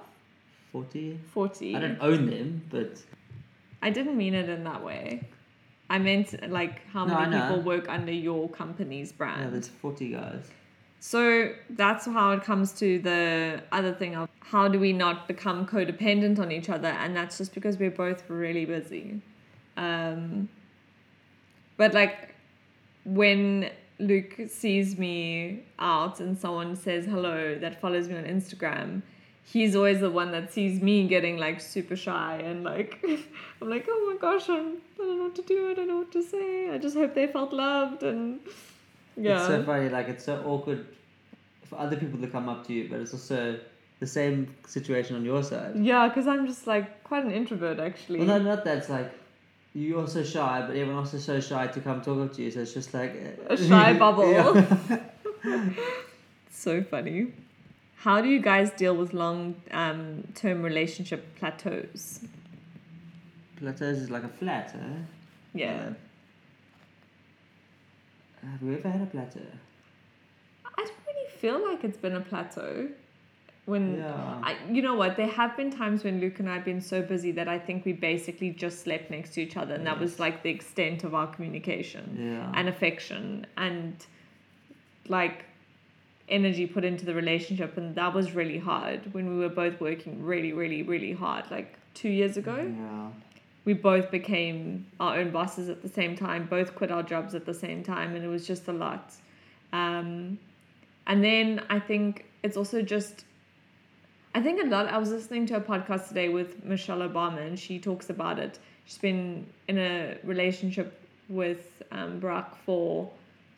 forty. 0.72 1.18
Forty. 1.32 1.76
I 1.76 1.80
don't 1.80 1.98
own 2.00 2.26
them, 2.30 2.62
but 2.70 2.92
I 3.82 3.90
didn't 3.90 4.16
mean 4.16 4.34
it 4.34 4.48
in 4.48 4.64
that 4.64 4.82
way. 4.82 5.28
I 5.90 5.98
meant 5.98 6.28
like 6.50 6.86
how 6.94 7.04
No, 7.04 7.14
many 7.20 7.36
people 7.40 7.60
work 7.62 7.86
under 7.88 8.12
your 8.12 8.48
company's 8.48 9.12
brand. 9.12 9.40
yeah, 9.42 9.50
there's 9.50 9.68
forty 9.68 10.08
guys. 10.10 10.44
So 11.04 11.52
that's 11.68 12.06
how 12.06 12.30
it 12.30 12.44
comes 12.44 12.70
to 12.74 13.00
the 13.00 13.60
other 13.72 13.92
thing 13.92 14.14
of 14.14 14.28
how 14.38 14.68
do 14.68 14.78
we 14.78 14.92
not 14.92 15.26
become 15.26 15.66
codependent 15.66 16.38
on 16.38 16.52
each 16.52 16.68
other, 16.68 16.86
and 16.86 17.16
that's 17.16 17.38
just 17.38 17.54
because 17.54 17.76
we're 17.76 17.90
both 17.90 18.22
really 18.30 18.64
busy. 18.66 19.20
Um, 19.76 20.48
but 21.76 21.92
like 21.92 22.36
when 23.04 23.70
Luke 23.98 24.42
sees 24.46 24.96
me 24.96 25.64
out 25.80 26.20
and 26.20 26.38
someone 26.38 26.76
says 26.76 27.04
hello 27.04 27.58
that 27.58 27.80
follows 27.80 28.06
me 28.08 28.16
on 28.16 28.22
Instagram, 28.22 29.02
he's 29.44 29.74
always 29.74 29.98
the 29.98 30.10
one 30.10 30.30
that 30.30 30.52
sees 30.52 30.80
me 30.80 31.08
getting 31.08 31.36
like 31.36 31.60
super 31.60 31.96
shy 31.96 32.40
and 32.44 32.62
like 32.62 33.04
I'm 33.60 33.68
like, 33.68 33.86
oh 33.88 34.10
my 34.12 34.20
gosh, 34.20 34.48
I'm, 34.48 34.76
I 34.94 34.98
don't 34.98 35.18
know 35.18 35.24
what 35.24 35.34
to 35.34 35.42
do, 35.42 35.68
I 35.68 35.74
don't 35.74 35.88
know 35.88 35.96
what 35.96 36.12
to 36.12 36.22
say. 36.22 36.70
I 36.70 36.78
just 36.78 36.94
hope 36.94 37.16
they 37.16 37.26
felt 37.26 37.52
loved 37.52 38.04
and 38.04 38.38
yeah. 39.16 39.38
It's 39.38 39.46
so 39.46 39.62
funny, 39.64 39.88
like 39.88 40.08
it's 40.08 40.24
so 40.24 40.42
awkward 40.44 40.86
for 41.64 41.78
other 41.78 41.96
people 41.96 42.20
to 42.20 42.26
come 42.26 42.48
up 42.48 42.66
to 42.66 42.72
you, 42.72 42.88
but 42.88 43.00
it's 43.00 43.12
also 43.12 43.58
the 44.00 44.06
same 44.06 44.54
situation 44.66 45.16
on 45.16 45.24
your 45.24 45.42
side. 45.42 45.76
Yeah, 45.76 46.08
because 46.08 46.26
I'm 46.26 46.46
just 46.46 46.66
like 46.66 47.04
quite 47.04 47.24
an 47.24 47.32
introvert 47.32 47.78
actually. 47.78 48.18
Well, 48.20 48.38
no, 48.38 48.38
not 48.38 48.64
that. 48.64 48.78
It's 48.78 48.88
like 48.88 49.12
you're 49.74 50.06
so 50.06 50.22
shy, 50.22 50.60
but 50.66 50.76
everyone 50.76 50.96
else 50.96 51.14
is 51.14 51.24
so 51.24 51.40
shy 51.40 51.66
to 51.68 51.80
come 51.80 52.02
talk 52.02 52.18
up 52.20 52.34
to 52.34 52.42
you. 52.42 52.50
So 52.50 52.60
it's 52.60 52.74
just 52.74 52.92
like 52.92 53.14
A 53.48 53.56
shy 53.56 53.92
bubble. 53.98 54.30
Yeah. 54.30 55.00
so 56.50 56.82
funny. 56.82 57.32
How 57.96 58.20
do 58.20 58.28
you 58.28 58.40
guys 58.40 58.70
deal 58.72 58.96
with 58.96 59.12
long 59.12 59.54
um, 59.70 60.24
term 60.34 60.62
relationship 60.62 61.38
plateaus? 61.38 62.20
Plateaus 63.56 63.98
is 63.98 64.10
like 64.10 64.24
a 64.24 64.28
flat, 64.28 64.74
eh? 64.74 64.98
Yeah. 65.54 65.90
Have 68.50 68.62
we 68.62 68.74
ever 68.74 68.88
had 68.90 69.02
a 69.02 69.06
plateau? 69.06 69.40
I 70.64 70.70
don't 70.84 70.92
really 71.06 71.28
feel 71.38 71.62
like 71.70 71.84
it's 71.84 71.96
been 71.98 72.16
a 72.16 72.20
plateau. 72.20 72.88
When 73.64 73.98
Yeah. 73.98 74.40
I, 74.42 74.56
you 74.70 74.82
know 74.82 74.94
what, 74.96 75.16
there 75.16 75.28
have 75.28 75.56
been 75.56 75.70
times 75.70 76.02
when 76.02 76.20
Luke 76.20 76.40
and 76.40 76.48
I 76.50 76.54
have 76.54 76.64
been 76.64 76.80
so 76.80 77.00
busy 77.00 77.30
that 77.32 77.46
I 77.46 77.58
think 77.60 77.84
we 77.84 77.92
basically 77.92 78.50
just 78.50 78.80
slept 78.82 79.10
next 79.10 79.34
to 79.34 79.42
each 79.42 79.56
other, 79.56 79.74
and 79.74 79.86
that 79.86 80.00
was 80.00 80.18
like 80.18 80.42
the 80.42 80.50
extent 80.50 81.04
of 81.04 81.14
our 81.14 81.28
communication 81.28 82.16
Yeah. 82.18 82.50
and 82.56 82.68
affection 82.68 83.46
and 83.56 83.94
like 85.08 85.44
energy 86.28 86.66
put 86.66 86.84
into 86.84 87.04
the 87.04 87.14
relationship, 87.14 87.76
and 87.76 87.94
that 87.94 88.12
was 88.12 88.32
really 88.34 88.58
hard 88.58 89.12
when 89.14 89.28
we 89.30 89.38
were 89.38 89.48
both 89.48 89.80
working 89.80 90.24
really, 90.24 90.52
really, 90.52 90.82
really 90.82 91.12
hard. 91.12 91.48
Like 91.50 91.76
two 91.94 92.08
years 92.08 92.36
ago, 92.36 92.56
Yeah. 92.56 93.08
We 93.64 93.74
both 93.74 94.10
became 94.10 94.86
our 94.98 95.18
own 95.18 95.30
bosses 95.30 95.68
at 95.68 95.82
the 95.82 95.88
same 95.88 96.16
time, 96.16 96.46
both 96.46 96.74
quit 96.74 96.90
our 96.90 97.02
jobs 97.02 97.34
at 97.34 97.46
the 97.46 97.54
same 97.54 97.82
time, 97.84 98.14
and 98.16 98.24
it 98.24 98.28
was 98.28 98.46
just 98.46 98.68
a 98.68 98.72
lot. 98.72 99.14
Um, 99.72 100.38
and 101.06 101.22
then 101.22 101.62
I 101.70 101.78
think 101.78 102.26
it's 102.42 102.56
also 102.56 102.82
just, 102.82 103.24
I 104.34 104.40
think 104.40 104.62
a 104.62 104.66
lot. 104.66 104.86
I 104.86 104.98
was 104.98 105.10
listening 105.10 105.46
to 105.46 105.56
a 105.56 105.60
podcast 105.60 106.08
today 106.08 106.28
with 106.28 106.64
Michelle 106.64 106.98
Obama, 106.98 107.46
and 107.46 107.58
she 107.58 107.78
talks 107.78 108.10
about 108.10 108.38
it. 108.38 108.58
She's 108.84 108.98
been 108.98 109.46
in 109.68 109.78
a 109.78 110.18
relationship 110.24 111.00
with 111.28 111.82
um, 111.92 112.20
Barack 112.20 112.56
for 112.66 113.10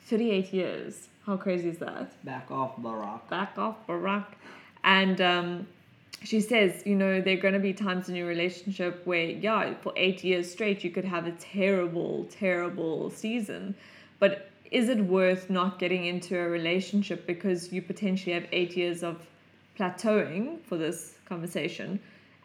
38 0.07 0.53
years. 0.53 1.09
How 1.25 1.39
crazy 1.39 1.71
is 1.71 1.79
that? 1.79 2.23
Back 2.25 2.51
off, 2.51 2.77
Barack. 2.77 3.29
back 3.31 3.57
off 3.57 3.87
Barack. 3.87 4.27
And 4.85 5.21
um, 5.23 5.67
she 6.23 6.41
says, 6.41 6.83
you 6.87 6.95
know, 6.95 7.21
there 7.21 7.35
are 7.35 7.41
going 7.41 7.55
to 7.55 7.61
be 7.61 7.73
times 7.73 8.09
in 8.09 8.15
your 8.15 8.27
relationship 8.27 9.03
where, 9.07 9.27
yeah, 9.27 9.75
for 9.83 9.93
eight 9.97 10.25
years 10.25 10.51
straight, 10.51 10.83
you 10.85 10.91
could 10.91 11.05
have 11.05 11.27
a 11.27 11.33
terrible, 11.33 12.27
terrible 12.31 13.11
season. 13.11 13.75
But 14.19 14.49
is 14.71 14.89
it 14.89 14.99
worth 15.01 15.51
not 15.51 15.79
getting 15.79 16.07
into 16.07 16.39
a 16.39 16.49
relationship 16.49 17.27
because 17.27 17.73
you 17.73 17.83
potentially 17.83 18.33
have 18.33 18.47
eight 18.53 18.77
years 18.77 19.03
of 19.03 19.27
plateauing 19.79 20.61
for 20.65 20.77
this 20.77 21.19
conversation 21.27 22.01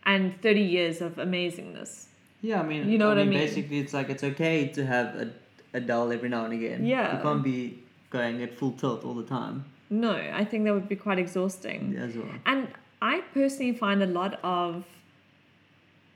and 0.06 0.40
30 0.42 0.62
years 0.62 1.02
of 1.02 1.16
amazingness? 1.16 2.06
Yeah, 2.42 2.62
I 2.62 2.64
mean, 2.64 2.90
You 2.90 2.98
know 2.98 3.08
I 3.08 3.10
what 3.10 3.18
I 3.20 3.22
mean, 3.24 3.30
mean? 3.32 3.40
Basically, 3.40 3.80
it's 3.80 3.94
like 3.94 4.10
it's 4.10 4.24
okay 4.24 4.68
to 4.70 4.86
have 4.86 5.16
a, 5.16 5.32
a 5.74 5.80
dull 5.80 6.12
every 6.12 6.30
now 6.30 6.46
and 6.46 6.54
again. 6.54 6.86
Yeah. 6.86 7.18
You 7.18 7.24
can't 7.24 7.44
be 7.44 7.80
going 8.10 8.42
at 8.42 8.54
full 8.54 8.72
tilt 8.72 9.04
all 9.06 9.14
the 9.14 9.24
time 9.24 9.66
No, 9.90 10.12
I 10.14 10.44
think 10.44 10.66
that 10.66 10.74
would 10.74 10.90
be 10.90 10.96
quite 10.96 11.20
exhausting. 11.20 11.94
Yeah, 11.96 12.04
as 12.04 12.16
well. 12.16 12.28
And 12.46 12.68
I 13.02 13.22
personally 13.34 13.74
find 13.74 14.04
a 14.04 14.08
lot 14.08 14.40
of 14.44 14.86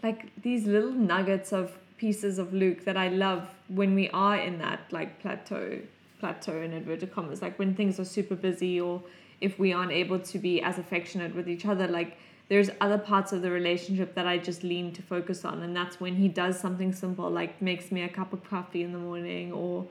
like 0.02 0.30
these 0.42 0.66
little 0.66 0.92
nuggets 0.92 1.54
of 1.54 1.78
pieces 1.98 2.38
of 2.38 2.54
Luke 2.54 2.84
that 2.84 2.98
I 2.98 3.08
love 3.08 3.48
when 3.70 3.96
we 3.96 4.10
are 4.10 4.38
in 4.38 4.58
that 4.60 4.82
like 4.92 5.22
plateau, 5.22 5.80
plateau 6.20 6.62
in 6.62 6.74
inverted 6.74 7.14
commas, 7.14 7.42
like 7.42 7.58
when 7.58 7.74
things 7.74 8.00
are 8.00 8.06
super 8.06 8.36
busy 8.36 8.82
or 8.82 9.02
if 9.40 9.58
we 9.58 9.72
aren't 9.72 9.92
able 9.92 10.20
to 10.20 10.38
be 10.38 10.62
as 10.62 10.78
affectionate 10.78 11.34
with 11.34 11.48
each 11.48 11.66
other, 11.66 11.88
like 11.88 12.18
there's 12.50 12.70
other 12.82 12.98
parts 12.98 13.32
of 13.32 13.42
the 13.42 13.50
relationship 13.50 14.14
that 14.16 14.28
I 14.28 14.38
just 14.38 14.64
lean 14.64 14.92
to 14.94 15.02
focus 15.02 15.46
on. 15.46 15.64
And 15.64 15.76
that's 15.76 16.00
when 16.00 16.16
he 16.16 16.28
does 16.28 16.60
something 16.60 16.92
simple, 16.92 17.30
like 17.30 17.62
makes 17.62 17.92
me 17.92 18.04
a 18.04 18.10
cup 18.10 18.34
of 18.34 18.44
coffee 18.44 18.84
in 18.84 18.92
the 18.92 19.00
morning 19.00 19.54
or 19.54 19.86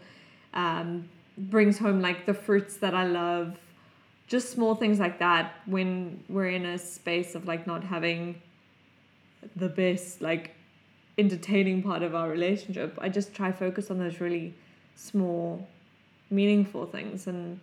um, 0.53 1.09
brings 1.39 1.79
home 1.79 2.03
like 2.03 2.27
the 2.27 2.35
fruits 2.35 2.77
that 2.79 2.95
I 2.95 3.07
love 3.07 3.57
just 4.33 4.51
small 4.51 4.75
things 4.75 4.99
like 4.99 5.19
that 5.19 5.45
when 5.67 6.25
we're 6.29 6.49
in 6.49 6.65
a 6.65 6.79
space 6.79 7.35
of 7.35 7.47
like 7.47 7.67
not 7.67 7.85
having 7.85 8.41
the 9.57 9.69
best 9.69 10.23
like 10.23 10.55
entertaining 11.19 11.83
part 11.83 12.03
of 12.03 12.15
our 12.15 12.29
relationship 12.31 12.99
i 13.03 13.09
just 13.19 13.35
try 13.35 13.53
focus 13.53 13.91
on 13.91 13.99
those 13.99 14.21
really 14.21 14.55
small 14.97 15.69
meaningful 16.31 16.87
things. 16.87 17.27
And 17.27 17.61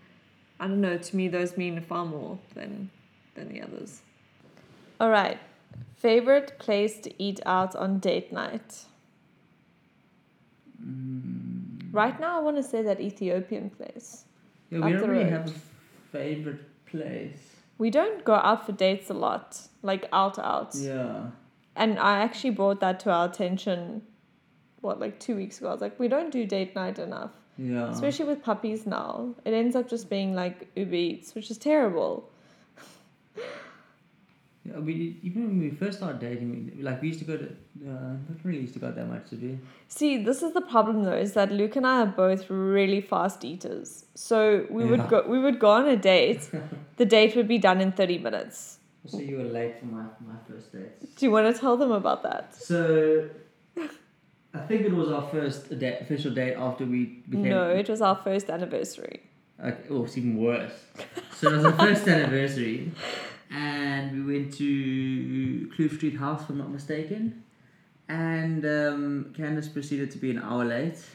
i 0.60 0.67
don't 0.67 0.82
know 0.82 0.97
to 0.97 1.15
me 1.15 1.27
those 1.27 1.58
mean 1.58 1.82
far 1.82 2.05
more 2.05 2.38
than 2.53 2.89
than 3.36 3.49
the 3.49 3.62
others. 3.62 4.01
All 4.99 5.10
right. 5.10 5.39
Favorite 5.95 6.60
place 6.60 6.99
to 6.99 7.23
eat 7.23 7.39
out 7.45 7.75
on 7.75 7.99
date 7.99 8.32
night? 8.32 8.86
Mm. 10.84 11.93
Right 11.93 12.19
now 12.19 12.38
i 12.38 12.41
want 12.41 12.58
to 12.58 12.63
say 12.63 12.82
that 12.84 12.99
ethiopian 12.99 13.69
place. 13.69 14.25
Yeah, 14.69 14.79
we 14.86 14.93
don't 14.93 15.10
really 15.10 15.23
road. 15.23 15.34
have 15.34 15.47
a 15.47 15.53
favorite 16.12 16.62
place. 16.86 17.56
we 17.78 17.89
don't 17.89 18.24
go 18.26 18.34
out 18.36 18.65
for 18.65 18.72
dates 18.74 19.10
a 19.10 19.13
lot 19.13 19.62
like 19.82 20.06
out 20.12 20.38
out 20.39 20.76
Yeah. 20.76 21.28
And 21.76 21.98
I 22.00 22.19
actually 22.19 22.50
brought 22.50 22.80
that 22.82 23.00
to 23.02 23.12
our 23.12 23.26
attention, 23.30 24.02
what, 24.82 25.00
like 25.00 25.17
two 25.19 25.36
weeks 25.36 25.60
ago. 25.60 25.69
I 25.69 25.72
was 25.72 25.82
like, 25.82 25.98
we 26.00 26.08
don't 26.10 26.30
do 26.32 26.45
date 26.45 26.76
night 26.76 27.00
enough, 27.00 27.32
Yeah. 27.58 27.89
especially 27.89 28.26
with 28.26 28.43
puppies 28.43 28.86
now. 28.86 29.36
It 29.45 29.54
ends 29.54 29.76
up 29.78 29.88
just 29.89 30.10
being 30.10 30.34
like 30.36 30.67
Uber 30.76 30.95
Eats, 30.95 31.34
which 31.36 31.50
is 31.50 31.58
terrible. 31.58 32.30
We 34.77 35.19
even 35.23 35.47
when 35.47 35.60
we 35.60 35.69
first 35.71 35.97
started 35.99 36.19
dating, 36.19 36.73
we, 36.75 36.84
like 36.84 37.01
we 37.01 37.08
used 37.10 37.19
to 37.19 37.25
go 37.25 37.38
to, 37.38 37.45
uh, 37.45 38.13
not 38.29 38.43
really 38.43 38.62
used 38.62 38.73
to 38.73 38.79
go 38.79 38.91
that 38.91 39.08
much 39.08 39.29
to 39.29 39.36
do. 39.36 39.58
See, 39.88 40.23
this 40.23 40.41
is 40.43 40.53
the 40.53 40.62
problem 40.62 41.03
though, 41.03 41.17
is 41.17 41.34
that 41.34 41.51
Luke 41.51 41.75
and 41.75 41.88
I 41.88 42.01
are 42.01 42.05
both 42.05 42.49
really 42.49 43.01
fast 43.01 43.43
eaters. 43.45 44.05
So 44.15 44.65
we 44.69 44.84
Yeah. 44.84 44.89
would 44.91 45.08
go 45.10 45.23
we 45.27 45.39
would 45.39 45.60
go 45.60 45.69
on 45.69 45.88
a 45.88 45.97
date. 45.97 46.49
the 46.97 47.05
date 47.05 47.36
would 47.36 47.47
be 47.47 47.58
done 47.58 47.82
in 47.82 47.91
30 47.91 48.19
minutes. 48.19 48.79
So 49.08 49.19
you 49.19 49.38
were 49.38 49.43
late 49.43 49.79
for 49.79 49.86
my 49.86 50.03
my 50.19 50.36
first 50.47 50.71
date. 50.73 51.15
Do 51.15 51.25
you 51.25 51.32
want 51.32 51.53
to 51.53 51.60
tell 51.60 51.77
them 51.77 51.91
about 51.91 52.23
that? 52.23 52.53
So, 52.55 53.29
I 54.53 54.60
think 54.67 54.82
it 54.86 54.93
was 54.93 55.10
our 55.10 55.27
first 55.29 55.77
date, 55.79 55.97
official 56.01 56.32
date 56.34 56.55
after 56.55 56.86
we 56.86 57.05
became. 57.29 57.49
No, 57.49 57.69
it 57.69 57.88
was 57.89 58.01
our 58.01 58.15
first 58.15 58.49
anniversary. 58.49 59.21
Okay, 59.63 59.84
oh, 59.89 60.05
it's 60.05 60.17
even 60.17 60.38
worse. 60.38 60.71
So 61.36 61.47
it 61.47 61.55
was 61.58 61.65
our 61.65 61.73
first 61.73 62.08
anniversary, 62.08 62.91
and 63.51 64.25
we 64.25 64.33
went 64.33 64.53
to 64.55 65.71
Kloof 65.75 65.95
Street 65.95 66.17
House, 66.17 66.43
if 66.43 66.49
I'm 66.49 66.57
not 66.57 66.71
mistaken. 66.71 67.43
And 68.07 68.65
um, 68.65 69.33
Candace 69.35 69.67
proceeded 69.67 70.12
to 70.12 70.17
be 70.17 70.31
an 70.31 70.39
hour 70.39 70.65
late. 70.65 70.99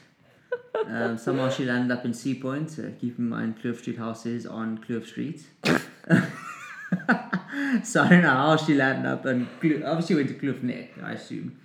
Um, 0.89 1.17
somehow 1.17 1.49
she 1.51 1.65
landed 1.65 1.97
up 1.97 2.05
in 2.05 2.13
Sea 2.13 2.35
Point. 2.35 2.79
Uh, 2.79 2.91
keep 3.01 3.19
in 3.19 3.29
mind, 3.29 3.59
Kloof 3.61 3.79
Street 3.79 3.97
House 3.97 4.27
is 4.27 4.45
on 4.45 4.79
Kloof 4.79 5.07
Street. 5.07 5.41
so 7.85 8.03
I 8.03 8.09
don't 8.09 8.23
know 8.23 8.29
how 8.29 8.57
she 8.57 8.75
landed 8.75 9.09
up, 9.09 9.25
and 9.25 9.47
Kloof, 9.61 9.87
obviously 9.87 10.17
went 10.17 10.29
to 10.29 10.35
Kloof 10.35 10.63
Nek, 10.63 10.91
I 11.03 11.13
assume. 11.13 11.59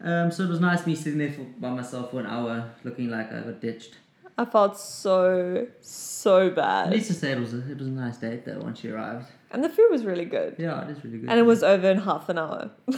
Um, 0.00 0.30
so 0.30 0.44
it 0.44 0.48
was 0.48 0.60
nice 0.60 0.86
me 0.86 0.94
sitting 0.94 1.18
there 1.18 1.32
for, 1.32 1.44
by 1.58 1.70
myself 1.70 2.10
for 2.10 2.20
an 2.20 2.26
hour, 2.26 2.70
looking 2.84 3.08
like 3.08 3.32
I 3.32 3.40
got 3.40 3.60
ditched. 3.60 3.96
I 4.38 4.44
felt 4.44 4.78
so, 4.78 5.66
so 5.80 6.50
bad. 6.50 6.90
Needless 6.90 7.08
to 7.08 7.14
say, 7.14 7.32
it 7.32 7.38
was 7.38 7.52
a, 7.54 7.70
it 7.70 7.78
was 7.78 7.86
a 7.86 7.90
nice 7.90 8.16
date 8.16 8.44
though 8.44 8.60
once 8.60 8.80
she 8.80 8.88
arrived. 8.88 9.26
And 9.50 9.62
the 9.62 9.68
food 9.68 9.88
was 9.90 10.04
really 10.04 10.24
good. 10.24 10.56
Yeah, 10.58 10.82
it 10.84 10.90
is 10.90 11.04
really 11.04 11.18
good. 11.18 11.28
And 11.28 11.38
it 11.38 11.42
was 11.42 11.62
over 11.62 11.90
in 11.90 11.98
half 11.98 12.30
an 12.30 12.38
hour. 12.38 12.70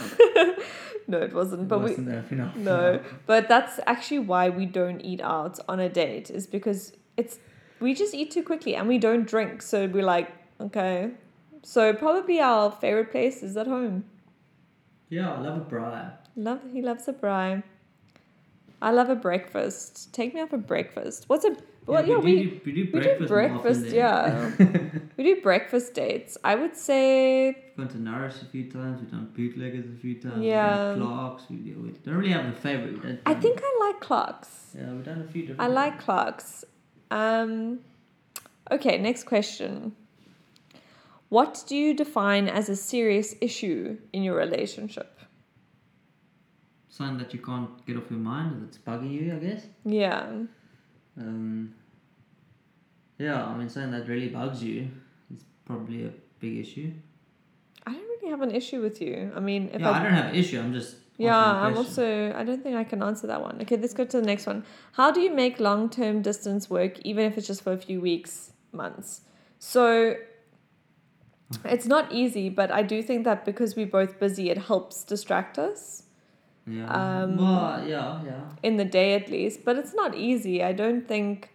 no, 1.07 1.17
it 1.17 1.33
wasn't. 1.33 1.67
But 1.67 1.79
we 1.79 1.89
Wasn't 1.91 2.31
enough? 2.31 2.55
no, 2.55 3.01
but 3.25 3.49
that's 3.49 3.79
actually 3.85 4.19
why 4.19 4.49
we 4.49 4.65
don't 4.65 5.01
eat 5.01 5.21
out 5.21 5.59
on 5.67 5.81
a 5.81 5.89
date 5.89 6.29
is 6.29 6.47
because 6.47 6.93
it's 7.17 7.39
we 7.81 7.93
just 7.93 8.13
eat 8.13 8.31
too 8.31 8.43
quickly 8.43 8.75
and 8.75 8.87
we 8.87 8.97
don't 8.97 9.27
drink. 9.27 9.61
So 9.61 9.87
we're 9.87 10.03
like, 10.03 10.31
okay. 10.61 11.11
So 11.63 11.93
probably 11.93 12.39
our 12.39 12.71
favorite 12.71 13.11
place 13.11 13.43
is 13.43 13.57
at 13.57 13.67
home. 13.67 14.05
Yeah, 15.09 15.33
I 15.33 15.39
love 15.41 15.57
a 15.57 15.65
braai. 15.65 16.13
Love 16.37 16.61
he 16.71 16.81
loves 16.81 17.07
a 17.09 17.13
braai. 17.13 17.63
I 18.81 18.91
love 18.91 19.09
a 19.09 19.15
breakfast. 19.15 20.13
Take 20.13 20.33
me 20.33 20.41
out 20.41 20.49
for 20.49 20.57
breakfast. 20.57 21.25
What's 21.27 21.45
a 21.45 21.55
well, 21.87 22.05
yeah, 22.05 22.17
we, 22.17 22.43
do, 22.43 22.61
we 22.65 22.71
do 22.71 22.81
we 22.81 22.99
breakfast. 22.99 23.27
do 23.27 23.33
more 23.35 23.43
often 23.43 23.61
breakfast, 23.61 23.95
yeah. 23.95 24.51
we 25.17 25.23
do 25.23 25.41
breakfast 25.41 25.93
dates. 25.93 26.35
I 26.43 26.55
would 26.55 26.75
say 26.75 27.73
Gone 27.77 27.87
to 27.89 28.01
Norris 28.01 28.41
a 28.41 28.45
few 28.45 28.71
times. 28.71 29.01
We've 29.01 29.11
done 29.11 29.31
bootleggers 29.35 29.85
a 29.85 29.99
few 29.99 30.15
times. 30.19 30.43
Yeah. 30.43 30.93
We've 30.93 30.99
done 30.99 31.07
Clarks. 31.07 31.43
We, 31.49 31.57
we 31.57 31.91
don't 31.91 32.15
really 32.15 32.31
have 32.31 32.45
a 32.45 32.53
favorite. 32.53 33.03
We 33.03 33.19
I 33.25 33.35
think 33.35 33.61
I 33.63 33.87
like 33.87 34.01
Clark's. 34.01 34.71
Yeah, 34.75 34.91
we've 34.93 35.05
done 35.05 35.21
a 35.21 35.31
few 35.31 35.43
different. 35.43 35.61
I 35.61 35.67
like 35.67 35.99
Clark's. 35.99 36.65
Um, 37.11 37.79
okay, 38.71 38.97
next 38.97 39.25
question. 39.25 39.95
What 41.29 41.63
do 41.67 41.75
you 41.75 41.93
define 41.93 42.47
as 42.47 42.69
a 42.69 42.75
serious 42.75 43.35
issue 43.41 43.97
in 44.13 44.23
your 44.23 44.35
relationship? 44.35 45.14
Something 46.95 47.17
that 47.17 47.33
you 47.33 47.39
can't 47.39 47.85
get 47.85 47.97
off 47.97 48.09
your 48.09 48.19
mind 48.19 48.61
that's 48.61 48.77
bugging 48.77 49.11
you, 49.11 49.33
I 49.35 49.39
guess. 49.39 49.65
Yeah. 49.83 50.27
Um, 51.17 51.73
yeah, 53.17 53.45
I 53.45 53.57
mean, 53.57 53.67
something 53.69 53.91
that 53.91 54.07
really 54.07 54.29
bugs 54.29 54.63
you 54.63 54.87
is 55.33 55.43
probably 55.65 56.05
a 56.05 56.11
big 56.39 56.57
issue. 56.57 56.91
I 57.85 57.91
don't 57.91 58.01
really 58.01 58.29
have 58.29 58.41
an 58.41 58.51
issue 58.51 58.81
with 58.81 59.01
you. 59.01 59.31
I 59.35 59.39
mean, 59.39 59.69
if 59.73 59.81
yeah, 59.81 59.89
I, 59.89 59.99
I, 59.99 60.03
don't 60.03 60.13
have 60.13 60.33
an 60.33 60.35
issue. 60.35 60.59
I'm 60.59 60.73
just. 60.73 60.95
yeah, 61.17 61.37
I'm 61.37 61.77
also. 61.77 62.33
I 62.33 62.43
don't 62.43 62.63
think 62.63 62.75
I 62.77 62.83
can 62.83 63.03
answer 63.03 63.27
that 63.27 63.41
one. 63.41 63.61
Okay, 63.61 63.77
let's 63.77 63.93
go 63.93 64.05
to 64.05 64.21
the 64.21 64.25
next 64.25 64.45
one. 64.45 64.63
How 64.93 65.11
do 65.11 65.19
you 65.19 65.33
make 65.33 65.59
long 65.59 65.89
term 65.89 66.21
distance 66.21 66.69
work, 66.69 66.99
even 67.01 67.25
if 67.25 67.37
it's 67.37 67.47
just 67.47 67.63
for 67.63 67.73
a 67.73 67.77
few 67.77 67.99
weeks? 67.99 68.53
months. 68.75 69.21
So 69.57 70.15
it's 71.63 71.85
not 71.85 72.11
easy, 72.11 72.49
but 72.49 72.71
I 72.71 72.83
do 72.83 73.01
think 73.01 73.23
that 73.23 73.45
because 73.45 73.75
we're 73.75 73.87
both 73.87 74.19
busy, 74.19 74.49
it 74.49 74.57
helps 74.57 75.03
distract 75.03 75.57
us 75.57 76.03
Yeah. 76.67 76.87
Um, 76.87 77.37
well, 77.37 77.87
yeah, 77.87 78.23
yeah. 78.23 78.41
in 78.63 78.77
the 78.77 78.85
day 78.85 79.13
at 79.13 79.29
least. 79.29 79.63
But 79.63 79.77
it's 79.77 79.93
not 79.93 80.15
easy. 80.15 80.63
I 80.63 80.71
don't 80.73 81.07
think. 81.07 81.51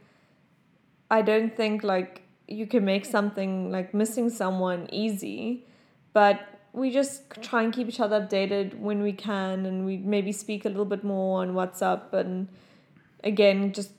I 1.11 1.23
don't 1.23 1.57
think 1.57 1.83
like 1.83 2.23
you 2.47 2.67
can 2.67 2.85
make 2.85 3.05
something 3.05 3.71
like 3.71 3.93
missing 3.93 4.31
someone 4.31 4.89
easy, 4.93 5.67
but 6.13 6.47
we 6.73 6.91
just 6.91 7.29
try 7.43 7.63
and 7.63 7.73
keep 7.73 7.89
each 7.89 7.99
other 7.99 8.21
updated 8.21 8.79
when 8.79 9.03
we 9.03 9.13
can, 9.13 9.67
and 9.67 9.85
we 9.85 9.97
maybe 9.97 10.31
speak 10.31 10.65
a 10.65 10.69
little 10.69 10.85
bit 10.85 11.03
more 11.03 11.43
on 11.43 11.55
WhatsApp, 11.55 12.13
and 12.13 12.49
again 13.25 13.73
just 13.73 13.91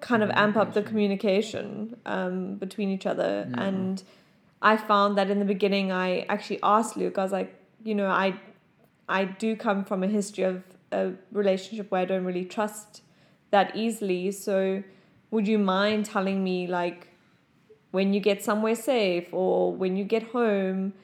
kind 0.00 0.22
of 0.22 0.30
amp 0.30 0.56
up 0.56 0.74
the 0.74 0.82
communication 0.82 1.96
um, 2.06 2.56
between 2.56 2.88
each 2.90 3.06
other. 3.06 3.48
Yeah. 3.48 3.62
And 3.62 4.02
I 4.60 4.76
found 4.76 5.16
that 5.16 5.30
in 5.30 5.38
the 5.38 5.44
beginning, 5.44 5.92
I 5.92 6.20
actually 6.28 6.58
asked 6.62 6.96
Luke. 6.96 7.18
I 7.18 7.22
was 7.22 7.32
like, 7.32 7.54
you 7.84 7.94
know, 7.94 8.08
I 8.08 8.38
I 9.08 9.24
do 9.24 9.56
come 9.56 9.84
from 9.84 10.02
a 10.02 10.06
history 10.06 10.44
of 10.44 10.62
a 10.90 11.12
relationship 11.32 11.90
where 11.90 12.02
I 12.02 12.04
don't 12.04 12.24
really 12.24 12.44
trust 12.44 13.02
that 13.50 13.76
easily. 13.76 14.30
So, 14.30 14.82
would 15.30 15.48
you 15.48 15.58
mind 15.58 16.06
telling 16.06 16.44
me 16.44 16.66
like 16.66 17.08
when 17.90 18.12
you 18.12 18.20
get 18.20 18.42
somewhere 18.42 18.74
safe 18.74 19.28
or 19.32 19.72
when 19.72 19.96
you 19.96 20.04
get 20.04 20.24
home, 20.24 20.94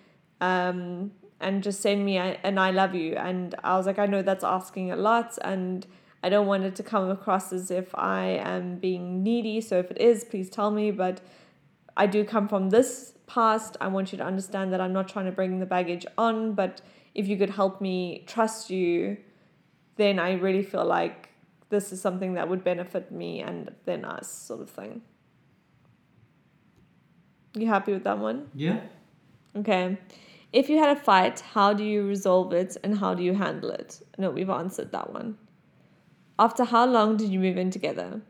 um, 0.40 1.12
and 1.40 1.62
just 1.62 1.80
send 1.80 2.04
me 2.04 2.18
a, 2.18 2.38
an 2.42 2.58
I 2.58 2.70
love 2.70 2.94
you? 2.94 3.14
And 3.14 3.54
I 3.62 3.76
was 3.76 3.86
like, 3.86 3.98
I 3.98 4.06
know 4.06 4.22
that's 4.22 4.44
asking 4.44 4.90
a 4.90 4.96
lot, 4.96 5.38
and 5.42 5.86
I 6.22 6.28
don't 6.28 6.46
want 6.46 6.64
it 6.64 6.74
to 6.76 6.82
come 6.82 7.10
across 7.10 7.52
as 7.52 7.70
if 7.70 7.94
I 7.94 8.24
am 8.26 8.76
being 8.76 9.22
needy. 9.22 9.60
So 9.60 9.78
if 9.78 9.90
it 9.90 9.98
is, 9.98 10.24
please 10.24 10.50
tell 10.50 10.70
me. 10.70 10.90
But 10.90 11.20
I 11.96 12.06
do 12.06 12.24
come 12.24 12.48
from 12.48 12.70
this 12.70 13.14
past. 13.26 13.76
I 13.80 13.88
want 13.88 14.12
you 14.12 14.18
to 14.18 14.24
understand 14.24 14.72
that 14.72 14.80
I'm 14.80 14.92
not 14.92 15.08
trying 15.08 15.26
to 15.26 15.32
bring 15.32 15.60
the 15.60 15.66
baggage 15.66 16.06
on, 16.16 16.54
but 16.54 16.80
if 17.18 17.26
you 17.26 17.36
could 17.36 17.50
help 17.50 17.80
me 17.80 18.22
trust 18.28 18.70
you, 18.70 19.16
then 19.96 20.20
I 20.20 20.34
really 20.34 20.62
feel 20.62 20.84
like 20.84 21.30
this 21.68 21.92
is 21.92 22.00
something 22.00 22.34
that 22.34 22.48
would 22.48 22.62
benefit 22.62 23.10
me 23.10 23.40
and 23.40 23.72
then 23.86 24.04
us, 24.04 24.30
sort 24.30 24.60
of 24.60 24.70
thing. 24.70 25.02
You 27.54 27.66
happy 27.66 27.92
with 27.92 28.04
that 28.04 28.18
one? 28.18 28.48
Yeah. 28.54 28.80
Okay. 29.56 29.98
If 30.52 30.70
you 30.70 30.78
had 30.78 30.96
a 30.96 31.00
fight, 31.00 31.40
how 31.40 31.72
do 31.72 31.82
you 31.82 32.06
resolve 32.06 32.52
it 32.52 32.76
and 32.84 32.96
how 32.98 33.14
do 33.14 33.24
you 33.24 33.34
handle 33.34 33.70
it? 33.70 34.00
No, 34.16 34.30
we've 34.30 34.48
answered 34.48 34.92
that 34.92 35.12
one. 35.12 35.36
After 36.38 36.64
how 36.64 36.86
long 36.86 37.16
did 37.16 37.30
you 37.30 37.40
move 37.40 37.56
in 37.56 37.72
together? 37.72 38.20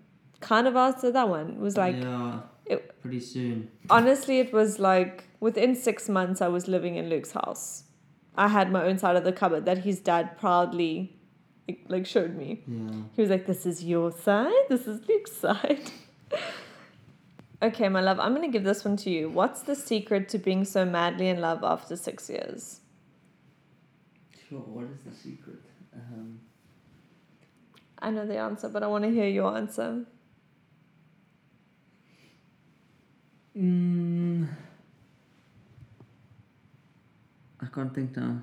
Kind 0.40 0.66
of 0.66 0.76
answered 0.76 1.12
that 1.12 1.28
one. 1.28 1.50
It 1.50 1.58
was 1.58 1.76
like 1.76 1.96
yeah. 1.96 2.40
it- 2.64 3.00
pretty 3.02 3.20
soon. 3.20 3.70
honestly 3.90 4.38
it 4.40 4.52
was 4.52 4.78
like 4.78 5.24
within 5.40 5.74
six 5.74 6.08
months 6.08 6.42
i 6.42 6.48
was 6.48 6.66
living 6.66 6.96
in 6.96 7.08
luke's 7.08 7.30
house 7.32 7.84
i 8.46 8.48
had 8.56 8.70
my 8.72 8.82
own 8.88 8.98
side 9.02 9.16
of 9.20 9.24
the 9.24 9.32
cupboard 9.40 9.64
that 9.66 9.78
his 9.86 10.00
dad 10.08 10.36
proudly 10.38 10.92
like, 11.68 11.80
like 11.94 12.06
showed 12.06 12.34
me 12.42 12.48
Yeah. 12.66 13.02
he 13.14 13.20
was 13.22 13.30
like 13.30 13.46
this 13.46 13.66
is 13.66 13.84
your 13.84 14.10
side 14.12 14.64
this 14.70 14.86
is 14.86 15.06
luke's 15.08 15.32
side 15.46 15.90
okay 17.68 17.88
my 17.88 18.00
love 18.08 18.20
i'm 18.20 18.34
gonna 18.34 18.48
give 18.56 18.64
this 18.72 18.84
one 18.84 18.96
to 19.04 19.10
you 19.10 19.28
what's 19.28 19.62
the 19.70 19.74
secret 19.74 20.28
to 20.34 20.38
being 20.50 20.64
so 20.64 20.84
madly 20.98 21.28
in 21.28 21.40
love 21.40 21.64
after 21.76 21.96
six 21.96 22.30
years 22.30 22.80
Sure. 24.48 24.60
What 24.60 24.84
is 24.84 25.02
the 25.06 25.14
secret? 25.14 25.58
Um, 25.94 26.40
i 27.98 28.10
know 28.10 28.24
the 28.26 28.38
answer 28.38 28.68
but 28.68 28.82
i 28.82 28.86
want 28.86 29.04
to 29.04 29.10
hear 29.10 29.26
your 29.28 29.54
answer 29.56 29.90
mm, 33.56 34.46
I 37.60 37.66
can't 37.66 37.94
think 37.94 38.16
now. 38.16 38.42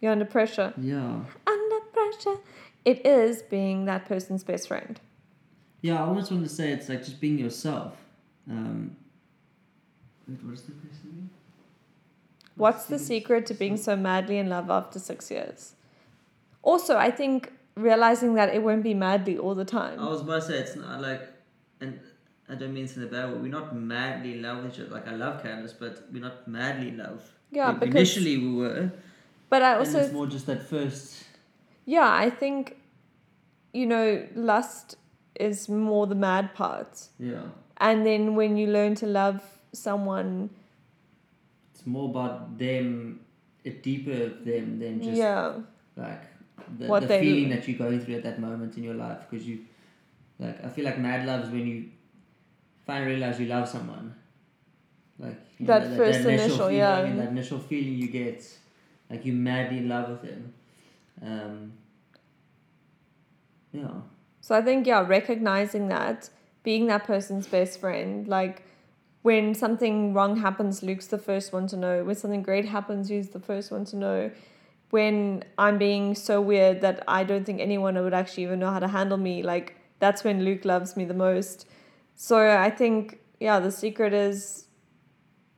you're 0.00 0.12
under 0.12 0.24
pressure 0.24 0.72
Yeah. 0.78 1.20
under 1.46 1.80
pressure 1.92 2.36
it 2.84 3.04
is 3.06 3.42
being 3.42 3.84
that 3.86 4.04
person's 4.06 4.44
best 4.44 4.68
friend 4.68 5.00
Yeah. 5.82 6.02
I 6.02 6.06
almost 6.06 6.30
want 6.30 6.42
to 6.44 6.48
say 6.48 6.72
it's 6.72 6.88
like 6.88 7.00
just 7.04 7.20
being 7.20 7.38
yourself. 7.38 7.92
Um, 8.48 8.96
wait, 10.26 10.42
what 10.44 10.54
is 10.54 10.62
the 10.62 10.72
question 10.72 11.08
again? 11.12 11.30
What's 12.56 12.84
the 12.86 12.98
secret 12.98 13.46
to 13.46 13.54
being 13.54 13.76
so 13.76 13.94
madly 13.96 14.38
in 14.38 14.48
love 14.48 14.70
after 14.70 14.98
six 14.98 15.30
years? 15.30 15.74
Also, 16.62 16.96
I 16.96 17.10
think 17.10 17.52
realizing 17.76 18.32
that 18.34 18.54
it 18.54 18.62
won't 18.62 18.82
be 18.82 18.94
madly 18.94 19.36
all 19.36 19.54
the 19.54 19.64
time. 19.64 19.98
I 20.00 20.08
was 20.08 20.20
about 20.22 20.40
to 20.42 20.48
say 20.48 20.58
it's 20.60 20.76
not 20.76 21.00
like, 21.02 21.22
and 21.80 21.98
I 22.48 22.54
don't 22.54 22.72
mean 22.72 22.84
this 22.86 22.96
in 22.96 23.02
a 23.02 23.06
bad 23.06 23.30
way. 23.32 23.38
We're 23.38 23.48
not 23.60 23.74
madly 23.76 24.34
in 24.34 24.42
love 24.42 24.62
with 24.62 24.72
each 24.74 24.80
other. 24.80 24.90
Like 24.90 25.08
I 25.08 25.14
love 25.16 25.42
Candace, 25.42 25.72
but 25.74 26.06
we're 26.12 26.22
not 26.22 26.46
madly 26.48 26.88
in 26.88 26.98
love. 26.98 27.22
Yeah, 27.56 27.72
because 27.72 27.94
initially 27.94 28.38
we 28.38 28.54
were. 28.54 28.90
but 29.50 29.62
I 29.62 29.76
also 29.76 29.98
and 29.98 30.04
it's 30.06 30.14
more 30.14 30.26
just 30.26 30.46
that 30.46 30.62
first. 30.68 31.24
yeah, 31.86 32.10
I 32.12 32.30
think 32.30 32.76
you 33.72 33.86
know, 33.86 34.26
lust 34.34 34.96
is 35.34 35.68
more 35.68 36.06
the 36.06 36.14
mad 36.14 36.54
part. 36.54 37.08
Yeah. 37.18 37.42
And 37.78 38.06
then 38.06 38.36
when 38.36 38.56
you 38.56 38.68
learn 38.68 38.94
to 38.96 39.06
love 39.06 39.42
someone, 39.72 40.50
It's 41.74 41.84
more 41.84 42.08
about 42.08 42.56
them, 42.56 43.18
a 43.64 43.70
deeper 43.70 44.12
of 44.30 44.44
them 44.44 44.78
than 44.78 45.02
just 45.02 45.16
yeah, 45.18 45.54
like 45.96 46.22
the, 46.78 46.86
What 46.86 47.00
the 47.02 47.08
they- 47.08 47.20
feeling 47.20 47.48
that 47.50 47.66
you're 47.66 47.76
going 47.78 47.98
through 48.00 48.14
at 48.16 48.22
that 48.22 48.38
moment 48.38 48.76
in 48.76 48.84
your 48.84 48.94
life. 48.94 49.26
Because 49.28 49.44
you, 49.46 49.58
like, 50.38 50.64
I 50.64 50.68
feel 50.68 50.84
like 50.84 50.98
mad 51.00 51.26
love 51.26 51.44
is 51.46 51.50
when 51.50 51.66
you 51.66 51.86
finally 52.86 53.12
realize 53.12 53.40
you 53.40 53.46
love 53.46 53.68
someone. 53.68 54.14
Like 55.18 55.36
That 55.60 55.96
first 55.96 56.20
initial, 56.20 56.58
feeling, 56.58 56.76
yeah. 56.76 57.02
that 57.02 57.28
initial 57.28 57.58
feeling 57.58 57.94
you 57.94 58.08
get, 58.08 58.46
like 59.08 59.24
you're 59.24 59.34
madly 59.34 59.78
in 59.78 59.88
love 59.88 60.10
with 60.10 60.22
him. 60.30 60.54
Um, 61.22 61.72
yeah. 63.72 63.90
So 64.40 64.54
I 64.54 64.62
think 64.62 64.86
yeah, 64.86 65.06
recognizing 65.06 65.88
that, 65.88 66.30
being 66.62 66.86
that 66.88 67.04
person's 67.04 67.46
best 67.46 67.80
friend, 67.80 68.26
like 68.26 68.62
when 69.22 69.54
something 69.54 70.12
wrong 70.12 70.36
happens, 70.36 70.82
Luke's 70.82 71.06
the 71.06 71.18
first 71.18 71.52
one 71.52 71.66
to 71.68 71.76
know. 71.76 72.04
When 72.04 72.14
something 72.14 72.42
great 72.42 72.66
happens, 72.66 73.08
he's 73.08 73.30
the 73.30 73.40
first 73.40 73.70
one 73.70 73.84
to 73.86 73.96
know. 73.96 74.30
When 74.90 75.44
I'm 75.56 75.78
being 75.78 76.14
so 76.14 76.40
weird 76.40 76.82
that 76.82 77.02
I 77.08 77.24
don't 77.24 77.44
think 77.44 77.60
anyone 77.60 77.94
would 77.94 78.14
actually 78.14 78.42
even 78.42 78.58
know 78.58 78.70
how 78.70 78.80
to 78.80 78.88
handle 78.88 79.16
me, 79.16 79.42
like 79.42 79.76
that's 79.98 80.24
when 80.24 80.44
Luke 80.44 80.64
loves 80.64 80.96
me 80.96 81.04
the 81.04 81.14
most. 81.14 81.66
So 82.16 82.58
I 82.58 82.70
think 82.70 83.20
yeah, 83.40 83.60
the 83.60 83.70
secret 83.72 84.12
is 84.12 84.66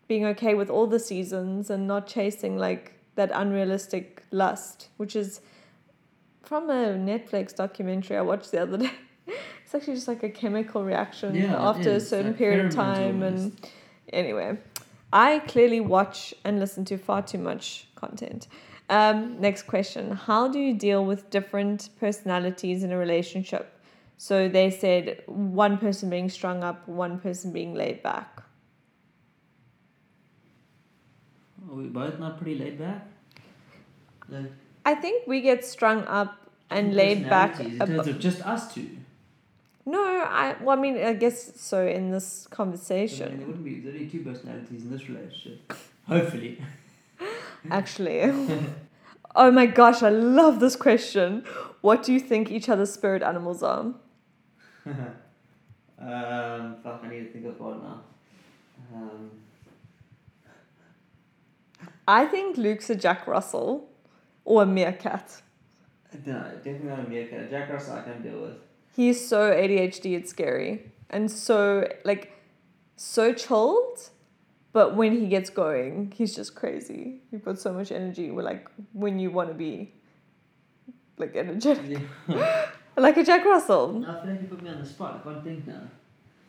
being 0.08 0.24
okay 0.26 0.54
with 0.54 0.70
all 0.70 0.86
the 0.86 0.98
seasons 0.98 1.70
and 1.70 1.86
not 1.86 2.06
chasing 2.06 2.56
like 2.58 2.92
that 3.16 3.30
unrealistic 3.34 4.22
lust, 4.30 4.88
which 4.96 5.16
is 5.16 5.40
from 6.42 6.70
a 6.70 6.94
Netflix 6.94 7.54
documentary 7.54 8.16
I 8.16 8.20
watched 8.22 8.50
the 8.52 8.62
other 8.62 8.78
day. 8.86 8.90
It's 9.64 9.74
actually 9.74 9.94
just 9.94 10.06
like 10.06 10.22
a 10.22 10.28
chemical 10.30 10.84
reaction 10.84 11.34
Yeah, 11.34 11.56
after 11.56 11.90
a 11.90 12.00
certain 12.00 12.28
like 12.28 12.38
period 12.38 12.66
of 12.66 12.72
time. 12.74 13.22
almost. 13.22 13.44
And 13.44 13.70
anyway, 14.12 14.58
I 15.12 15.40
clearly 15.40 15.80
watch 15.80 16.32
and 16.44 16.60
listen 16.60 16.84
to 16.86 16.98
far 16.98 17.22
too 17.22 17.38
much 17.38 17.88
content. 17.96 18.46
Um, 18.88 19.40
next 19.40 19.62
question 19.64 20.12
How 20.12 20.46
do 20.46 20.60
you 20.60 20.72
deal 20.74 21.04
with 21.04 21.30
different 21.30 21.88
personalities 21.98 22.84
in 22.84 22.92
a 22.92 22.96
relationship? 22.96 23.72
So 24.18 24.48
they 24.48 24.70
said 24.70 25.22
one 25.26 25.78
person 25.78 26.08
being 26.10 26.28
strung 26.30 26.62
up, 26.62 26.86
one 26.86 27.18
person 27.18 27.52
being 27.52 27.74
laid 27.74 28.02
back. 28.04 28.35
Are 31.68 31.74
we 31.74 31.84
both 31.88 32.18
not 32.18 32.38
pretty 32.40 32.58
laid 32.58 32.78
back? 32.78 33.06
Like, 34.28 34.52
I 34.84 34.94
think 34.94 35.26
we 35.26 35.40
get 35.40 35.64
strung 35.64 36.04
up 36.04 36.38
and 36.70 36.94
laid 36.94 37.28
back. 37.28 37.58
ab- 37.60 37.66
In 37.66 37.78
terms 37.78 38.06
of 38.06 38.18
just 38.20 38.44
us 38.46 38.72
two. 38.74 38.88
no, 39.84 40.00
I 40.02 40.56
well, 40.60 40.76
I 40.78 40.80
mean, 40.80 40.96
I 41.02 41.12
guess 41.14 41.60
so 41.60 41.86
in 41.86 42.10
this 42.10 42.46
I 42.46 42.50
mean, 42.50 42.56
conversation. 42.56 43.38
there 43.38 43.46
wouldn't 43.46 43.64
be 43.64 43.80
there's 43.80 43.94
only 43.94 44.08
two 44.08 44.22
personalities 44.22 44.82
in 44.82 44.90
this 44.90 45.08
relationship. 45.08 45.72
Hopefully. 46.08 46.62
Actually, 47.70 48.22
oh 49.34 49.50
my 49.50 49.66
gosh, 49.66 50.02
I 50.02 50.10
love 50.10 50.60
this 50.60 50.76
question. 50.76 51.44
What 51.80 52.02
do 52.04 52.12
you 52.12 52.20
think 52.20 52.50
each 52.50 52.68
other's 52.68 52.92
spirit 52.92 53.22
animals 53.22 53.62
are? 53.62 53.80
um, 54.86 56.76
fuck, 56.82 57.00
I 57.02 57.08
need 57.08 57.20
to 57.26 57.32
think 57.32 57.46
of 57.46 57.58
one 57.60 57.82
now. 57.82 58.00
Um, 58.94 59.30
I 62.08 62.26
think 62.26 62.56
Luke's 62.56 62.88
a 62.90 62.94
Jack 62.94 63.26
Russell 63.26 63.88
or 64.44 64.62
a 64.62 64.66
meerkat. 64.66 65.42
no, 66.24 66.42
definitely 66.56 66.88
not 66.88 67.00
a 67.00 67.08
meerkat. 67.08 67.50
Jack 67.50 67.70
Russell 67.70 67.96
I 67.96 68.02
can 68.02 68.22
deal 68.22 68.40
with. 68.40 68.56
He's 68.94 69.26
so 69.28 69.50
ADHD, 69.50 70.16
it's 70.16 70.30
scary. 70.30 70.92
And 71.10 71.30
so, 71.30 71.88
like, 72.04 72.32
so 72.96 73.32
chilled, 73.32 74.10
but 74.72 74.96
when 74.96 75.12
he 75.12 75.26
gets 75.26 75.50
going, 75.50 76.12
he's 76.16 76.34
just 76.34 76.54
crazy. 76.54 77.20
He 77.30 77.38
puts 77.38 77.62
so 77.62 77.72
much 77.72 77.92
energy. 77.92 78.30
We're 78.30 78.42
like, 78.42 78.68
when 78.92 79.18
you 79.18 79.30
want 79.30 79.48
to 79.48 79.54
be, 79.54 79.92
like, 81.18 81.36
energetic. 81.36 82.00
Yeah. 82.28 82.66
Like 82.98 83.18
a 83.18 83.24
Jack 83.24 83.44
Russell. 83.44 84.02
I 84.08 84.22
feel 84.22 84.30
like 84.30 84.40
you 84.40 84.48
put 84.48 84.62
me 84.62 84.70
on 84.70 84.80
the 84.80 84.86
spot. 84.86 85.20
I 85.20 85.28
can't 85.30 85.44
think 85.44 85.66
now. 85.66 85.82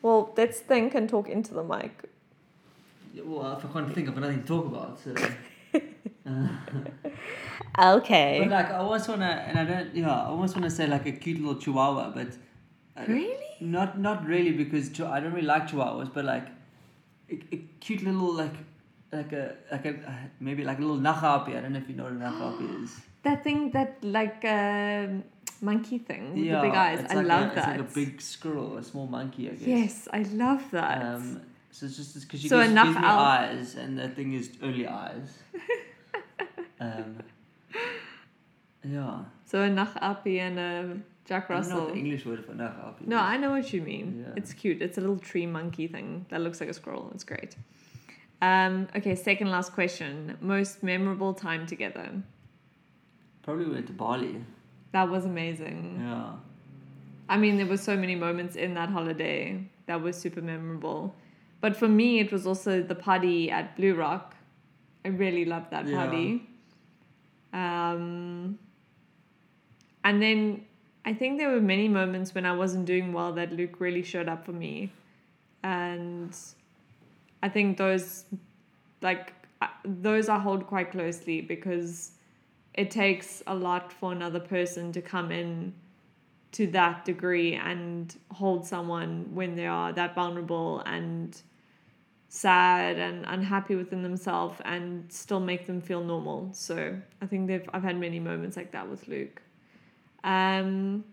Well, 0.01 0.33
let's 0.37 0.61
think 0.61 0.95
and 0.95 1.09
talk 1.09 1.27
into 1.27 1.53
the 1.53 1.61
mic. 1.61 2.09
Well, 3.25 3.59
I 3.63 3.73
can't 3.73 3.93
think 3.93 4.07
of 4.09 4.17
anything 4.17 4.41
to 4.41 4.47
talk 4.47 4.65
about, 4.65 4.99
so. 4.99 5.15
Uh, 6.25 6.47
Okay. 7.79 8.39
but 8.41 8.49
like, 8.51 8.71
I 8.71 8.77
almost 8.77 9.07
wanna, 9.07 9.25
and 9.47 9.59
I 9.59 9.63
don't, 9.63 9.95
yeah, 9.95 10.09
I 10.11 10.25
almost 10.25 10.55
wanna 10.55 10.69
say 10.69 10.87
like 10.87 11.05
a 11.05 11.11
cute 11.11 11.39
little 11.39 11.55
chihuahua, 11.61 12.11
but. 12.11 12.27
uh, 12.97 13.05
Really? 13.07 13.35
Not, 13.59 13.99
not 13.99 14.25
really, 14.25 14.51
because 14.51 14.89
chi- 14.89 15.09
I 15.09 15.19
don't 15.19 15.33
really 15.33 15.47
like 15.47 15.67
chihuahuas, 15.69 16.13
but 16.13 16.25
like, 16.25 16.47
a, 17.29 17.35
a 17.51 17.57
cute 17.79 18.03
little 18.03 18.33
like, 18.33 18.53
like 19.11 19.31
a 19.31 19.55
like 19.71 19.85
a 19.85 19.89
uh, 19.89 20.11
maybe 20.39 20.63
like 20.63 20.79
a 20.79 20.81
little 20.81 20.97
nagapie. 20.97 21.55
I 21.57 21.61
don't 21.61 21.73
know 21.73 21.79
if 21.79 21.87
you 21.89 21.95
know 21.95 22.03
what 22.03 22.13
a 22.13 22.15
nagapie 22.15 22.83
is. 22.83 22.91
That 23.23 23.43
thing, 23.43 23.71
that 23.71 23.97
like 24.03 24.45
um, 24.45 25.23
monkey 25.61 25.97
thing 25.97 26.33
with 26.33 26.45
yeah, 26.45 26.61
the 26.61 26.67
big 26.67 26.75
eyes. 26.75 27.05
I 27.09 27.15
like 27.15 27.25
love 27.25 27.51
a, 27.51 27.55
that. 27.55 27.57
It's 27.57 27.67
like 27.67 27.79
a 27.91 28.05
big 28.05 28.21
squirrel, 28.21 28.77
a 28.77 28.83
small 28.83 29.07
monkey, 29.07 29.49
I 29.49 29.53
guess. 29.53 29.67
Yes, 29.67 30.07
I 30.13 30.21
love 30.31 30.63
that. 30.71 31.01
Um, 31.03 31.41
so 31.77 31.85
it's 31.85 31.95
just 31.95 32.19
because 32.21 32.43
you 32.43 32.49
So 32.49 32.59
gives, 32.59 32.71
enough 32.71 32.97
eyes, 32.97 33.75
and 33.75 33.99
the 33.99 34.09
thing 34.09 34.33
is 34.33 34.49
only 34.63 34.87
eyes. 34.87 35.37
um, 36.79 37.19
yeah. 38.83 39.19
so 39.45 39.61
a 39.61 39.69
nagapie 39.69 40.39
and 40.39 40.57
a 40.57 40.97
Jack 41.25 41.49
Russell. 41.49 41.73
I 41.73 41.75
don't 41.75 41.87
know 41.89 41.93
the 41.93 41.99
English 41.99 42.25
word 42.25 42.43
for 42.43 42.53
nagapie. 42.53 43.05
No, 43.05 43.17
I 43.19 43.37
know 43.37 43.51
what 43.51 43.71
you 43.71 43.83
mean. 43.83 44.25
Yeah. 44.25 44.33
It's 44.35 44.53
cute. 44.53 44.81
It's 44.81 44.97
a 44.97 45.01
little 45.01 45.19
tree 45.19 45.45
monkey 45.45 45.87
thing 45.87 46.25
that 46.29 46.41
looks 46.41 46.59
like 46.59 46.69
a 46.69 46.73
squirrel. 46.73 47.11
It's 47.13 47.23
great. 47.23 47.55
Um, 48.41 48.87
okay, 48.95 49.13
second 49.13 49.51
last 49.51 49.73
question. 49.73 50.35
Most 50.41 50.81
memorable 50.81 51.35
time 51.35 51.67
together. 51.67 52.09
Probably 53.43 53.65
went 53.65 53.85
to 53.85 53.93
Bali. 53.93 54.43
That 54.93 55.09
was 55.09 55.25
amazing. 55.25 56.01
Yeah. 56.03 56.31
I 57.29 57.37
mean, 57.37 57.57
there 57.57 57.67
were 57.67 57.77
so 57.77 57.95
many 57.95 58.15
moments 58.15 58.55
in 58.55 58.73
that 58.73 58.89
holiday 58.89 59.63
that 59.85 60.01
were 60.01 60.13
super 60.13 60.41
memorable. 60.41 61.13
But 61.59 61.75
for 61.75 61.87
me, 61.87 62.19
it 62.19 62.31
was 62.31 62.45
also 62.45 62.81
the 62.81 62.95
party 62.95 63.49
at 63.49 63.75
Blue 63.75 63.95
Rock. 63.95 64.35
I 65.03 65.09
really 65.09 65.45
loved 65.45 65.71
that 65.71 65.87
Yeah. 65.87 65.95
party. 65.95 66.47
Um, 67.53 68.59
and 70.03 70.21
then 70.21 70.65
I 71.05 71.13
think 71.13 71.37
there 71.37 71.49
were 71.49 71.61
many 71.61 71.87
moments 71.87 72.35
when 72.35 72.45
I 72.45 72.53
wasn't 72.53 72.85
doing 72.85 73.13
well 73.13 73.31
that 73.33 73.51
Luke 73.51 73.79
really 73.79 74.03
showed 74.03 74.27
up 74.27 74.45
for 74.45 74.51
me. 74.51 74.91
And 75.63 76.35
I 77.41 77.49
think 77.49 77.77
those, 77.77 78.25
like, 79.01 79.33
uh, 79.61 79.67
those 79.83 80.29
I 80.29 80.37
hold 80.39 80.67
quite 80.67 80.91
closely 80.91 81.41
because 81.41 82.11
it 82.73 82.91
takes 82.91 83.41
a 83.47 83.55
lot 83.55 83.91
for 83.91 84.11
another 84.11 84.39
person 84.39 84.91
to 84.91 85.01
come 85.01 85.31
in 85.31 85.73
to 86.53 86.67
that 86.67 87.05
degree 87.05 87.55
and 87.55 88.15
hold 88.31 88.65
someone 88.65 89.29
when 89.33 89.55
they 89.55 89.67
are 89.67 89.91
that 89.93 90.15
vulnerable 90.15 90.81
and 90.85 91.41
sad 92.29 92.97
and 92.97 93.25
unhappy 93.27 93.75
within 93.75 94.03
themselves 94.03 94.59
and 94.65 95.11
still 95.11 95.39
make 95.39 95.65
them 95.65 95.81
feel 95.81 96.03
normal. 96.03 96.49
So 96.53 96.97
I 97.21 97.25
think 97.25 97.47
they've 97.47 97.67
I've 97.73 97.83
had 97.83 97.97
many 97.97 98.19
moments 98.19 98.57
like 98.57 98.71
that 98.71 98.89
with 98.89 99.07
Luke. 99.07 99.41
Um 100.23 101.03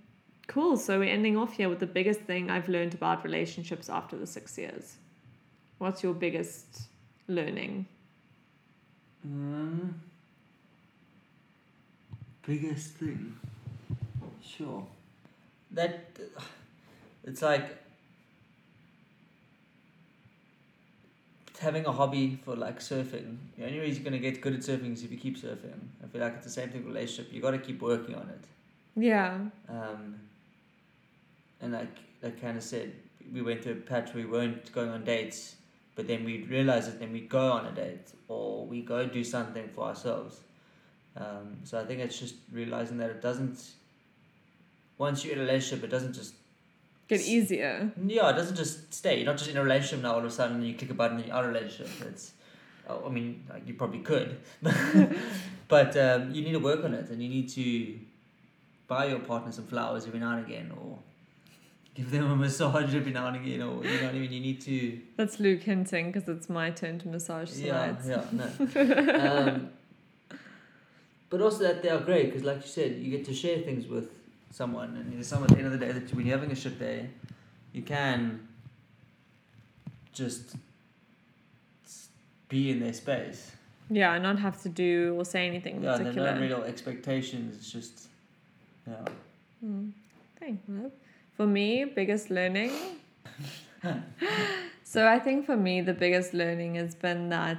cool. 0.47 0.77
So 0.77 0.99
we're 0.99 1.13
ending 1.13 1.37
off 1.37 1.55
here 1.57 1.69
with 1.69 1.79
the 1.79 1.87
biggest 1.87 2.21
thing 2.21 2.51
I've 2.51 2.69
learned 2.69 2.95
about 2.95 3.25
relationships 3.25 3.89
after 3.89 4.17
the 4.17 4.27
six 4.27 4.59
years. 4.59 4.97
What's 5.79 6.03
your 6.03 6.15
biggest 6.15 6.83
learning? 7.29 7.87
Um, 9.25 10.01
biggest 12.47 12.95
thing. 12.95 13.37
Sure. 14.43 14.87
That 15.75 16.19
it's 17.25 17.43
like 17.43 17.79
having 21.59 21.87
a 21.87 21.93
hobby 21.93 22.39
for 22.45 22.55
like 22.55 22.79
surfing. 22.81 23.37
The 23.57 23.65
only 23.67 23.81
reason 23.81 24.03
you're 24.03 24.11
gonna 24.11 24.23
get 24.23 24.41
good 24.41 24.55
at 24.55 24.61
surfing 24.61 24.93
is 24.93 25.03
if 25.03 25.11
you 25.11 25.19
keep 25.19 25.37
surfing. 25.37 25.81
I 26.03 26.07
feel 26.07 26.21
like 26.21 26.35
it's 26.37 26.45
the 26.45 26.53
same 26.53 26.69
thing 26.71 26.85
with 26.85 26.95
relationship. 26.95 27.33
You 27.33 27.41
gotta 27.41 27.59
keep 27.59 27.81
working 27.83 28.15
on 28.15 28.29
it. 28.29 28.45
Yeah. 28.97 29.39
Um, 29.69 30.21
and 31.61 31.73
like 31.73 31.97
like 32.23 32.41
kind 32.41 32.57
of 32.57 32.63
said, 32.63 32.93
we 33.33 33.43
went 33.43 33.63
through 33.63 33.73
a 33.73 33.77
patch 33.77 34.15
where 34.15 34.25
we 34.25 34.31
weren't 34.31 34.71
going 34.73 34.91
on 34.91 35.05
dates, 35.05 35.57
but 35.97 36.07
then 36.07 36.25
we 36.25 36.43
realized 36.45 36.89
it, 36.89 37.01
then 37.01 37.13
we 37.13 37.21
go 37.21 37.53
on 37.53 37.67
a 37.67 37.73
date 37.73 38.13
or 38.29 38.67
we 38.67 38.83
go 38.83 39.07
do 39.07 39.25
something 39.25 39.69
for 39.69 39.85
ourselves. 39.85 40.41
Um, 41.17 41.59
so 41.65 41.81
I 41.81 41.85
think 41.85 42.01
it's 42.01 42.19
just 42.19 42.37
realizing 42.53 42.99
that 42.99 43.11
it 43.11 43.23
doesn't. 43.23 43.59
Once 44.99 45.25
you're 45.25 45.35
in 45.35 45.41
a 45.41 45.43
relationship, 45.43 45.85
it 45.85 45.89
doesn't 45.91 46.13
just 46.15 46.35
Get 47.09 47.21
easier. 47.21 47.93
yeah, 48.07 48.31
it 48.31 48.35
doesn't 48.35 48.57
just 48.57 48.95
stay. 48.95 49.17
You're 49.19 49.27
not 49.27 49.37
just 49.37 49.51
in 49.51 49.57
a 49.57 49.63
relationship 49.63 50.03
now. 50.03 50.13
All 50.13 50.19
of 50.21 50.25
a 50.25 50.31
sudden, 50.31 50.63
you 50.63 50.75
click 50.75 50.91
a 50.91 50.95
button 50.95 51.19
and 51.19 51.27
you're 51.27 51.37
out 51.37 51.45
of 51.45 51.51
a 51.51 51.53
relationship. 51.53 51.89
It's, 52.09 52.33
oh, 52.89 53.05
I 53.07 53.11
mean, 53.11 53.45
like, 53.51 53.67
you 53.69 53.75
probably 53.75 53.99
could, 54.01 54.39
but 55.69 55.97
um, 55.97 56.31
you 56.33 56.43
need 56.43 56.53
to 56.53 56.59
work 56.61 56.83
on 56.85 56.95
it, 56.95 57.11
and 57.11 57.23
you 57.23 57.29
need 57.29 57.49
to 57.51 57.99
buy 58.89 59.07
your 59.07 59.19
partner 59.21 59.53
some 59.53 59.67
flowers 59.67 60.07
every 60.07 60.19
now 60.21 60.37
and 60.39 60.47
again, 60.47 60.73
or 60.81 60.99
give 61.95 62.11
them 62.11 62.31
a 62.31 62.37
massage 62.37 62.95
every 62.95 63.13
now 63.13 63.27
and 63.27 63.37
again, 63.37 63.61
or 63.63 63.85
you 63.85 63.97
know 63.99 64.07
what 64.07 64.15
I 64.15 64.19
mean. 64.19 64.33
You 64.33 64.41
need 64.41 64.61
to. 64.63 64.99
That's 65.17 65.39
Luke 65.39 65.63
hinting 65.63 66.11
because 66.13 66.27
it's 66.29 66.49
my 66.49 66.71
turn 66.71 66.99
to 67.01 67.09
massage 67.09 67.53
Yeah, 67.59 67.95
tonight. 68.03 68.25
yeah, 68.75 68.85
no. 69.13 69.49
um, 69.53 69.71
but 71.29 71.43
also 71.43 71.65
that 71.65 71.83
they 71.83 71.91
are 71.91 72.01
great 72.01 72.27
because, 72.27 72.45
like 72.45 72.63
you 72.63 72.69
said, 72.69 72.93
you 72.97 73.11
get 73.11 73.25
to 73.27 73.35
share 73.35 73.59
things 73.59 73.87
with 73.87 74.09
someone, 74.55 74.97
and 74.97 75.13
there's 75.13 75.27
someone 75.27 75.51
at 75.51 75.57
the 75.57 75.65
end 75.65 75.73
of 75.73 75.79
the 75.79 75.85
day 75.85 75.93
that 75.93 76.15
when 76.15 76.27
you're 76.27 76.37
having 76.39 76.53
a 76.53 76.55
shit 76.55 76.79
day, 76.79 77.09
you 77.73 77.83
can 77.83 78.47
just 80.13 80.55
be 82.49 82.71
in 82.71 82.79
their 82.79 82.93
space. 82.93 83.51
Yeah, 83.91 84.17
not 84.19 84.39
have 84.39 84.63
to 84.63 84.69
do 84.69 85.15
or 85.19 85.25
say 85.25 85.47
anything 85.47 85.83
Yeah, 85.83 85.97
there 85.97 86.07
particular. 86.07 86.29
are 86.29 86.35
no 86.37 86.41
real 86.41 86.63
expectations. 86.63 87.57
It's 87.57 87.71
just, 87.71 88.09
yeah. 88.87 89.05
Mm. 89.65 89.91
Thank 90.39 90.61
you. 90.69 90.93
For 91.37 91.47
me, 91.47 91.85
biggest 91.85 92.31
learning. 92.31 92.71
so 94.85 95.09
I 95.09 95.19
think 95.19 95.47
for 95.47 95.57
me, 95.57 95.81
the 95.81 95.95
biggest 95.95 96.33
learning 96.33 96.77
has 96.77 96.95
been 96.95 97.29
that 97.31 97.59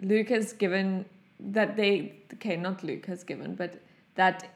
Luke 0.00 0.28
has 0.28 0.52
given 0.52 1.06
that 1.40 1.76
they 1.76 2.14
okay, 2.34 2.56
not 2.56 2.84
Luke 2.84 3.06
has 3.06 3.24
given, 3.24 3.54
but 3.54 3.80
that 4.14 4.53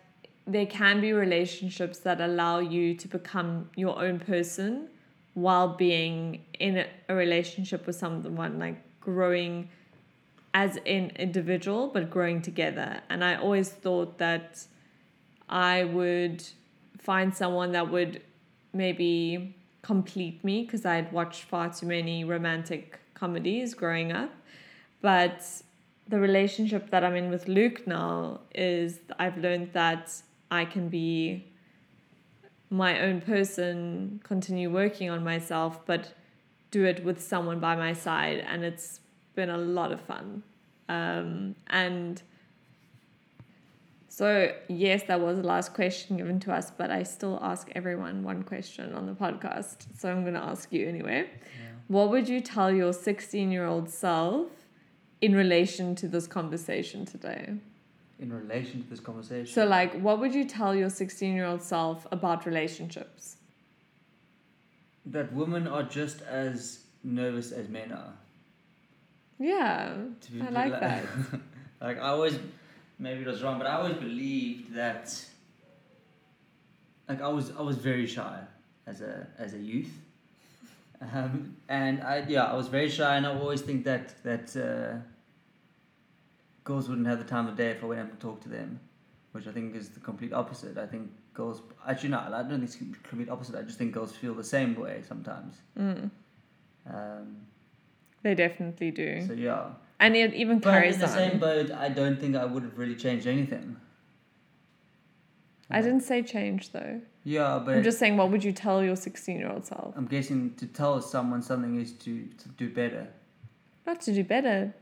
there 0.49 0.67
can 0.67 1.01
be 1.03 1.13
relationships 1.13 1.99
that 1.99 2.23
allow 2.23 2.59
you 2.59 2.95
to 2.95 3.07
become 3.07 3.69
your 3.77 4.03
own 4.03 4.19
person 4.19 4.89
while 5.35 5.69
being 5.69 6.43
in 6.59 6.85
a, 7.09 7.15
relationship 7.15 7.87
with 7.87 7.95
someone 7.95 8.59
like 8.59 8.83
growing 8.99 9.69
as 10.55 10.79
an 10.87 11.13
individual 11.17 11.89
but 11.89 12.09
growing 12.09 12.41
together. 12.41 13.01
And 13.11 13.23
i 13.23 13.37
always 13.37 13.69
thought 13.69 14.19
that 14.19 14.65
i 15.51 15.85
would 15.85 16.43
find 16.99 17.35
someone 17.35 17.73
that 17.73 17.91
would 17.91 18.23
maybe 18.73 19.55
complete 19.83 20.43
me 20.43 20.63
because 20.65 20.85
i'd 20.85 21.11
watched 21.13 21.43
far 21.45 21.73
too 21.73 21.87
many 21.87 22.25
romantic 22.25 22.99
comedies 23.15 23.75
growing 23.75 24.13
up. 24.13 24.31
But 25.03 25.45
the 26.09 26.19
relationship 26.19 26.91
that 26.91 27.05
i'm 27.05 27.15
in 27.15 27.29
with 27.29 27.49
luke 27.49 27.87
now 27.87 28.41
is 28.55 29.01
i've 29.19 29.37
learned 29.37 29.71
that 29.75 30.11
i 30.51 30.65
can 30.65 30.89
be 30.89 31.45
my 32.71 33.01
own 33.01 33.21
person 33.21 34.21
continue 34.25 34.71
working 34.71 35.09
on 35.09 35.25
myself 35.25 35.85
but 35.87 36.13
do 36.71 36.85
it 36.85 37.03
with 37.05 37.23
someone 37.23 37.61
by 37.61 37.75
my 37.75 37.93
side 37.93 38.45
and 38.47 38.63
it's 38.65 39.01
been 39.35 39.51
a 39.51 39.59
lot 39.59 39.93
of 39.93 40.01
fun. 40.01 40.43
Um, 40.89 41.55
and 41.69 42.21
so 44.09 44.53
yes 44.69 45.05
that 45.05 45.21
was 45.21 45.37
the 45.37 45.47
last 45.47 45.75
question 45.75 46.17
given 46.17 46.41
to 46.41 46.53
us 46.53 46.73
but 46.77 46.91
i 46.91 47.05
still 47.05 47.39
ask 47.41 47.71
everyone 47.77 48.25
one 48.25 48.43
question 48.43 48.93
on 48.93 49.07
the 49.07 49.13
podcast 49.13 49.87
so 49.97 50.11
i'm 50.11 50.23
going 50.23 50.35
to 50.35 50.41
ask 50.41 50.73
you 50.73 50.89
anyway. 50.89 51.31
What 51.87 52.11
would 52.11 52.29
you 52.29 52.41
tell 52.41 52.71
your 52.71 52.93
16 52.93 53.53
year 53.53 53.67
old 53.67 53.89
self 53.89 54.49
in 55.21 55.35
relation 55.35 55.95
to 55.97 56.09
this 56.09 56.27
conversation 56.27 57.05
today 57.05 57.55
In 58.19 58.33
relation 58.33 58.83
to 58.83 58.91
this 58.91 59.01
conversation. 59.01 59.47
so 59.47 59.65
like 59.65 59.95
what 60.01 60.19
would 60.21 60.35
you 60.35 60.45
tell 60.45 60.75
your 60.75 60.91
16 60.91 61.35
year 61.35 61.45
old 61.47 61.63
self 61.63 62.07
about 62.11 62.47
relationships 62.47 63.37
that 65.07 65.33
women 65.33 65.67
are 65.67 65.83
just 65.83 66.21
as 66.23 66.85
nervous 67.03 67.53
as 67.53 67.69
men 67.69 67.93
are. 67.93 68.13
yeah 69.39 69.95
To 70.21 70.33
be 70.33 70.43
I 70.43 70.49
like 70.51 70.73
like, 70.73 70.81
that. 70.81 71.05
like 71.81 71.99
I 71.99 72.09
always, 72.09 72.39
maybe 72.99 73.23
it 73.23 73.27
was 73.27 73.43
wrong, 73.43 73.59
but 73.59 73.67
I 73.67 73.77
always 73.77 73.97
believed 73.97 74.75
that. 74.75 75.25
Like 77.09 77.23
I 77.23 77.29
was, 77.29 77.53
I 77.59 77.63
was 77.63 77.77
very 77.77 78.07
shy 78.07 78.39
as 78.87 79.01
a 79.01 79.27
as 79.39 79.55
a 79.55 79.59
youth, 79.59 79.93
um, 81.01 81.57
and 81.69 82.03
I 82.03 82.25
yeah 82.29 82.45
I 82.45 82.55
was 82.55 82.69
very 82.69 82.91
shy, 82.91 83.17
and 83.17 83.27
I 83.27 83.33
always 83.35 83.63
think 83.63 83.85
that 83.85 84.23
that 84.25 84.55
uh, 84.57 84.99
girls 86.69 86.87
wouldn't 86.89 87.07
have 87.07 87.19
the 87.19 87.25
time 87.25 87.47
of 87.51 87.57
day 87.57 87.71
if 87.71 87.83
I 87.83 87.87
went 87.87 88.01
up 88.03 88.11
and 88.11 88.21
talked 88.21 88.43
to 88.43 88.51
them, 88.59 88.79
which 89.33 89.47
I 89.51 89.53
think 89.57 89.75
is 89.75 89.89
the 89.89 90.01
complete 90.11 90.33
opposite. 90.43 90.77
I 90.77 90.87
think 90.87 91.05
girls 91.33 91.63
actually 91.91 92.11
no, 92.11 92.19
I 92.19 92.43
don't 92.43 92.61
think 92.61 92.65
it's 92.65 92.77
the 92.77 93.09
complete 93.09 93.31
opposite. 93.31 93.55
I 93.57 93.63
just 93.63 93.79
think 93.79 93.93
girls 93.99 94.13
feel 94.23 94.35
the 94.35 94.45
same 94.57 94.75
way 94.85 94.95
sometimes. 95.13 95.53
Mm, 95.79 96.11
Um, 96.95 97.27
they 98.23 98.35
definitely 98.35 98.91
do. 98.91 99.09
so 99.27 99.33
yeah, 99.33 99.65
and 99.99 100.15
it 100.15 100.35
even 100.43 100.59
but 100.59 100.71
carries 100.73 100.95
in 100.97 101.01
the 101.01 101.07
on. 101.09 101.19
same 101.23 101.39
boat, 101.39 101.71
I 101.71 101.89
don't 102.01 102.19
think 102.21 102.37
I 102.37 102.45
would 102.45 102.63
have 102.69 102.77
really 102.79 102.97
changed 103.05 103.27
anything. 103.27 103.77
I 105.71 105.81
didn't 105.83 106.01
say 106.11 106.23
change 106.23 106.73
though. 106.73 107.01
Yeah, 107.25 107.61
but 107.65 107.77
I'm 107.77 107.83
just 107.83 107.99
saying, 107.99 108.17
what 108.17 108.31
would 108.31 108.43
you 108.43 108.53
tell 108.53 108.83
your 108.83 108.97
16 108.97 109.39
year 109.39 109.51
old 109.51 109.65
self? 109.67 109.95
I'm 109.97 110.07
guessing 110.07 110.55
to 110.61 110.67
tell 110.67 111.01
someone 111.01 111.43
something 111.43 111.79
is 111.81 111.93
to, 112.05 112.13
to 112.43 112.49
do 112.63 112.71
better. 112.71 113.07
Not 113.87 114.01
to 114.03 114.13
do 114.15 114.25
better. 114.25 114.75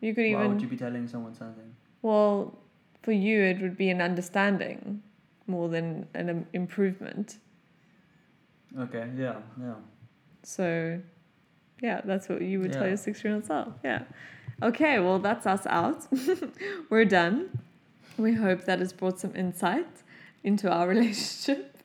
You 0.00 0.14
could 0.14 0.22
Why 0.22 0.30
even, 0.30 0.52
would 0.52 0.62
you 0.62 0.68
be 0.68 0.76
telling 0.76 1.08
someone 1.08 1.34
something? 1.34 1.74
well, 2.02 2.56
for 3.02 3.12
you, 3.12 3.42
it 3.42 3.60
would 3.60 3.76
be 3.76 3.90
an 3.90 4.00
understanding 4.00 5.02
more 5.46 5.68
than 5.68 6.06
an 6.14 6.28
im- 6.28 6.46
improvement. 6.52 7.38
Okay, 8.78 9.08
yeah, 9.16 9.36
yeah. 9.60 9.74
So, 10.42 11.00
yeah, 11.82 12.00
that's 12.04 12.28
what 12.28 12.42
you 12.42 12.60
would 12.60 12.72
tell 12.72 12.86
your 12.86 12.96
six 12.96 13.24
year 13.24 13.34
old 13.34 13.46
self. 13.46 13.74
Yeah. 13.82 14.02
Okay, 14.62 14.98
well, 14.98 15.18
that's 15.18 15.46
us 15.46 15.66
out. 15.66 16.06
We're 16.90 17.04
done. 17.04 17.58
We 18.16 18.34
hope 18.34 18.64
that 18.64 18.80
has 18.80 18.92
brought 18.92 19.20
some 19.20 19.34
insight 19.36 19.86
into 20.42 20.70
our 20.70 20.88
relationship. 20.94 21.76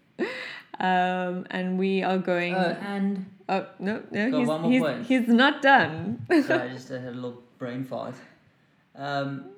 Um, 0.80 1.46
and 1.52 1.78
we 1.78 2.04
are 2.04 2.18
going. 2.18 2.56
Oh, 2.56 2.78
and 2.82 3.26
oh, 3.48 3.68
no, 3.80 4.02
no, 4.12 4.40
he's, 4.40 4.48
one 4.48 4.62
more 4.62 4.72
he's, 4.72 4.82
point. 4.82 5.06
he's 5.06 5.28
not 5.28 5.62
done. 5.62 6.26
sorry, 6.46 6.64
I 6.64 6.68
just 6.74 6.92
uh, 6.92 7.00
had 7.00 7.10
a 7.10 7.12
little 7.12 7.44
brain 7.58 7.84
fart. 7.84 8.16
Um, 8.96 9.52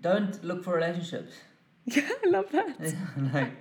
don't 0.00 0.42
look 0.44 0.64
for 0.64 0.74
relationships. 0.74 1.34
yeah, 1.84 2.08
I 2.24 2.28
love 2.28 2.50
that. 2.52 2.78
like, 3.34 3.60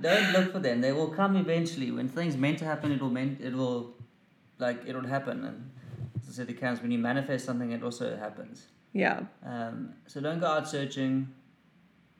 don't 0.00 0.32
look 0.32 0.52
for 0.52 0.58
them. 0.58 0.80
They 0.80 0.92
will 0.92 1.08
come 1.08 1.36
eventually. 1.36 1.90
When 1.90 2.08
things 2.08 2.36
meant 2.36 2.58
to 2.58 2.64
happen, 2.64 2.92
it 2.92 3.00
will 3.00 3.10
meant 3.10 3.40
it 3.40 3.54
will, 3.54 3.94
like 4.58 4.82
it 4.86 4.94
will 4.94 5.06
happen. 5.06 5.44
And 5.44 5.70
as 6.22 6.28
I 6.28 6.32
said, 6.32 6.50
it 6.50 6.60
counts 6.60 6.82
when 6.82 6.90
you 6.90 6.98
manifest 6.98 7.44
something, 7.44 7.72
it 7.72 7.82
also 7.82 8.16
happens. 8.16 8.66
Yeah. 8.92 9.20
Um, 9.44 9.94
so 10.06 10.20
don't 10.20 10.40
go 10.40 10.46
out 10.46 10.68
searching, 10.68 11.28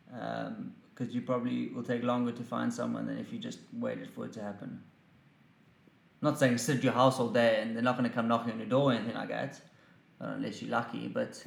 because 0.07 1.15
you 1.15 1.23
probably 1.23 1.69
will 1.69 1.83
take 1.83 2.03
longer 2.03 2.33
to 2.33 2.43
find 2.43 2.73
someone 2.73 3.07
than 3.07 3.19
if 3.19 3.33
you 3.33 3.39
just 3.39 3.61
waited 3.73 4.11
for 4.11 4.27
it 4.27 4.33
to 4.35 4.43
happen. 4.43 4.83
Not 6.23 6.39
saying 6.39 6.59
sit 6.59 6.79
at 6.79 6.85
your 6.85 6.93
house 6.93 7.19
all 7.19 7.31
day 7.31 7.61
and 7.63 7.75
they're 7.75 7.83
not 7.83 7.97
going 7.97 8.09
to 8.09 8.15
come 8.15 8.29
knocking 8.29 8.53
on 8.53 8.59
your 8.59 8.69
door 8.69 8.91
or 8.91 8.95
anything 8.95 9.15
like 9.15 9.31
that, 9.31 9.61
unless 10.21 10.61
you're 10.63 10.71
lucky. 10.71 11.09
But 11.09 11.43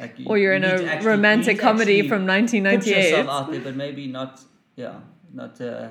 like, 0.00 0.18
you, 0.18 0.26
Or 0.28 0.38
you're 0.38 0.52
you 0.52 0.56
in 0.56 0.64
a 0.64 0.84
actually- 0.84 1.06
romantic 1.06 1.46
need 1.48 1.56
to 1.56 1.62
comedy 1.62 1.98
actually 2.00 2.08
from 2.08 2.22
put 2.22 2.32
1998. 2.32 3.10
yourself 3.10 3.28
out 3.28 3.50
there, 3.52 3.60
but 3.60 3.76
maybe 3.76 4.06
not. 4.06 4.40
Yeah, 4.76 4.96
not 5.32 5.58
uh, 5.60 5.88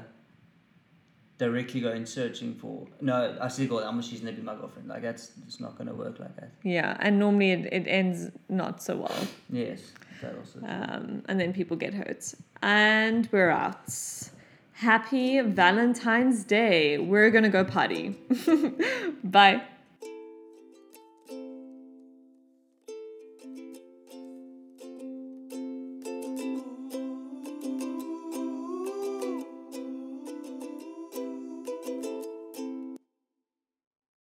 directly 1.38 1.82
going 1.82 2.06
searching 2.06 2.54
for. 2.56 2.88
No, 3.02 3.36
I 3.42 3.48
still 3.48 3.68
go. 3.68 3.80
I'm 3.80 4.02
she's 4.02 4.20
gonna 4.20 4.32
be 4.34 4.42
my 4.42 4.56
girlfriend. 4.56 4.88
Like 4.88 5.02
that's 5.02 5.32
it's 5.48 5.60
not 5.60 5.78
gonna 5.78 5.94
work 5.94 6.20
like 6.20 6.36
that. 6.36 6.52
Yeah, 6.64 6.96
and 7.00 7.18
normally 7.20 7.52
it, 7.52 7.66
it 7.74 7.88
ends 7.88 8.30
not 8.48 8.82
so 8.84 8.98
well. 8.98 9.28
Yes, 9.50 9.82
that 10.22 10.36
also. 10.38 10.60
Um, 10.68 11.24
and 11.28 11.40
then 11.40 11.52
people 11.54 11.78
get 11.78 11.94
hurt. 11.94 12.34
And 12.62 13.28
we're 13.32 13.50
out. 13.50 13.90
Happy 14.74 15.40
Valentine's 15.40 16.44
Day. 16.44 16.98
We're 16.98 17.32
going 17.32 17.46
to 17.46 17.50
go 17.50 17.64
party. 17.64 18.10
Bye. 19.24 19.62